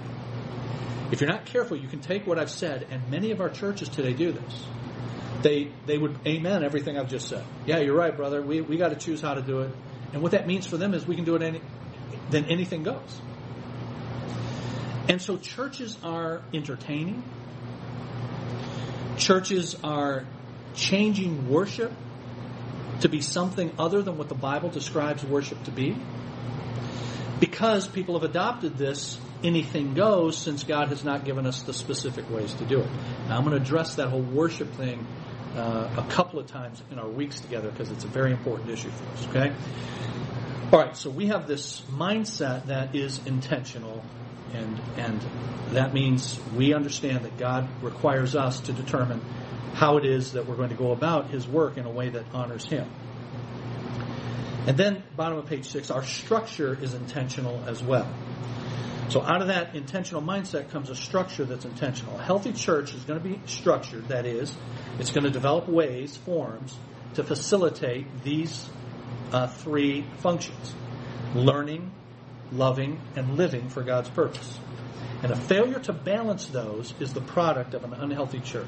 If 1.11 1.21
you're 1.21 1.29
not 1.29 1.45
careful, 1.45 1.77
you 1.77 1.87
can 1.87 1.99
take 1.99 2.25
what 2.25 2.39
I've 2.39 2.49
said, 2.49 2.87
and 2.89 3.09
many 3.09 3.31
of 3.31 3.39
our 3.39 3.49
churches 3.49 3.89
today 3.89 4.13
do 4.13 4.31
this. 4.31 4.65
They, 5.43 5.71
they 5.85 5.97
would 5.97 6.17
amen 6.25 6.63
everything 6.63 6.97
I've 6.97 7.09
just 7.09 7.27
said. 7.27 7.43
Yeah, 7.65 7.79
you're 7.79 7.95
right, 7.95 8.15
brother. 8.15 8.41
We, 8.41 8.61
we 8.61 8.77
got 8.77 8.89
to 8.89 8.95
choose 8.95 9.21
how 9.21 9.35
to 9.35 9.41
do 9.41 9.59
it. 9.59 9.71
And 10.13 10.21
what 10.21 10.31
that 10.31 10.47
means 10.47 10.65
for 10.65 10.77
them 10.77 10.93
is 10.93 11.05
we 11.05 11.15
can 11.15 11.25
do 11.25 11.35
it 11.35 11.43
any, 11.43 11.61
then 12.29 12.45
anything 12.45 12.83
goes. 12.83 13.21
And 15.09 15.21
so 15.21 15.37
churches 15.37 15.97
are 16.03 16.41
entertaining. 16.53 17.23
Churches 19.17 19.75
are 19.83 20.25
changing 20.75 21.49
worship 21.49 21.91
to 23.01 23.09
be 23.09 23.21
something 23.21 23.71
other 23.77 24.01
than 24.01 24.17
what 24.17 24.29
the 24.29 24.35
Bible 24.35 24.69
describes 24.69 25.23
worship 25.23 25.63
to 25.65 25.71
be. 25.71 25.95
Because 27.39 27.87
people 27.87 28.17
have 28.19 28.29
adopted 28.29 28.77
this 28.77 29.17
anything 29.43 29.93
goes 29.93 30.37
since 30.37 30.63
God 30.63 30.87
has 30.87 31.03
not 31.03 31.25
given 31.25 31.45
us 31.45 31.63
the 31.63 31.73
specific 31.73 32.29
ways 32.29 32.53
to 32.55 32.65
do 32.65 32.79
it. 32.79 32.89
Now 33.27 33.37
I'm 33.37 33.43
going 33.43 33.57
to 33.57 33.61
address 33.61 33.95
that 33.95 34.07
whole 34.07 34.21
worship 34.21 34.71
thing 34.75 35.05
uh, 35.55 35.89
a 35.97 36.05
couple 36.09 36.39
of 36.39 36.47
times 36.47 36.81
in 36.91 36.99
our 36.99 37.07
weeks 37.07 37.39
together 37.39 37.69
because 37.69 37.91
it's 37.91 38.05
a 38.05 38.07
very 38.07 38.31
important 38.31 38.69
issue 38.69 38.89
for 38.89 39.11
us, 39.11 39.27
okay? 39.27 39.53
All 40.71 40.79
right, 40.79 40.95
so 40.95 41.09
we 41.09 41.27
have 41.27 41.47
this 41.47 41.81
mindset 41.91 42.67
that 42.67 42.95
is 42.95 43.19
intentional, 43.25 44.03
and, 44.53 44.79
and 44.97 45.21
that 45.71 45.93
means 45.93 46.39
we 46.55 46.73
understand 46.73 47.25
that 47.25 47.37
God 47.37 47.67
requires 47.81 48.35
us 48.35 48.59
to 48.61 48.73
determine 48.73 49.21
how 49.73 49.97
it 49.97 50.05
is 50.05 50.33
that 50.33 50.47
we're 50.47 50.55
going 50.55 50.69
to 50.69 50.75
go 50.75 50.91
about 50.91 51.29
His 51.29 51.47
work 51.47 51.77
in 51.77 51.85
a 51.85 51.91
way 51.91 52.09
that 52.09 52.25
honors 52.33 52.65
Him. 52.65 52.89
And 54.65 54.77
then, 54.77 55.03
bottom 55.17 55.37
of 55.37 55.47
page 55.47 55.65
six, 55.65 55.91
our 55.91 56.03
structure 56.03 56.77
is 56.81 56.93
intentional 56.93 57.63
as 57.67 57.83
well. 57.83 58.07
So 59.09 59.21
out 59.21 59.41
of 59.41 59.47
that 59.47 59.75
intentional 59.75 60.21
mindset 60.21 60.69
comes 60.69 60.89
a 60.89 60.95
structure 60.95 61.43
that's 61.43 61.65
intentional. 61.65 62.17
A 62.17 62.23
healthy 62.23 62.53
church 62.53 62.93
is 62.93 63.03
going 63.03 63.21
to 63.21 63.27
be 63.27 63.39
structured, 63.45 64.07
that 64.07 64.25
is, 64.25 64.55
it's 64.99 65.11
going 65.11 65.25
to 65.25 65.29
develop 65.29 65.67
ways, 65.67 66.15
forms, 66.15 66.77
to 67.15 67.23
facilitate 67.23 68.23
these 68.23 68.69
uh, 69.31 69.47
three 69.47 70.05
functions 70.19 70.73
learning, 71.35 71.91
loving, 72.55 72.99
and 73.15 73.37
living 73.37 73.69
for 73.69 73.83
God's 73.83 74.09
purpose. 74.09 74.59
And 75.21 75.31
a 75.31 75.35
failure 75.35 75.79
to 75.79 75.93
balance 75.93 76.47
those 76.47 76.93
is 76.99 77.13
the 77.13 77.21
product 77.21 77.73
of 77.73 77.83
an 77.83 77.93
unhealthy 77.93 78.39
church. 78.39 78.67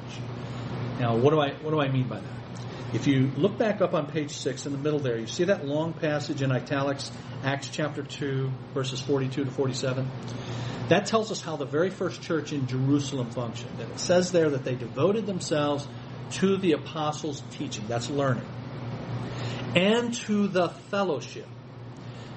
Now, 0.99 1.17
what 1.17 1.31
do 1.31 1.39
I, 1.39 1.51
what 1.61 1.71
do 1.71 1.81
I 1.81 1.89
mean 1.89 2.07
by 2.07 2.19
that? 2.19 2.35
If 2.93 3.07
you 3.07 3.31
look 3.35 3.57
back 3.57 3.81
up 3.81 3.93
on 3.93 4.07
page 4.07 4.31
6 4.31 4.65
in 4.65 4.71
the 4.71 4.77
middle 4.77 4.99
there, 4.99 5.17
you 5.17 5.27
see 5.27 5.45
that 5.45 5.65
long 5.65 5.91
passage 5.91 6.41
in 6.41 6.51
italics, 6.51 7.11
Acts 7.43 7.67
chapter 7.69 8.03
2, 8.03 8.49
verses 8.73 9.01
42 9.01 9.45
to 9.45 9.51
47? 9.51 10.09
That 10.87 11.07
tells 11.07 11.31
us 11.31 11.41
how 11.41 11.57
the 11.57 11.65
very 11.65 11.89
first 11.89 12.21
church 12.21 12.53
in 12.53 12.67
Jerusalem 12.67 13.31
functioned. 13.31 13.79
And 13.79 13.91
it 13.91 13.99
says 13.99 14.31
there 14.31 14.51
that 14.51 14.63
they 14.63 14.75
devoted 14.75 15.25
themselves 15.25 15.87
to 16.33 16.57
the 16.57 16.73
apostles' 16.73 17.43
teaching. 17.51 17.85
That's 17.87 18.09
learning. 18.09 18.45
And 19.75 20.13
to 20.13 20.47
the 20.47 20.69
fellowship. 20.69 21.47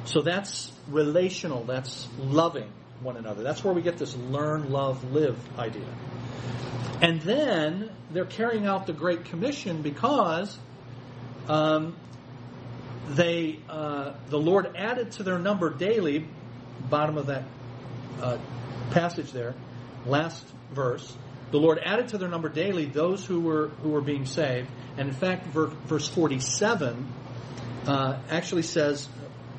So 0.04 0.22
that's 0.22 0.72
relational. 0.88 1.64
That's 1.64 2.08
loving 2.18 2.70
one 3.00 3.16
another. 3.16 3.42
That's 3.42 3.62
where 3.62 3.74
we 3.74 3.82
get 3.82 3.98
this 3.98 4.16
learn, 4.16 4.70
love, 4.70 5.12
live 5.12 5.38
idea. 5.58 5.86
And 7.00 7.20
then 7.20 7.90
they're 8.10 8.24
carrying 8.24 8.66
out 8.66 8.86
the 8.86 8.92
Great 8.92 9.26
Commission 9.26 9.82
because 9.82 10.58
um, 11.48 11.96
they 13.08 13.60
uh, 13.68 14.14
the 14.28 14.38
Lord 14.38 14.74
added 14.76 15.12
to 15.12 15.22
their 15.22 15.38
number 15.38 15.70
daily. 15.70 16.26
Bottom 16.90 17.18
of 17.18 17.26
that 17.26 17.44
uh, 18.20 18.38
passage 18.90 19.32
there, 19.32 19.54
last 20.06 20.46
verse. 20.72 21.16
The 21.50 21.58
Lord 21.58 21.78
added 21.78 22.08
to 22.08 22.18
their 22.18 22.28
number 22.28 22.48
daily 22.48 22.86
those 22.86 23.24
who 23.24 23.40
were 23.40 23.68
who 23.82 23.90
were 23.90 24.00
being 24.00 24.26
saved, 24.26 24.68
and 24.96 25.08
in 25.08 25.14
fact, 25.14 25.46
verse 25.46 26.08
forty-seven 26.08 27.06
uh, 27.86 28.18
actually 28.30 28.62
says 28.62 29.08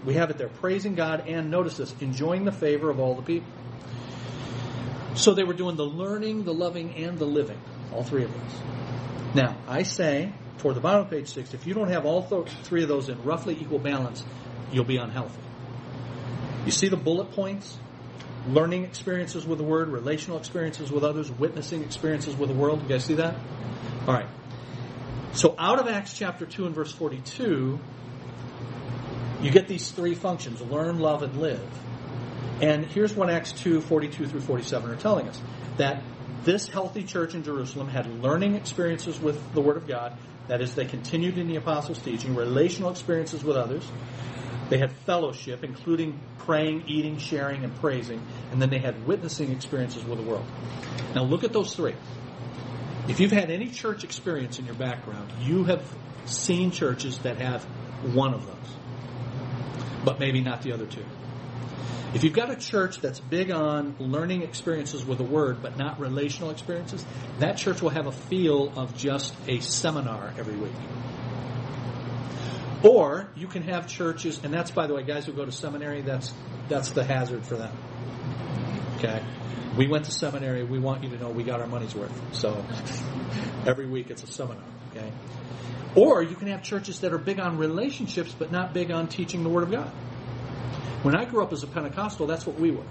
we 0.06 0.14
have 0.16 0.30
it 0.30 0.38
there, 0.38 0.48
praising 0.48 0.96
God 0.96 1.28
and 1.28 1.52
notice 1.52 1.78
this, 1.78 1.94
enjoying 2.00 2.46
the 2.46 2.52
favor 2.52 2.90
of 2.90 3.00
all 3.00 3.16
the 3.16 3.22
people. 3.22 3.52
So 5.16 5.34
they 5.34 5.44
were 5.44 5.54
doing 5.54 5.76
the 5.76 5.86
learning, 5.86 6.46
the 6.46 6.54
loving, 6.54 6.96
and 6.96 7.20
the 7.20 7.26
living, 7.26 7.60
all 7.94 8.04
three 8.04 8.24
of 8.24 8.32
those. 8.32 8.62
Now, 9.36 9.58
I 9.68 9.84
say, 9.84 10.32
toward 10.60 10.76
the 10.76 10.82
bottom 10.82 11.02
of 11.02 11.10
page 11.10 11.28
six, 11.28 11.54
if 11.54 11.68
you 11.68 11.74
don't 11.74 11.90
have 11.90 12.06
all 12.06 12.24
th- 12.24 12.48
three 12.64 12.84
of 12.84 12.90
those 12.90 13.10
in 13.10 13.22
roughly 13.24 13.58
equal 13.60 13.80
balance, 13.80 14.24
you'll 14.72 14.86
be 14.86 14.98
unhealthy. 14.98 15.42
You 16.66 16.72
see 16.72 16.88
the 16.88 16.98
bullet 16.98 17.32
points? 17.32 17.78
Learning 18.48 18.86
experiences 18.86 19.46
with 19.46 19.58
the 19.58 19.64
Word, 19.66 19.90
relational 19.90 20.38
experiences 20.38 20.92
with 20.92 21.04
others, 21.04 21.30
witnessing 21.30 21.84
experiences 21.84 22.36
with 22.36 22.50
the 22.50 22.56
world. 22.56 22.82
You 22.82 22.88
guys 22.88 23.04
see 23.04 23.16
that? 23.16 23.36
All 24.08 24.14
right. 24.14 24.30
So 25.34 25.56
out 25.60 25.80
of 25.80 25.88
Acts 25.88 26.18
chapter 26.18 26.46
2 26.46 26.66
and 26.66 26.74
verse 26.74 26.92
42, 26.92 27.80
you 29.42 29.52
get 29.52 29.68
these 29.68 29.92
three 29.92 30.16
functions 30.16 30.62
learn, 30.62 31.00
love, 31.00 31.24
and 31.24 31.40
live. 31.40 31.62
And 32.62 32.86
here's 32.86 33.14
what 33.14 33.30
Acts 33.30 33.52
2 33.54 33.82
42 33.82 34.28
through 34.28 34.42
47 34.42 34.92
are 34.92 34.96
telling 34.96 35.28
us 35.28 35.42
that 35.78 36.04
this 36.44 36.68
healthy 36.68 37.04
church 37.04 37.36
in 37.36 37.44
Jerusalem 37.44 37.88
had 37.88 38.22
learning 38.22 38.56
experiences 38.56 39.20
with 39.20 39.54
the 39.54 39.62
Word 39.62 39.78
of 39.78 39.88
God. 39.88 40.18
That 40.48 40.62
is, 40.62 40.74
they 40.74 40.86
continued 40.86 41.38
in 41.38 41.48
the 41.48 41.58
apostles' 41.58 42.00
teaching, 42.00 42.36
relational 42.36 42.90
experiences 42.90 43.44
with 43.44 43.56
others. 43.56 43.90
They 44.70 44.78
had 44.78 44.92
fellowship, 44.92 45.64
including 45.64 46.20
praying, 46.40 46.86
eating, 46.88 47.18
sharing, 47.18 47.64
and 47.64 47.76
praising. 47.80 48.22
And 48.52 48.62
then 48.62 48.70
they 48.70 48.80
had 48.80 49.06
witnessing 49.06 49.52
experiences 49.52 50.04
with 50.04 50.20
the 50.20 50.26
world. 50.26 50.46
Now 51.16 51.24
look 51.24 51.44
at 51.44 51.54
those 51.54 51.76
three. 51.76 51.96
If 53.08 53.20
you've 53.20 53.32
had 53.32 53.50
any 53.50 53.70
church 53.70 54.04
experience 54.04 54.60
in 54.60 54.66
your 54.66 54.76
background, 54.76 55.32
you 55.42 55.64
have 55.64 55.84
seen 56.26 56.72
churches 56.72 57.18
that 57.20 57.38
have 57.38 57.64
one 58.14 58.34
of 58.34 58.46
those, 58.46 58.76
but 60.10 60.20
maybe 60.20 60.42
not 60.42 60.64
the 60.64 60.72
other 60.72 60.88
two. 60.88 61.06
If 62.16 62.24
you've 62.24 62.34
got 62.34 62.50
a 62.50 62.56
church 62.56 63.00
that's 63.00 63.20
big 63.20 63.52
on 63.52 63.96
learning 64.00 64.42
experiences 64.42 65.06
with 65.06 65.20
the 65.20 65.24
Word, 65.24 65.62
but 65.62 65.78
not 65.78 66.00
relational 66.00 66.50
experiences, 66.50 67.06
that 67.38 67.58
church 67.58 67.84
will 67.84 67.92
have 67.92 68.08
a 68.08 68.12
feel 68.12 68.74
of 68.76 68.98
just 68.98 69.36
a 69.48 69.60
seminar 69.60 70.34
every 70.36 70.56
week. 70.56 70.74
Or 72.82 73.30
you 73.36 73.46
can 73.46 73.62
have 73.64 73.88
churches, 73.88 74.44
and 74.44 74.52
that's 74.52 74.72
by 74.72 74.88
the 74.88 74.96
way, 74.96 75.04
guys 75.04 75.28
who 75.28 75.34
go 75.34 75.46
to 75.46 75.52
seminary, 75.52 76.02
that's 76.02 76.34
that's 76.70 76.90
the 76.90 77.04
hazard 77.04 77.46
for 77.46 77.56
them. 77.56 77.78
Okay, 78.98 79.22
we 79.78 79.88
went 79.88 80.06
to 80.06 80.12
seminary. 80.12 80.64
We 80.64 80.80
want 80.80 81.04
you 81.04 81.12
to 81.12 81.20
know 81.20 81.30
we 81.30 81.44
got 81.44 81.62
our 81.62 81.68
money's 81.68 81.94
worth. 81.94 82.20
So 82.32 82.66
every 83.68 83.86
week 83.86 84.10
it's 84.10 84.24
a 84.24 84.28
seminar. 84.28 84.64
Okay, 84.90 85.12
or 85.96 86.22
you 86.22 86.36
can 86.36 86.48
have 86.48 86.64
churches 86.64 87.00
that 87.02 87.14
are 87.14 87.18
big 87.18 87.40
on 87.40 87.58
relationships, 87.58 88.36
but 88.38 88.52
not 88.52 88.74
big 88.74 88.92
on 88.92 89.08
teaching 89.08 89.44
the 89.44 89.50
Word 89.50 89.64
of 89.64 89.72
God. 89.72 89.90
When 91.02 91.16
I 91.16 91.26
grew 91.26 91.42
up 91.42 91.54
as 91.54 91.64
a 91.64 91.68
Pentecostal, 91.68 92.28
that's 92.28 92.46
what 92.46 92.60
we 92.60 92.72
were. 92.72 92.84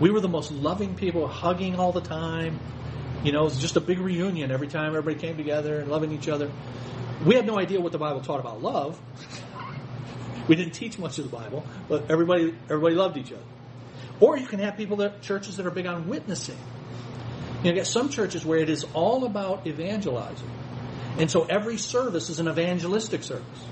We 0.00 0.10
were 0.10 0.20
the 0.20 0.28
most 0.28 0.50
loving 0.50 0.94
people, 0.94 1.26
hugging 1.26 1.76
all 1.76 1.92
the 1.92 2.00
time. 2.00 2.58
You 3.24 3.32
know, 3.32 3.42
it 3.42 3.44
was 3.44 3.58
just 3.58 3.76
a 3.76 3.80
big 3.80 3.98
reunion 3.98 4.50
every 4.50 4.68
time 4.68 4.96
everybody 4.96 5.16
came 5.16 5.36
together 5.36 5.80
and 5.80 5.90
loving 5.90 6.12
each 6.12 6.28
other. 6.28 6.50
We 7.24 7.34
had 7.34 7.46
no 7.46 7.58
idea 7.58 7.80
what 7.80 7.92
the 7.92 7.98
Bible 7.98 8.20
taught 8.20 8.40
about 8.40 8.62
love. 8.62 9.00
We 10.48 10.56
didn't 10.56 10.72
teach 10.72 10.98
much 10.98 11.18
of 11.18 11.30
the 11.30 11.34
Bible, 11.34 11.64
but 11.88 12.10
everybody 12.10 12.52
everybody 12.64 12.96
loved 12.96 13.16
each 13.16 13.32
other. 13.32 13.44
Or 14.18 14.36
you 14.36 14.46
can 14.46 14.58
have 14.58 14.76
people 14.76 14.96
that 14.96 15.22
churches 15.22 15.56
that 15.56 15.66
are 15.66 15.70
big 15.70 15.86
on 15.86 16.08
witnessing. 16.08 16.58
You 17.62 17.70
know, 17.70 17.76
get 17.76 17.86
some 17.86 18.08
churches 18.08 18.44
where 18.44 18.58
it 18.58 18.68
is 18.68 18.84
all 18.92 19.24
about 19.24 19.68
evangelizing. 19.68 20.50
And 21.18 21.30
so 21.30 21.44
every 21.44 21.78
service 21.78 22.30
is 22.30 22.38
an 22.38 22.48
evangelistic 22.48 23.22
service. 23.22 23.66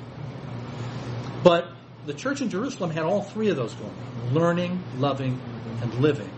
But 1.43 1.69
the 2.07 2.15
church 2.15 2.41
in 2.41 2.51
Jerusalem 2.51 2.91
had 2.91 3.05
all 3.05 3.23
three 3.23 3.49
of 3.49 3.57
those 3.57 3.75
going 3.75 3.95
learning, 4.33 4.83
loving, 4.99 5.41
and 5.83 5.95
living. 5.95 6.31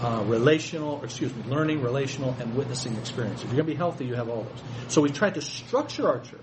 Uh, 0.00 0.24
relational, 0.26 1.02
excuse 1.04 1.34
me, 1.34 1.42
learning, 1.44 1.82
relational, 1.82 2.34
and 2.40 2.54
witnessing 2.54 2.96
experience. 2.96 3.42
If 3.42 3.48
you're 3.48 3.56
going 3.56 3.66
to 3.66 3.72
be 3.72 3.76
healthy, 3.76 4.06
you 4.06 4.14
have 4.14 4.30
all 4.30 4.44
those. 4.44 4.62
So 4.88 5.02
we 5.02 5.10
tried 5.10 5.34
to 5.34 5.42
structure 5.42 6.08
our 6.08 6.20
church, 6.20 6.40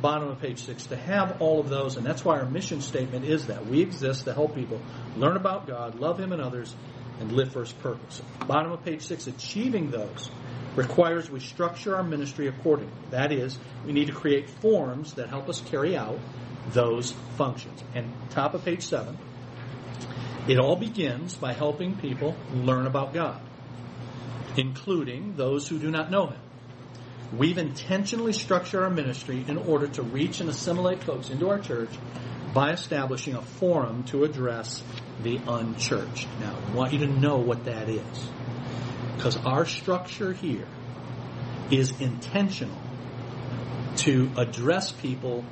bottom 0.00 0.28
of 0.28 0.40
page 0.40 0.60
six, 0.60 0.86
to 0.86 0.96
have 0.96 1.42
all 1.42 1.58
of 1.58 1.68
those, 1.68 1.96
and 1.96 2.06
that's 2.06 2.24
why 2.24 2.38
our 2.38 2.46
mission 2.46 2.80
statement 2.80 3.24
is 3.24 3.46
that 3.46 3.66
we 3.66 3.80
exist 3.80 4.24
to 4.26 4.34
help 4.34 4.54
people 4.54 4.80
learn 5.16 5.36
about 5.36 5.66
God, 5.66 5.98
love 5.98 6.20
Him 6.20 6.30
and 6.32 6.40
others, 6.40 6.72
and 7.20 7.32
live 7.32 7.52
for 7.52 7.60
His 7.60 7.72
purpose. 7.72 8.22
Bottom 8.46 8.72
of 8.72 8.84
page 8.84 9.02
six, 9.02 9.26
achieving 9.26 9.90
those 9.90 10.30
requires 10.76 11.30
we 11.30 11.40
structure 11.40 11.96
our 11.96 12.02
ministry 12.02 12.48
accordingly. 12.48 12.92
That 13.10 13.32
is, 13.32 13.58
we 13.86 13.92
need 13.92 14.06
to 14.06 14.12
create 14.12 14.48
forms 14.48 15.14
that 15.14 15.28
help 15.28 15.48
us 15.48 15.60
carry 15.60 15.96
out 15.96 16.18
those 16.70 17.12
functions. 17.36 17.82
And 17.94 18.12
top 18.30 18.54
of 18.54 18.64
page 18.64 18.82
seven, 18.82 19.18
it 20.48 20.58
all 20.58 20.76
begins 20.76 21.34
by 21.34 21.52
helping 21.52 21.96
people 21.96 22.36
learn 22.52 22.86
about 22.86 23.12
God, 23.12 23.40
including 24.56 25.36
those 25.36 25.68
who 25.68 25.78
do 25.78 25.90
not 25.90 26.10
know 26.10 26.28
Him. 26.28 26.40
We've 27.36 27.58
intentionally 27.58 28.32
structured 28.32 28.82
our 28.82 28.90
ministry 28.90 29.44
in 29.46 29.56
order 29.56 29.86
to 29.88 30.02
reach 30.02 30.40
and 30.40 30.50
assimilate 30.50 31.04
folks 31.04 31.30
into 31.30 31.48
our 31.48 31.60
church 31.60 31.90
by 32.52 32.72
establishing 32.72 33.34
a 33.34 33.42
forum 33.42 34.02
to 34.04 34.24
address 34.24 34.82
the 35.22 35.40
unchurched. 35.46 36.28
Now, 36.40 36.54
I 36.66 36.74
want 36.74 36.92
you 36.92 37.00
to 37.00 37.06
know 37.06 37.38
what 37.38 37.64
that 37.64 37.88
is. 37.88 38.28
Because 39.16 39.36
our 39.38 39.66
structure 39.66 40.32
here 40.32 40.66
is 41.70 42.00
intentional 42.00 42.80
to 43.98 44.30
address 44.36 44.92
people 44.92 45.44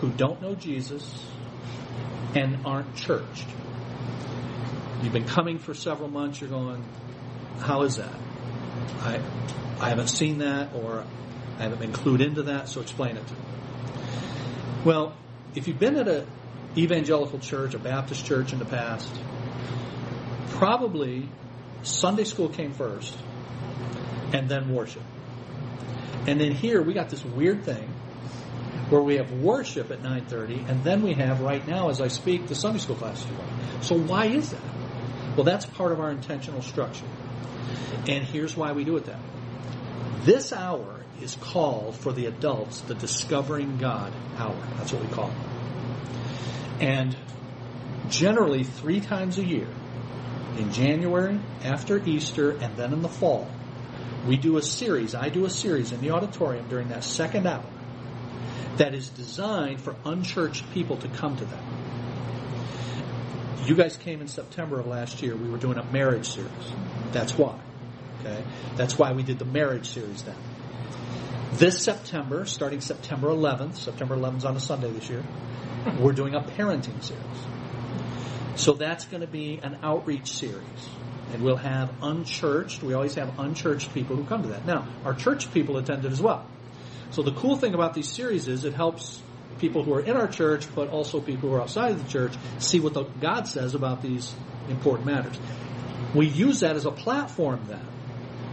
who 0.00 0.10
don't 0.10 0.40
know 0.40 0.54
Jesus 0.54 1.26
and 2.34 2.64
aren't 2.64 2.94
churched. 2.94 3.46
You've 5.02 5.12
been 5.12 5.26
coming 5.26 5.58
for 5.58 5.74
several 5.74 6.08
months, 6.08 6.40
you're 6.40 6.50
going, 6.50 6.84
how 7.58 7.82
is 7.82 7.96
that? 7.96 8.14
I, 9.00 9.20
I 9.80 9.88
haven't 9.88 10.08
seen 10.08 10.38
that 10.38 10.74
or 10.74 11.04
I 11.58 11.62
haven't 11.62 11.80
been 11.80 11.92
clued 11.92 12.20
into 12.20 12.44
that, 12.44 12.68
so 12.68 12.80
explain 12.80 13.16
it 13.16 13.26
to 13.26 13.32
me. 13.32 13.40
Well, 14.84 15.16
if 15.54 15.66
you've 15.66 15.78
been 15.78 15.96
at 15.96 16.08
a 16.08 16.26
evangelical 16.76 17.38
church, 17.38 17.74
a 17.74 17.78
Baptist 17.78 18.26
church 18.26 18.52
in 18.52 18.58
the 18.58 18.64
past, 18.64 19.10
probably 20.50 21.28
Sunday 21.82 22.24
school 22.24 22.48
came 22.48 22.72
first 22.72 23.16
and 24.32 24.48
then 24.48 24.74
worship. 24.74 25.02
And 26.26 26.40
then 26.40 26.52
here 26.52 26.82
we 26.82 26.92
got 26.92 27.08
this 27.08 27.24
weird 27.24 27.64
thing 27.64 27.88
where 28.88 29.02
we 29.02 29.16
have 29.16 29.32
worship 29.32 29.90
at 29.90 30.02
9:30 30.02 30.68
and 30.68 30.84
then 30.84 31.02
we 31.02 31.14
have 31.14 31.40
right 31.40 31.66
now 31.66 31.88
as 31.88 32.00
I 32.00 32.08
speak 32.08 32.46
the 32.46 32.54
Sunday 32.54 32.78
school 32.78 32.96
class 32.96 33.24
So 33.80 33.96
why 33.96 34.26
is 34.26 34.50
that? 34.50 34.60
Well, 35.36 35.44
that's 35.44 35.66
part 35.66 35.92
of 35.92 36.00
our 36.00 36.10
intentional 36.10 36.62
structure. 36.62 37.06
And 38.08 38.24
here's 38.24 38.56
why 38.56 38.72
we 38.72 38.84
do 38.84 38.96
it 38.96 39.04
that 39.06 39.16
way. 39.16 39.36
This 40.24 40.52
hour 40.52 41.02
is 41.20 41.36
called 41.36 41.96
for 41.96 42.12
the 42.12 42.26
adults 42.26 42.80
the 42.82 42.94
Discovering 42.94 43.78
God 43.78 44.12
hour. 44.36 44.56
That's 44.78 44.92
what 44.92 45.02
we 45.02 45.08
call 45.08 45.30
it. 45.30 45.55
And 46.80 47.16
generally 48.08 48.64
three 48.64 49.00
times 49.00 49.38
a 49.38 49.44
year, 49.44 49.68
in 50.58 50.72
January, 50.72 51.40
after 51.64 51.98
Easter, 52.04 52.52
and 52.52 52.76
then 52.76 52.92
in 52.92 53.02
the 53.02 53.08
fall, 53.08 53.50
we 54.26 54.36
do 54.36 54.56
a 54.56 54.62
series. 54.62 55.14
I 55.14 55.28
do 55.28 55.44
a 55.44 55.50
series 55.50 55.92
in 55.92 56.00
the 56.00 56.10
auditorium 56.10 56.68
during 56.68 56.88
that 56.88 57.04
second 57.04 57.46
hour 57.46 57.64
that 58.76 58.94
is 58.94 59.08
designed 59.08 59.80
for 59.80 59.94
unchurched 60.04 60.70
people 60.72 60.96
to 60.98 61.08
come 61.08 61.36
to 61.36 61.44
that. 61.44 61.62
You 63.64 63.74
guys 63.74 63.96
came 63.96 64.20
in 64.20 64.28
September 64.28 64.80
of 64.80 64.86
last 64.86 65.22
year. 65.22 65.34
We 65.34 65.48
were 65.48 65.58
doing 65.58 65.78
a 65.78 65.84
marriage 65.84 66.28
series. 66.28 66.50
That's 67.12 67.36
why. 67.36 67.58
Okay? 68.20 68.44
That's 68.76 68.98
why 68.98 69.12
we 69.12 69.22
did 69.22 69.38
the 69.38 69.44
marriage 69.44 69.88
series 69.88 70.22
then. 70.22 70.36
This 71.52 71.82
September, 71.82 72.44
starting 72.44 72.80
September 72.80 73.28
11th, 73.28 73.76
September 73.76 74.16
11th 74.16 74.38
is 74.38 74.44
on 74.44 74.56
a 74.56 74.60
Sunday 74.60 74.90
this 74.90 75.08
year, 75.08 75.24
we're 75.98 76.12
doing 76.12 76.34
a 76.34 76.40
parenting 76.40 77.02
series. 77.02 77.22
So 78.56 78.74
that's 78.74 79.04
going 79.06 79.22
to 79.22 79.26
be 79.26 79.60
an 79.62 79.78
outreach 79.82 80.32
series. 80.32 80.64
And 81.32 81.42
we'll 81.42 81.56
have 81.56 81.90
unchurched, 82.02 82.82
we 82.82 82.94
always 82.94 83.14
have 83.14 83.38
unchurched 83.38 83.92
people 83.94 84.16
who 84.16 84.24
come 84.24 84.42
to 84.42 84.48
that. 84.50 84.66
Now, 84.66 84.86
our 85.04 85.14
church 85.14 85.52
people 85.52 85.78
attended 85.78 86.12
as 86.12 86.20
well. 86.20 86.46
So 87.10 87.22
the 87.22 87.32
cool 87.32 87.56
thing 87.56 87.74
about 87.74 87.94
these 87.94 88.08
series 88.08 88.48
is 88.48 88.64
it 88.64 88.74
helps 88.74 89.20
people 89.58 89.82
who 89.82 89.94
are 89.94 90.00
in 90.00 90.16
our 90.16 90.28
church, 90.28 90.66
but 90.74 90.90
also 90.90 91.20
people 91.20 91.48
who 91.48 91.54
are 91.54 91.62
outside 91.62 91.92
of 91.92 92.04
the 92.04 92.10
church, 92.10 92.34
see 92.58 92.80
what 92.80 92.92
the, 92.92 93.04
God 93.04 93.48
says 93.48 93.74
about 93.74 94.02
these 94.02 94.34
important 94.68 95.06
matters. 95.06 95.38
We 96.14 96.26
use 96.26 96.60
that 96.60 96.76
as 96.76 96.84
a 96.84 96.90
platform 96.90 97.64
then 97.68 97.86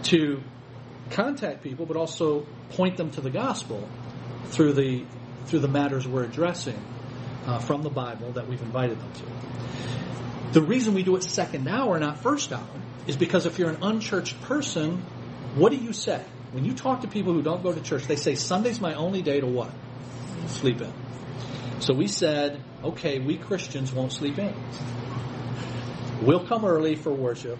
to 0.03 0.41
contact 1.11 1.63
people, 1.63 1.85
but 1.85 1.97
also 1.97 2.45
point 2.71 2.97
them 2.97 3.11
to 3.11 3.21
the 3.21 3.29
gospel 3.29 3.87
through 4.45 4.73
the 4.73 5.05
through 5.45 5.59
the 5.59 5.67
matters 5.67 6.07
we're 6.07 6.23
addressing 6.23 6.79
uh, 7.45 7.59
from 7.59 7.83
the 7.83 7.89
Bible 7.89 8.31
that 8.33 8.47
we've 8.47 8.61
invited 8.61 8.99
them 8.99 9.11
to. 9.13 10.53
The 10.53 10.61
reason 10.61 10.93
we 10.93 11.03
do 11.03 11.15
it 11.15 11.23
second 11.23 11.67
hour, 11.67 11.99
not 11.99 12.19
first 12.19 12.53
hour, 12.53 12.67
is 13.07 13.17
because 13.17 13.45
if 13.45 13.59
you're 13.59 13.69
an 13.69 13.83
unchurched 13.83 14.39
person, 14.43 15.03
what 15.55 15.71
do 15.71 15.77
you 15.77 15.91
say? 15.91 16.23
When 16.51 16.63
you 16.63 16.73
talk 16.73 17.01
to 17.01 17.07
people 17.07 17.33
who 17.33 17.41
don't 17.41 17.61
go 17.61 17.73
to 17.73 17.81
church, 17.81 18.05
they 18.05 18.15
say 18.15 18.35
Sunday's 18.35 18.79
my 18.79 18.93
only 18.93 19.21
day 19.21 19.41
to 19.41 19.47
what? 19.47 19.71
Sleep 20.47 20.81
in. 20.81 20.93
So 21.79 21.93
we 21.93 22.07
said, 22.07 22.61
okay, 22.83 23.19
we 23.19 23.37
Christians 23.37 23.91
won't 23.91 24.13
sleep 24.13 24.37
in. 24.37 24.53
We'll 26.21 26.47
come 26.47 26.63
early 26.63 26.95
for 26.95 27.11
worship, 27.11 27.59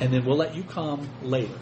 and 0.00 0.12
then 0.12 0.24
we'll 0.24 0.38
let 0.38 0.56
you 0.56 0.64
come 0.64 1.08
later 1.22 1.58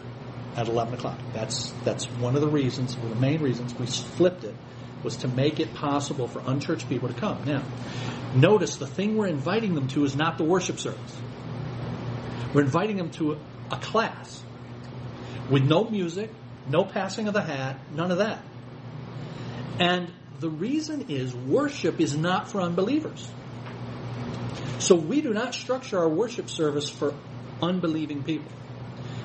at 0.55 0.67
11 0.67 0.95
o'clock. 0.95 1.19
That's, 1.33 1.71
that's 1.83 2.05
one 2.05 2.35
of 2.35 2.41
the 2.41 2.49
reasons, 2.49 2.95
one 2.95 3.11
of 3.11 3.15
the 3.15 3.21
main 3.21 3.41
reasons 3.41 3.73
we 3.73 3.85
flipped 3.85 4.43
it 4.43 4.55
was 5.03 5.17
to 5.17 5.27
make 5.27 5.59
it 5.59 5.73
possible 5.73 6.27
for 6.27 6.41
unchurched 6.45 6.87
people 6.89 7.07
to 7.07 7.13
come. 7.13 7.43
Now, 7.45 7.63
notice 8.35 8.77
the 8.77 8.87
thing 8.87 9.17
we're 9.17 9.27
inviting 9.27 9.73
them 9.75 9.87
to 9.89 10.03
is 10.03 10.15
not 10.15 10.37
the 10.37 10.43
worship 10.43 10.79
service. 10.79 11.17
We're 12.53 12.61
inviting 12.61 12.97
them 12.97 13.09
to 13.11 13.33
a, 13.33 13.37
a 13.71 13.77
class 13.77 14.43
with 15.49 15.63
no 15.63 15.89
music, 15.89 16.29
no 16.69 16.83
passing 16.83 17.27
of 17.27 17.33
the 17.33 17.41
hat, 17.41 17.79
none 17.93 18.11
of 18.11 18.19
that. 18.19 18.43
And 19.79 20.11
the 20.39 20.49
reason 20.49 21.05
is 21.09 21.35
worship 21.35 21.99
is 21.99 22.15
not 22.15 22.49
for 22.49 22.61
unbelievers. 22.61 23.29
So 24.79 24.95
we 24.95 25.21
do 25.21 25.33
not 25.33 25.53
structure 25.53 25.99
our 25.99 26.09
worship 26.09 26.49
service 26.49 26.89
for 26.89 27.13
unbelieving 27.61 28.23
people. 28.23 28.51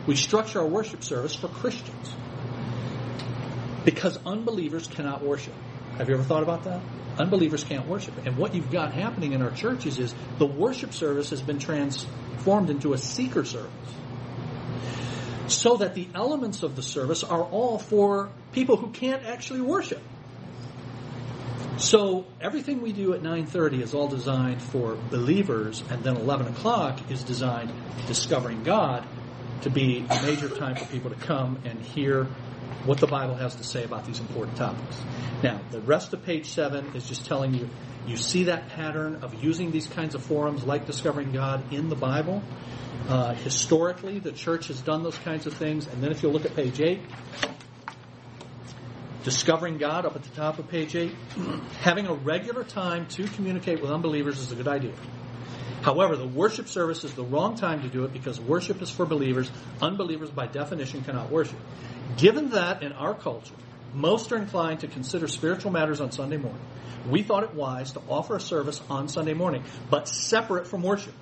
We 0.06 0.14
structure 0.14 0.60
our 0.60 0.66
worship 0.66 1.02
service 1.02 1.34
for 1.34 1.48
Christians. 1.48 2.14
Because 3.84 4.18
unbelievers 4.24 4.86
cannot 4.86 5.22
worship. 5.24 5.54
Have 5.98 6.08
you 6.08 6.14
ever 6.14 6.24
thought 6.24 6.42
about 6.42 6.64
that? 6.64 6.80
Unbelievers 7.18 7.64
can't 7.64 7.86
worship. 7.86 8.14
And 8.26 8.36
what 8.36 8.54
you've 8.54 8.70
got 8.70 8.92
happening 8.92 9.32
in 9.32 9.42
our 9.42 9.50
churches 9.50 9.98
is 9.98 10.14
the 10.38 10.46
worship 10.46 10.92
service 10.92 11.30
has 11.30 11.40
been 11.40 11.58
transformed 11.58 12.70
into 12.70 12.92
a 12.92 12.98
seeker 12.98 13.44
service. 13.44 13.70
So 15.48 15.76
that 15.76 15.94
the 15.94 16.08
elements 16.14 16.62
of 16.62 16.76
the 16.76 16.82
service 16.82 17.24
are 17.24 17.42
all 17.42 17.78
for 17.78 18.30
people 18.52 18.76
who 18.76 18.90
can't 18.90 19.24
actually 19.24 19.60
worship. 19.60 20.02
So 21.78 22.26
everything 22.40 22.80
we 22.80 22.92
do 22.92 23.12
at 23.14 23.22
9:30 23.22 23.82
is 23.82 23.94
all 23.94 24.08
designed 24.08 24.62
for 24.62 24.96
believers, 25.10 25.82
and 25.90 26.02
then 26.02 26.16
11 26.16 26.48
o'clock 26.48 27.10
is 27.10 27.22
designed 27.22 27.70
discovering 28.06 28.62
God 28.62 29.06
to 29.62 29.70
be 29.70 30.04
a 30.08 30.22
major 30.22 30.48
time 30.48 30.76
for 30.76 30.84
people 30.86 31.10
to 31.10 31.16
come 31.16 31.60
and 31.64 31.80
hear 31.80 32.24
what 32.84 32.98
the 32.98 33.06
Bible 33.06 33.34
has 33.34 33.54
to 33.56 33.64
say 33.64 33.84
about 33.84 34.06
these 34.06 34.20
important 34.20 34.56
topics. 34.56 35.00
Now, 35.42 35.60
the 35.70 35.80
rest 35.80 36.12
of 36.12 36.24
page 36.24 36.46
seven 36.46 36.94
is 36.94 37.08
just 37.08 37.26
telling 37.26 37.54
you 37.54 37.68
you 38.06 38.16
see 38.16 38.44
that 38.44 38.68
pattern 38.68 39.16
of 39.22 39.42
using 39.42 39.72
these 39.72 39.88
kinds 39.88 40.14
of 40.14 40.22
forums 40.22 40.64
like 40.64 40.86
discovering 40.86 41.32
God 41.32 41.72
in 41.72 41.88
the 41.88 41.96
Bible. 41.96 42.42
Uh, 43.08 43.34
historically, 43.34 44.20
the 44.20 44.32
church 44.32 44.68
has 44.68 44.80
done 44.80 45.02
those 45.02 45.18
kinds 45.18 45.46
of 45.46 45.54
things, 45.54 45.86
and 45.86 46.02
then 46.02 46.12
if 46.12 46.22
you 46.22 46.28
look 46.28 46.44
at 46.44 46.54
page 46.54 46.80
eight, 46.80 47.00
discovering 49.26 49.76
God 49.76 50.06
up 50.06 50.14
at 50.14 50.22
the 50.22 50.34
top 50.36 50.60
of 50.60 50.68
page 50.68 50.94
8, 50.94 51.12
having 51.80 52.06
a 52.06 52.14
regular 52.14 52.62
time 52.62 53.06
to 53.08 53.24
communicate 53.26 53.82
with 53.82 53.90
unbelievers 53.90 54.38
is 54.38 54.52
a 54.52 54.54
good 54.54 54.68
idea. 54.68 54.92
However, 55.86 56.16
the 56.16 56.26
worship 56.26 56.66
service 56.66 57.04
is 57.04 57.14
the 57.14 57.22
wrong 57.22 57.54
time 57.56 57.82
to 57.82 57.88
do 57.88 58.02
it 58.02 58.12
because 58.12 58.40
worship 58.40 58.82
is 58.82 58.90
for 58.90 59.06
believers. 59.06 59.48
Unbelievers, 59.80 60.30
by 60.30 60.48
definition, 60.48 61.04
cannot 61.04 61.30
worship. 61.30 61.60
Given 62.16 62.50
that 62.50 62.82
in 62.82 62.90
our 62.90 63.14
culture, 63.14 63.54
most 63.94 64.32
are 64.32 64.36
inclined 64.36 64.80
to 64.80 64.88
consider 64.88 65.28
spiritual 65.28 65.70
matters 65.70 66.00
on 66.00 66.10
Sunday 66.10 66.38
morning, 66.38 66.60
we 67.08 67.22
thought 67.22 67.44
it 67.44 67.54
wise 67.54 67.92
to 67.92 68.00
offer 68.08 68.34
a 68.34 68.40
service 68.40 68.82
on 68.90 69.06
Sunday 69.06 69.32
morning, 69.32 69.62
but 69.88 70.08
separate 70.08 70.66
from 70.66 70.82
worship, 70.82 71.14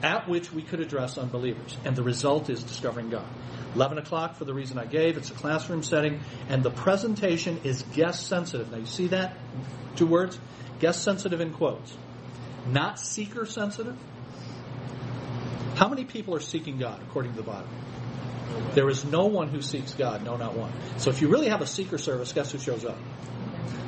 at 0.00 0.28
which 0.28 0.52
we 0.52 0.62
could 0.62 0.78
address 0.78 1.18
unbelievers. 1.18 1.76
And 1.84 1.96
the 1.96 2.04
result 2.04 2.50
is 2.50 2.62
discovering 2.62 3.10
God. 3.10 3.26
11 3.74 3.98
o'clock 3.98 4.36
for 4.36 4.44
the 4.44 4.54
reason 4.54 4.78
I 4.78 4.86
gave. 4.86 5.16
It's 5.16 5.32
a 5.32 5.34
classroom 5.34 5.82
setting, 5.82 6.20
and 6.48 6.62
the 6.62 6.70
presentation 6.70 7.62
is 7.64 7.82
guest 7.94 8.28
sensitive. 8.28 8.70
Now, 8.70 8.78
you 8.78 8.86
see 8.86 9.08
that? 9.08 9.36
Two 9.96 10.06
words? 10.06 10.38
Guest 10.78 11.02
sensitive 11.02 11.40
in 11.40 11.52
quotes. 11.52 11.96
Not 12.70 12.98
seeker 12.98 13.46
sensitive. 13.46 13.96
How 15.74 15.88
many 15.88 16.04
people 16.04 16.34
are 16.34 16.40
seeking 16.40 16.78
God 16.78 17.00
according 17.02 17.32
to 17.32 17.36
the 17.36 17.44
Bible? 17.44 17.68
There 18.74 18.88
is 18.88 19.04
no 19.04 19.26
one 19.26 19.48
who 19.48 19.62
seeks 19.62 19.94
God, 19.94 20.24
no, 20.24 20.36
not 20.36 20.56
one. 20.56 20.72
So 20.98 21.10
if 21.10 21.20
you 21.20 21.28
really 21.28 21.48
have 21.48 21.60
a 21.60 21.66
seeker 21.66 21.98
service, 21.98 22.32
guess 22.32 22.52
who 22.52 22.58
shows 22.58 22.84
up? 22.84 22.96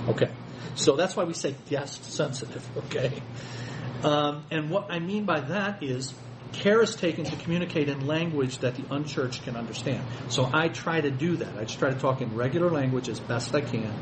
Okay. 0.08 0.30
So 0.74 0.96
that's 0.96 1.16
why 1.16 1.24
we 1.24 1.34
say 1.34 1.54
guest 1.68 2.04
sensitive, 2.04 2.66
okay? 2.86 3.22
Um, 4.02 4.44
and 4.50 4.70
what 4.70 4.90
I 4.90 4.98
mean 4.98 5.24
by 5.24 5.40
that 5.40 5.82
is 5.82 6.14
care 6.52 6.82
is 6.82 6.96
taken 6.96 7.24
to 7.24 7.36
communicate 7.36 7.88
in 7.88 8.06
language 8.06 8.58
that 8.58 8.74
the 8.76 8.84
unchurched 8.90 9.42
can 9.44 9.56
understand. 9.56 10.04
So 10.28 10.48
I 10.52 10.68
try 10.68 11.00
to 11.00 11.10
do 11.10 11.36
that. 11.36 11.56
I 11.56 11.64
just 11.64 11.78
try 11.78 11.90
to 11.90 11.98
talk 11.98 12.20
in 12.20 12.34
regular 12.34 12.70
language 12.70 13.08
as 13.08 13.20
best 13.20 13.54
I 13.54 13.60
can. 13.60 13.92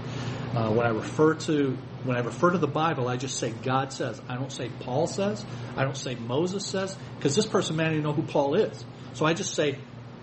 Uh, 0.54 0.70
when 0.70 0.86
I 0.86 0.90
refer 0.90 1.34
to 1.34 1.76
when 2.04 2.16
I 2.16 2.20
refer 2.20 2.50
to 2.50 2.58
the 2.58 2.68
Bible, 2.68 3.08
I 3.08 3.16
just 3.16 3.38
say 3.38 3.50
God 3.50 3.92
says. 3.92 4.20
I 4.28 4.36
don't 4.36 4.52
say 4.52 4.70
Paul 4.80 5.06
says. 5.06 5.44
I 5.76 5.84
don't 5.84 5.96
say 5.96 6.14
Moses 6.14 6.64
says 6.64 6.96
because 7.16 7.34
this 7.36 7.46
person 7.46 7.76
may 7.76 7.84
not 7.84 7.92
even 7.92 8.04
know 8.04 8.12
who 8.12 8.22
Paul 8.22 8.54
is. 8.54 8.84
So 9.14 9.26
I 9.26 9.34
just 9.34 9.54
say 9.54 9.78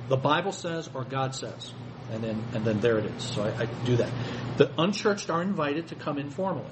the 0.07 0.17
Bible 0.17 0.51
says 0.51 0.89
or 0.93 1.03
God 1.03 1.35
says, 1.35 1.73
and 2.11 2.23
then 2.23 2.43
and 2.53 2.65
then 2.65 2.79
there 2.79 2.97
it 2.97 3.05
is. 3.05 3.23
So 3.23 3.43
I, 3.43 3.63
I 3.63 3.65
do 3.85 3.97
that. 3.97 4.09
The 4.57 4.71
unchurched 4.77 5.29
are 5.29 5.41
invited 5.41 5.89
to 5.89 5.95
come 5.95 6.17
informally. 6.17 6.71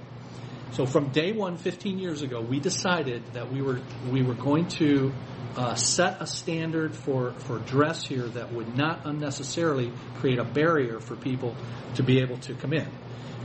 So 0.71 0.87
from 0.87 1.09
day 1.09 1.33
one, 1.33 1.57
15 1.57 1.99
years 1.99 2.23
ago, 2.23 2.41
we 2.41 2.59
decided 2.59 3.21
that 3.33 3.51
we 3.51 3.61
were 3.61 3.81
we 4.11 4.23
were 4.23 4.33
going 4.33 4.67
to 4.79 5.13
uh, 5.55 5.75
set 5.75 6.21
a 6.21 6.27
standard 6.27 6.95
for, 6.95 7.33
for 7.33 7.59
dress 7.59 8.03
here 8.05 8.23
that 8.23 8.51
would 8.53 8.75
not 8.75 9.01
unnecessarily 9.05 9.91
create 10.15 10.39
a 10.39 10.43
barrier 10.43 10.99
for 10.99 11.15
people 11.15 11.55
to 11.95 12.03
be 12.03 12.21
able 12.21 12.37
to 12.37 12.55
come 12.55 12.73
in. 12.73 12.87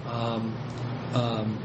Um, 0.09 0.57
um, 1.15 1.59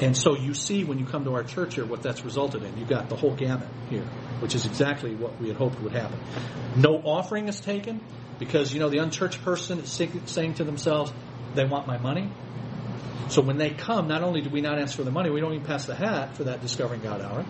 and 0.00 0.16
so 0.16 0.36
you 0.36 0.54
see 0.54 0.84
when 0.84 0.98
you 0.98 1.04
come 1.04 1.24
to 1.24 1.34
our 1.34 1.42
church 1.42 1.74
here 1.74 1.84
what 1.84 2.02
that's 2.02 2.24
resulted 2.24 2.62
in. 2.62 2.76
You've 2.78 2.88
got 2.88 3.08
the 3.08 3.16
whole 3.16 3.34
gamut 3.34 3.68
here, 3.90 4.04
which 4.40 4.54
is 4.54 4.64
exactly 4.64 5.14
what 5.14 5.40
we 5.40 5.48
had 5.48 5.56
hoped 5.56 5.80
would 5.80 5.92
happen. 5.92 6.20
No 6.76 6.96
offering 6.96 7.48
is 7.48 7.60
taken 7.60 8.00
because, 8.38 8.72
you 8.72 8.78
know, 8.78 8.88
the 8.88 8.98
unchurched 8.98 9.42
person 9.42 9.80
is 9.80 9.90
saying 9.90 10.54
to 10.54 10.64
themselves, 10.64 11.12
they 11.54 11.64
want 11.64 11.86
my 11.86 11.98
money. 11.98 12.30
So 13.28 13.42
when 13.42 13.58
they 13.58 13.70
come, 13.70 14.08
not 14.08 14.22
only 14.22 14.40
do 14.40 14.50
we 14.50 14.60
not 14.60 14.78
ask 14.78 14.96
for 14.96 15.02
the 15.02 15.10
money, 15.10 15.30
we 15.30 15.40
don't 15.40 15.52
even 15.52 15.66
pass 15.66 15.84
the 15.84 15.94
hat 15.94 16.36
for 16.36 16.44
that 16.44 16.62
Discovering 16.62 17.02
God 17.02 17.20
hour. 17.20 17.44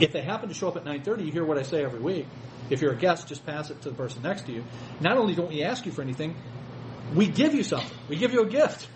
If 0.00 0.12
they 0.12 0.22
happen 0.22 0.48
to 0.48 0.54
show 0.54 0.68
up 0.68 0.76
at 0.76 0.84
9.30, 0.84 1.26
you 1.26 1.32
hear 1.32 1.44
what 1.44 1.58
I 1.58 1.62
say 1.62 1.84
every 1.84 2.00
week. 2.00 2.26
If 2.70 2.80
you're 2.80 2.92
a 2.92 2.96
guest, 2.96 3.28
just 3.28 3.44
pass 3.44 3.70
it 3.70 3.82
to 3.82 3.90
the 3.90 3.94
person 3.94 4.22
next 4.22 4.46
to 4.46 4.52
you. 4.52 4.64
Not 5.00 5.18
only 5.18 5.34
don't 5.34 5.50
we 5.50 5.62
ask 5.62 5.86
you 5.86 5.92
for 5.92 6.02
anything, 6.02 6.34
we 7.14 7.28
give 7.28 7.54
you 7.54 7.62
something. 7.62 7.96
We 8.08 8.16
give 8.16 8.32
you 8.32 8.42
a 8.42 8.48
gift. 8.48 8.88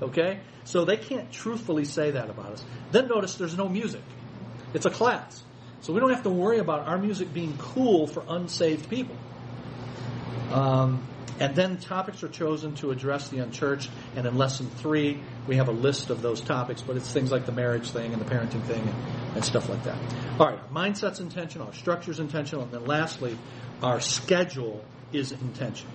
Okay? 0.00 0.40
So 0.64 0.84
they 0.84 0.96
can't 0.96 1.30
truthfully 1.30 1.84
say 1.84 2.12
that 2.12 2.30
about 2.30 2.52
us. 2.52 2.64
Then 2.90 3.08
notice 3.08 3.34
there's 3.34 3.56
no 3.56 3.68
music. 3.68 4.02
It's 4.74 4.86
a 4.86 4.90
class. 4.90 5.42
So 5.80 5.92
we 5.92 6.00
don't 6.00 6.12
have 6.12 6.22
to 6.22 6.30
worry 6.30 6.58
about 6.58 6.86
our 6.86 6.98
music 6.98 7.34
being 7.34 7.56
cool 7.58 8.06
for 8.06 8.24
unsaved 8.28 8.88
people. 8.88 9.16
Um, 10.52 11.02
and 11.40 11.56
then 11.56 11.78
topics 11.78 12.22
are 12.22 12.28
chosen 12.28 12.74
to 12.76 12.92
address 12.92 13.28
the 13.28 13.38
unchurched. 13.38 13.90
And 14.14 14.26
in 14.26 14.38
lesson 14.38 14.70
three, 14.70 15.20
we 15.48 15.56
have 15.56 15.68
a 15.68 15.72
list 15.72 16.10
of 16.10 16.22
those 16.22 16.40
topics, 16.40 16.82
but 16.82 16.96
it's 16.96 17.12
things 17.12 17.32
like 17.32 17.46
the 17.46 17.52
marriage 17.52 17.90
thing 17.90 18.12
and 18.12 18.20
the 18.22 18.32
parenting 18.32 18.62
thing 18.62 18.80
and, 18.80 18.94
and 19.34 19.44
stuff 19.44 19.68
like 19.68 19.82
that. 19.84 19.98
All 20.38 20.46
right, 20.46 20.72
mindset's 20.72 21.18
intentional, 21.18 21.66
our 21.66 21.74
structure's 21.74 22.20
intentional, 22.20 22.64
and 22.64 22.72
then 22.72 22.86
lastly, 22.86 23.36
our 23.82 24.00
schedule 24.00 24.84
is 25.12 25.32
intentional. 25.32 25.92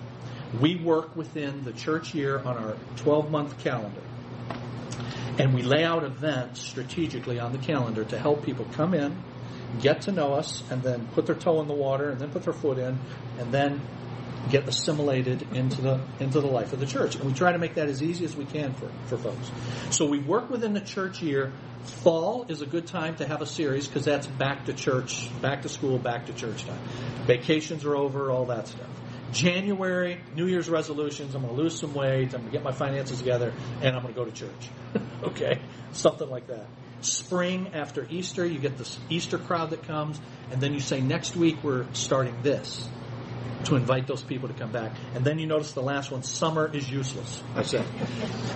We 0.60 0.76
work 0.76 1.14
within 1.14 1.64
the 1.64 1.72
church 1.72 2.14
year 2.14 2.38
on 2.38 2.56
our 2.56 2.76
12 2.96 3.30
month 3.30 3.58
calendar. 3.58 4.00
And 5.38 5.54
we 5.54 5.62
lay 5.62 5.84
out 5.84 6.02
events 6.02 6.60
strategically 6.60 7.38
on 7.38 7.52
the 7.52 7.58
calendar 7.58 8.04
to 8.04 8.18
help 8.18 8.44
people 8.44 8.66
come 8.72 8.92
in, 8.92 9.16
get 9.80 10.02
to 10.02 10.12
know 10.12 10.34
us, 10.34 10.64
and 10.70 10.82
then 10.82 11.06
put 11.14 11.26
their 11.26 11.36
toe 11.36 11.60
in 11.60 11.68
the 11.68 11.74
water, 11.74 12.10
and 12.10 12.20
then 12.20 12.30
put 12.30 12.42
their 12.42 12.52
foot 12.52 12.78
in, 12.78 12.98
and 13.38 13.52
then 13.52 13.80
get 14.50 14.66
assimilated 14.66 15.46
into 15.52 15.80
the 15.82 16.00
into 16.20 16.40
the 16.40 16.46
life 16.46 16.72
of 16.72 16.80
the 16.80 16.86
church. 16.86 17.16
And 17.16 17.24
we 17.24 17.32
try 17.32 17.52
to 17.52 17.58
make 17.58 17.74
that 17.74 17.88
as 17.88 18.02
easy 18.02 18.24
as 18.24 18.34
we 18.34 18.46
can 18.46 18.72
for, 18.74 18.90
for 19.06 19.18
folks. 19.18 19.50
So 19.90 20.06
we 20.06 20.18
work 20.18 20.50
within 20.50 20.72
the 20.72 20.80
church 20.80 21.22
year. 21.22 21.52
Fall 22.02 22.46
is 22.48 22.60
a 22.60 22.66
good 22.66 22.86
time 22.86 23.16
to 23.16 23.26
have 23.26 23.40
a 23.40 23.46
series 23.46 23.86
because 23.86 24.04
that's 24.04 24.26
back 24.26 24.66
to 24.66 24.72
church, 24.72 25.28
back 25.40 25.62
to 25.62 25.68
school, 25.68 25.98
back 25.98 26.26
to 26.26 26.32
church 26.32 26.64
time. 26.64 26.80
Vacations 27.26 27.84
are 27.84 27.96
over, 27.96 28.30
all 28.30 28.46
that 28.46 28.68
stuff. 28.68 28.88
January, 29.32 30.20
New 30.34 30.46
Year's 30.46 30.68
resolutions, 30.68 31.34
I'm 31.34 31.42
going 31.42 31.54
to 31.54 31.62
lose 31.62 31.78
some 31.78 31.94
weight, 31.94 32.34
I'm 32.34 32.40
going 32.40 32.44
to 32.46 32.50
get 32.50 32.62
my 32.62 32.72
finances 32.72 33.18
together, 33.18 33.52
and 33.82 33.94
I'm 33.94 34.02
going 34.02 34.14
to 34.14 34.20
go 34.20 34.24
to 34.24 34.32
church. 34.32 34.68
okay? 35.22 35.60
Something 35.92 36.30
like 36.30 36.46
that. 36.48 36.66
Spring, 37.00 37.70
after 37.74 38.06
Easter, 38.10 38.44
you 38.44 38.58
get 38.58 38.76
this 38.76 38.98
Easter 39.08 39.38
crowd 39.38 39.70
that 39.70 39.84
comes, 39.84 40.20
and 40.50 40.60
then 40.60 40.74
you 40.74 40.80
say, 40.80 41.00
next 41.00 41.36
week 41.36 41.62
we're 41.62 41.86
starting 41.92 42.34
this 42.42 42.88
to 43.64 43.76
invite 43.76 44.06
those 44.06 44.22
people 44.22 44.48
to 44.48 44.54
come 44.54 44.70
back. 44.70 44.92
And 45.14 45.24
then 45.24 45.38
you 45.38 45.46
notice 45.46 45.72
the 45.72 45.82
last 45.82 46.10
one, 46.10 46.22
summer 46.22 46.70
is 46.72 46.90
useless. 46.90 47.42
I 47.54 47.62
said. 47.62 47.84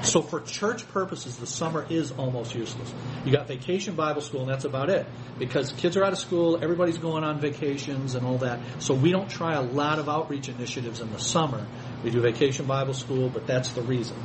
So 0.03 0.23
for 0.23 0.41
church 0.41 0.89
purposes, 0.89 1.37
the 1.37 1.47
summer 1.47 1.87
is 1.89 2.13
almost 2.13 2.55
useless. 2.55 2.93
You 3.25 3.33
got 3.33 3.49
vacation 3.49 3.95
Bible 3.95 4.21
school, 4.21 4.43
and 4.43 4.51
that's 4.51 4.65
about 4.65 4.91
it. 4.91 5.07
Because 5.39 5.73
kids 5.73 5.97
are 5.97 6.05
out 6.05 6.13
of 6.13 6.19
school, 6.19 6.63
everybody's 6.63 6.99
going 6.99 7.25
on 7.25 7.41
vacations 7.41 8.15
and 8.15 8.27
all 8.27 8.39
that. 8.39 8.61
So 8.79 8.95
we 8.95 9.11
don't 9.11 9.29
try 9.29 9.55
a 9.55 9.63
lot 9.63 9.99
of 9.99 10.09
outreach 10.09 10.49
initiatives 10.49 11.01
in 11.01 11.11
the 11.13 11.19
summer. 11.19 11.67
We 12.05 12.11
do 12.11 12.21
vacation 12.21 12.67
Bible 12.67 12.95
school, 12.95 13.29
but 13.29 13.47
that's 13.47 13.71
the 13.71 13.83
reason. 13.83 14.17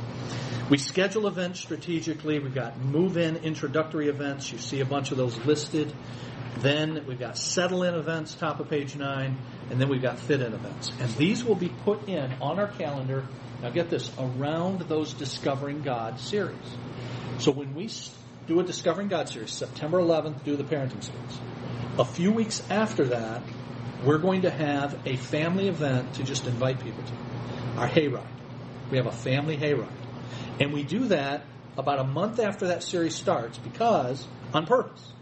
We 0.70 0.76
schedule 0.76 1.26
events 1.26 1.60
strategically. 1.60 2.38
We've 2.38 2.54
got 2.54 2.78
move-in 2.78 3.36
introductory 3.36 4.08
events. 4.08 4.52
You 4.52 4.58
see 4.58 4.80
a 4.80 4.84
bunch 4.84 5.12
of 5.12 5.16
those 5.16 5.38
listed. 5.46 5.90
Then 6.58 7.06
we've 7.06 7.18
got 7.18 7.38
settle 7.38 7.84
in 7.84 7.94
events, 7.94 8.34
top 8.34 8.60
of 8.60 8.68
page 8.68 8.94
nine, 8.94 9.38
and 9.70 9.80
then 9.80 9.88
we've 9.88 10.02
got 10.02 10.18
fit 10.18 10.42
in 10.42 10.52
events. 10.52 10.92
And 11.00 11.10
these 11.12 11.42
will 11.42 11.54
be 11.54 11.70
put 11.70 12.06
in 12.06 12.34
on 12.42 12.58
our 12.58 12.68
calendar. 12.68 13.26
Now 13.62 13.70
get 13.70 13.88
this, 13.88 14.10
around 14.18 14.80
those 14.80 15.14
Discovering 15.14 15.80
God 15.80 16.20
series. 16.20 16.56
So 17.38 17.50
when 17.50 17.74
we 17.74 17.88
do 18.46 18.60
a 18.60 18.62
Discovering 18.62 19.08
God 19.08 19.30
series, 19.30 19.52
September 19.52 19.98
11th, 19.98 20.44
do 20.44 20.54
the 20.54 20.64
parenting 20.64 21.02
series. 21.02 21.40
A 21.98 22.04
few 22.04 22.30
weeks 22.30 22.62
after 22.68 23.06
that, 23.06 23.42
we're 24.04 24.18
going 24.18 24.42
to 24.42 24.50
have 24.50 24.98
a 25.06 25.16
family 25.16 25.68
event 25.68 26.14
to 26.14 26.24
just 26.24 26.46
invite 26.46 26.80
people 26.80 27.02
to. 27.04 27.80
Our 27.80 27.88
hayride. 27.88 28.26
We 28.90 28.98
have 28.98 29.06
a 29.06 29.12
family 29.12 29.56
hayride. 29.56 29.88
And 30.60 30.72
we 30.72 30.82
do 30.82 31.06
that 31.08 31.44
about 31.76 32.00
a 32.00 32.04
month 32.04 32.40
after 32.40 32.68
that 32.68 32.82
series 32.82 33.14
starts 33.14 33.58
because, 33.58 34.26
on 34.52 34.66
purpose. 34.66 35.12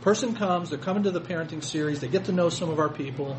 Person 0.00 0.34
comes, 0.34 0.70
they're 0.70 0.78
coming 0.78 1.04
to 1.04 1.10
the 1.10 1.20
parenting 1.20 1.62
series, 1.62 2.00
they 2.00 2.08
get 2.08 2.24
to 2.24 2.32
know 2.32 2.48
some 2.48 2.70
of 2.70 2.80
our 2.80 2.88
people, 2.88 3.36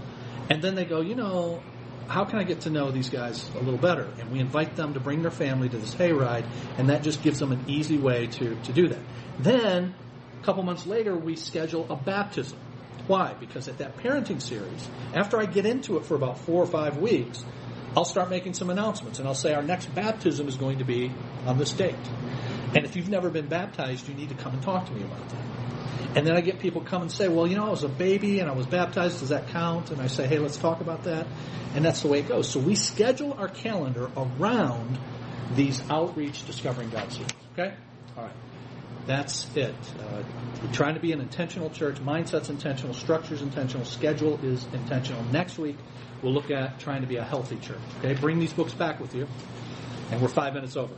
and 0.50 0.62
then 0.62 0.76
they 0.76 0.86
go, 0.86 1.02
you 1.02 1.16
know, 1.16 1.62
how 2.08 2.26
can 2.26 2.40
I 2.40 2.44
get 2.44 2.62
to 2.62 2.70
know 2.70 2.92
these 2.92 3.10
guys 3.10 3.50
a 3.56 3.60
little 3.60 3.80
better? 3.80 4.08
And 4.20 4.32
we 4.32 4.40
invite 4.40 4.76
them 4.76 4.94
to 4.94 5.00
bring 5.00 5.22
their 5.22 5.32
family 5.32 5.70
to 5.70 5.78
this 5.78 5.96
hayride, 5.96 6.46
and 6.78 6.90
that 6.90 7.02
just 7.02 7.24
gives 7.24 7.40
them 7.40 7.52
an 7.52 7.66
easy 7.68 7.98
way 7.98 8.28
to, 8.28 8.56
to 8.56 8.72
do 8.74 8.88
that. 8.90 9.00
Then, 9.40 9.96
a 10.42 10.46
couple 10.46 10.64
months 10.64 10.86
later, 10.86 11.16
we 11.16 11.36
schedule 11.36 11.88
a 11.90 11.96
baptism. 11.96 12.60
Why? 13.08 13.34
Because 13.34 13.68
at 13.68 13.80
that 13.80 13.98
parenting 13.98 14.42
series, 14.42 14.88
after 15.14 15.40
I 15.40 15.46
get 15.46 15.66
into 15.66 15.98
it 15.98 16.06
for 16.06 16.16
about 16.16 16.38
four 16.40 16.64
or 16.64 16.68
five 16.68 16.98
weeks, 16.98 17.44
I'll 17.96 18.06
start 18.06 18.30
making 18.30 18.54
some 18.54 18.70
announcements 18.70 19.20
and 19.20 19.28
I'll 19.28 19.36
say 19.36 19.54
our 19.54 19.62
next 19.62 19.94
baptism 19.94 20.48
is 20.48 20.56
going 20.56 20.80
to 20.80 20.86
be 20.86 21.12
on 21.46 21.58
this 21.58 21.72
date. 21.72 21.96
And 22.76 22.86
if 22.86 22.96
you've 22.96 23.10
never 23.10 23.30
been 23.30 23.48
baptized, 23.48 24.08
you 24.08 24.16
need 24.16 24.30
to 24.30 24.36
come 24.36 24.54
and 24.54 24.64
talk 24.64 24.88
to 24.88 24.92
me 24.92 25.04
about 25.04 25.30
that. 25.30 25.44
And 26.16 26.28
then 26.28 26.36
I 26.36 26.42
get 26.42 26.60
people 26.60 26.82
come 26.82 27.02
and 27.02 27.12
say, 27.12 27.28
well, 27.28 27.48
you 27.48 27.56
know, 27.56 27.66
I 27.66 27.70
was 27.70 27.84
a 27.84 27.90
baby 27.90 28.40
and 28.40 28.50
I 28.50 28.54
was 28.54 28.68
baptized. 28.68 29.20
Does 29.20 29.30
that 29.30 29.48
count? 29.50 29.92
And 29.92 30.02
I 30.02 30.08
say, 30.08 30.28
hey, 30.28 30.40
let's 30.40 30.58
talk 30.58 30.82
about 30.82 31.04
that. 31.04 31.26
And 31.76 31.84
that's 31.84 32.02
the 32.02 32.08
way 32.08 32.20
it 32.20 32.28
goes. 32.28 32.48
So 32.50 32.60
we 32.60 32.76
schedule 32.76 33.34
our 33.34 33.48
calendar 33.48 34.10
around 34.16 35.00
these 35.56 35.82
outreach 35.90 36.46
discovering 36.46 36.90
God 36.90 37.12
series. 37.12 37.32
Okay? 37.54 37.74
All 38.16 38.24
right. 38.24 38.34
That's 39.06 39.48
it. 39.56 39.76
Uh, 40.00 40.24
we're 40.64 40.72
trying 40.72 40.94
to 40.94 41.00
be 41.00 41.12
an 41.12 41.20
intentional 41.20 41.70
church. 41.70 41.98
Mindset's 41.98 42.50
intentional. 42.50 42.94
Structure's 42.94 43.42
intentional. 43.42 43.86
Schedule 43.86 44.40
is 44.44 44.66
intentional. 44.72 45.24
Next 45.26 45.58
week, 45.58 45.78
we'll 46.24 46.34
look 46.34 46.50
at 46.50 46.80
trying 46.80 47.02
to 47.02 47.08
be 47.08 47.18
a 47.18 47.24
healthy 47.24 47.58
church. 47.58 47.78
Okay? 48.00 48.14
Bring 48.16 48.40
these 48.40 48.54
books 48.54 48.74
back 48.74 49.00
with 49.00 49.14
you. 49.14 49.28
And 50.12 50.22
we're 50.22 50.28
five 50.28 50.54
minutes 50.54 50.76
over. 50.76 50.94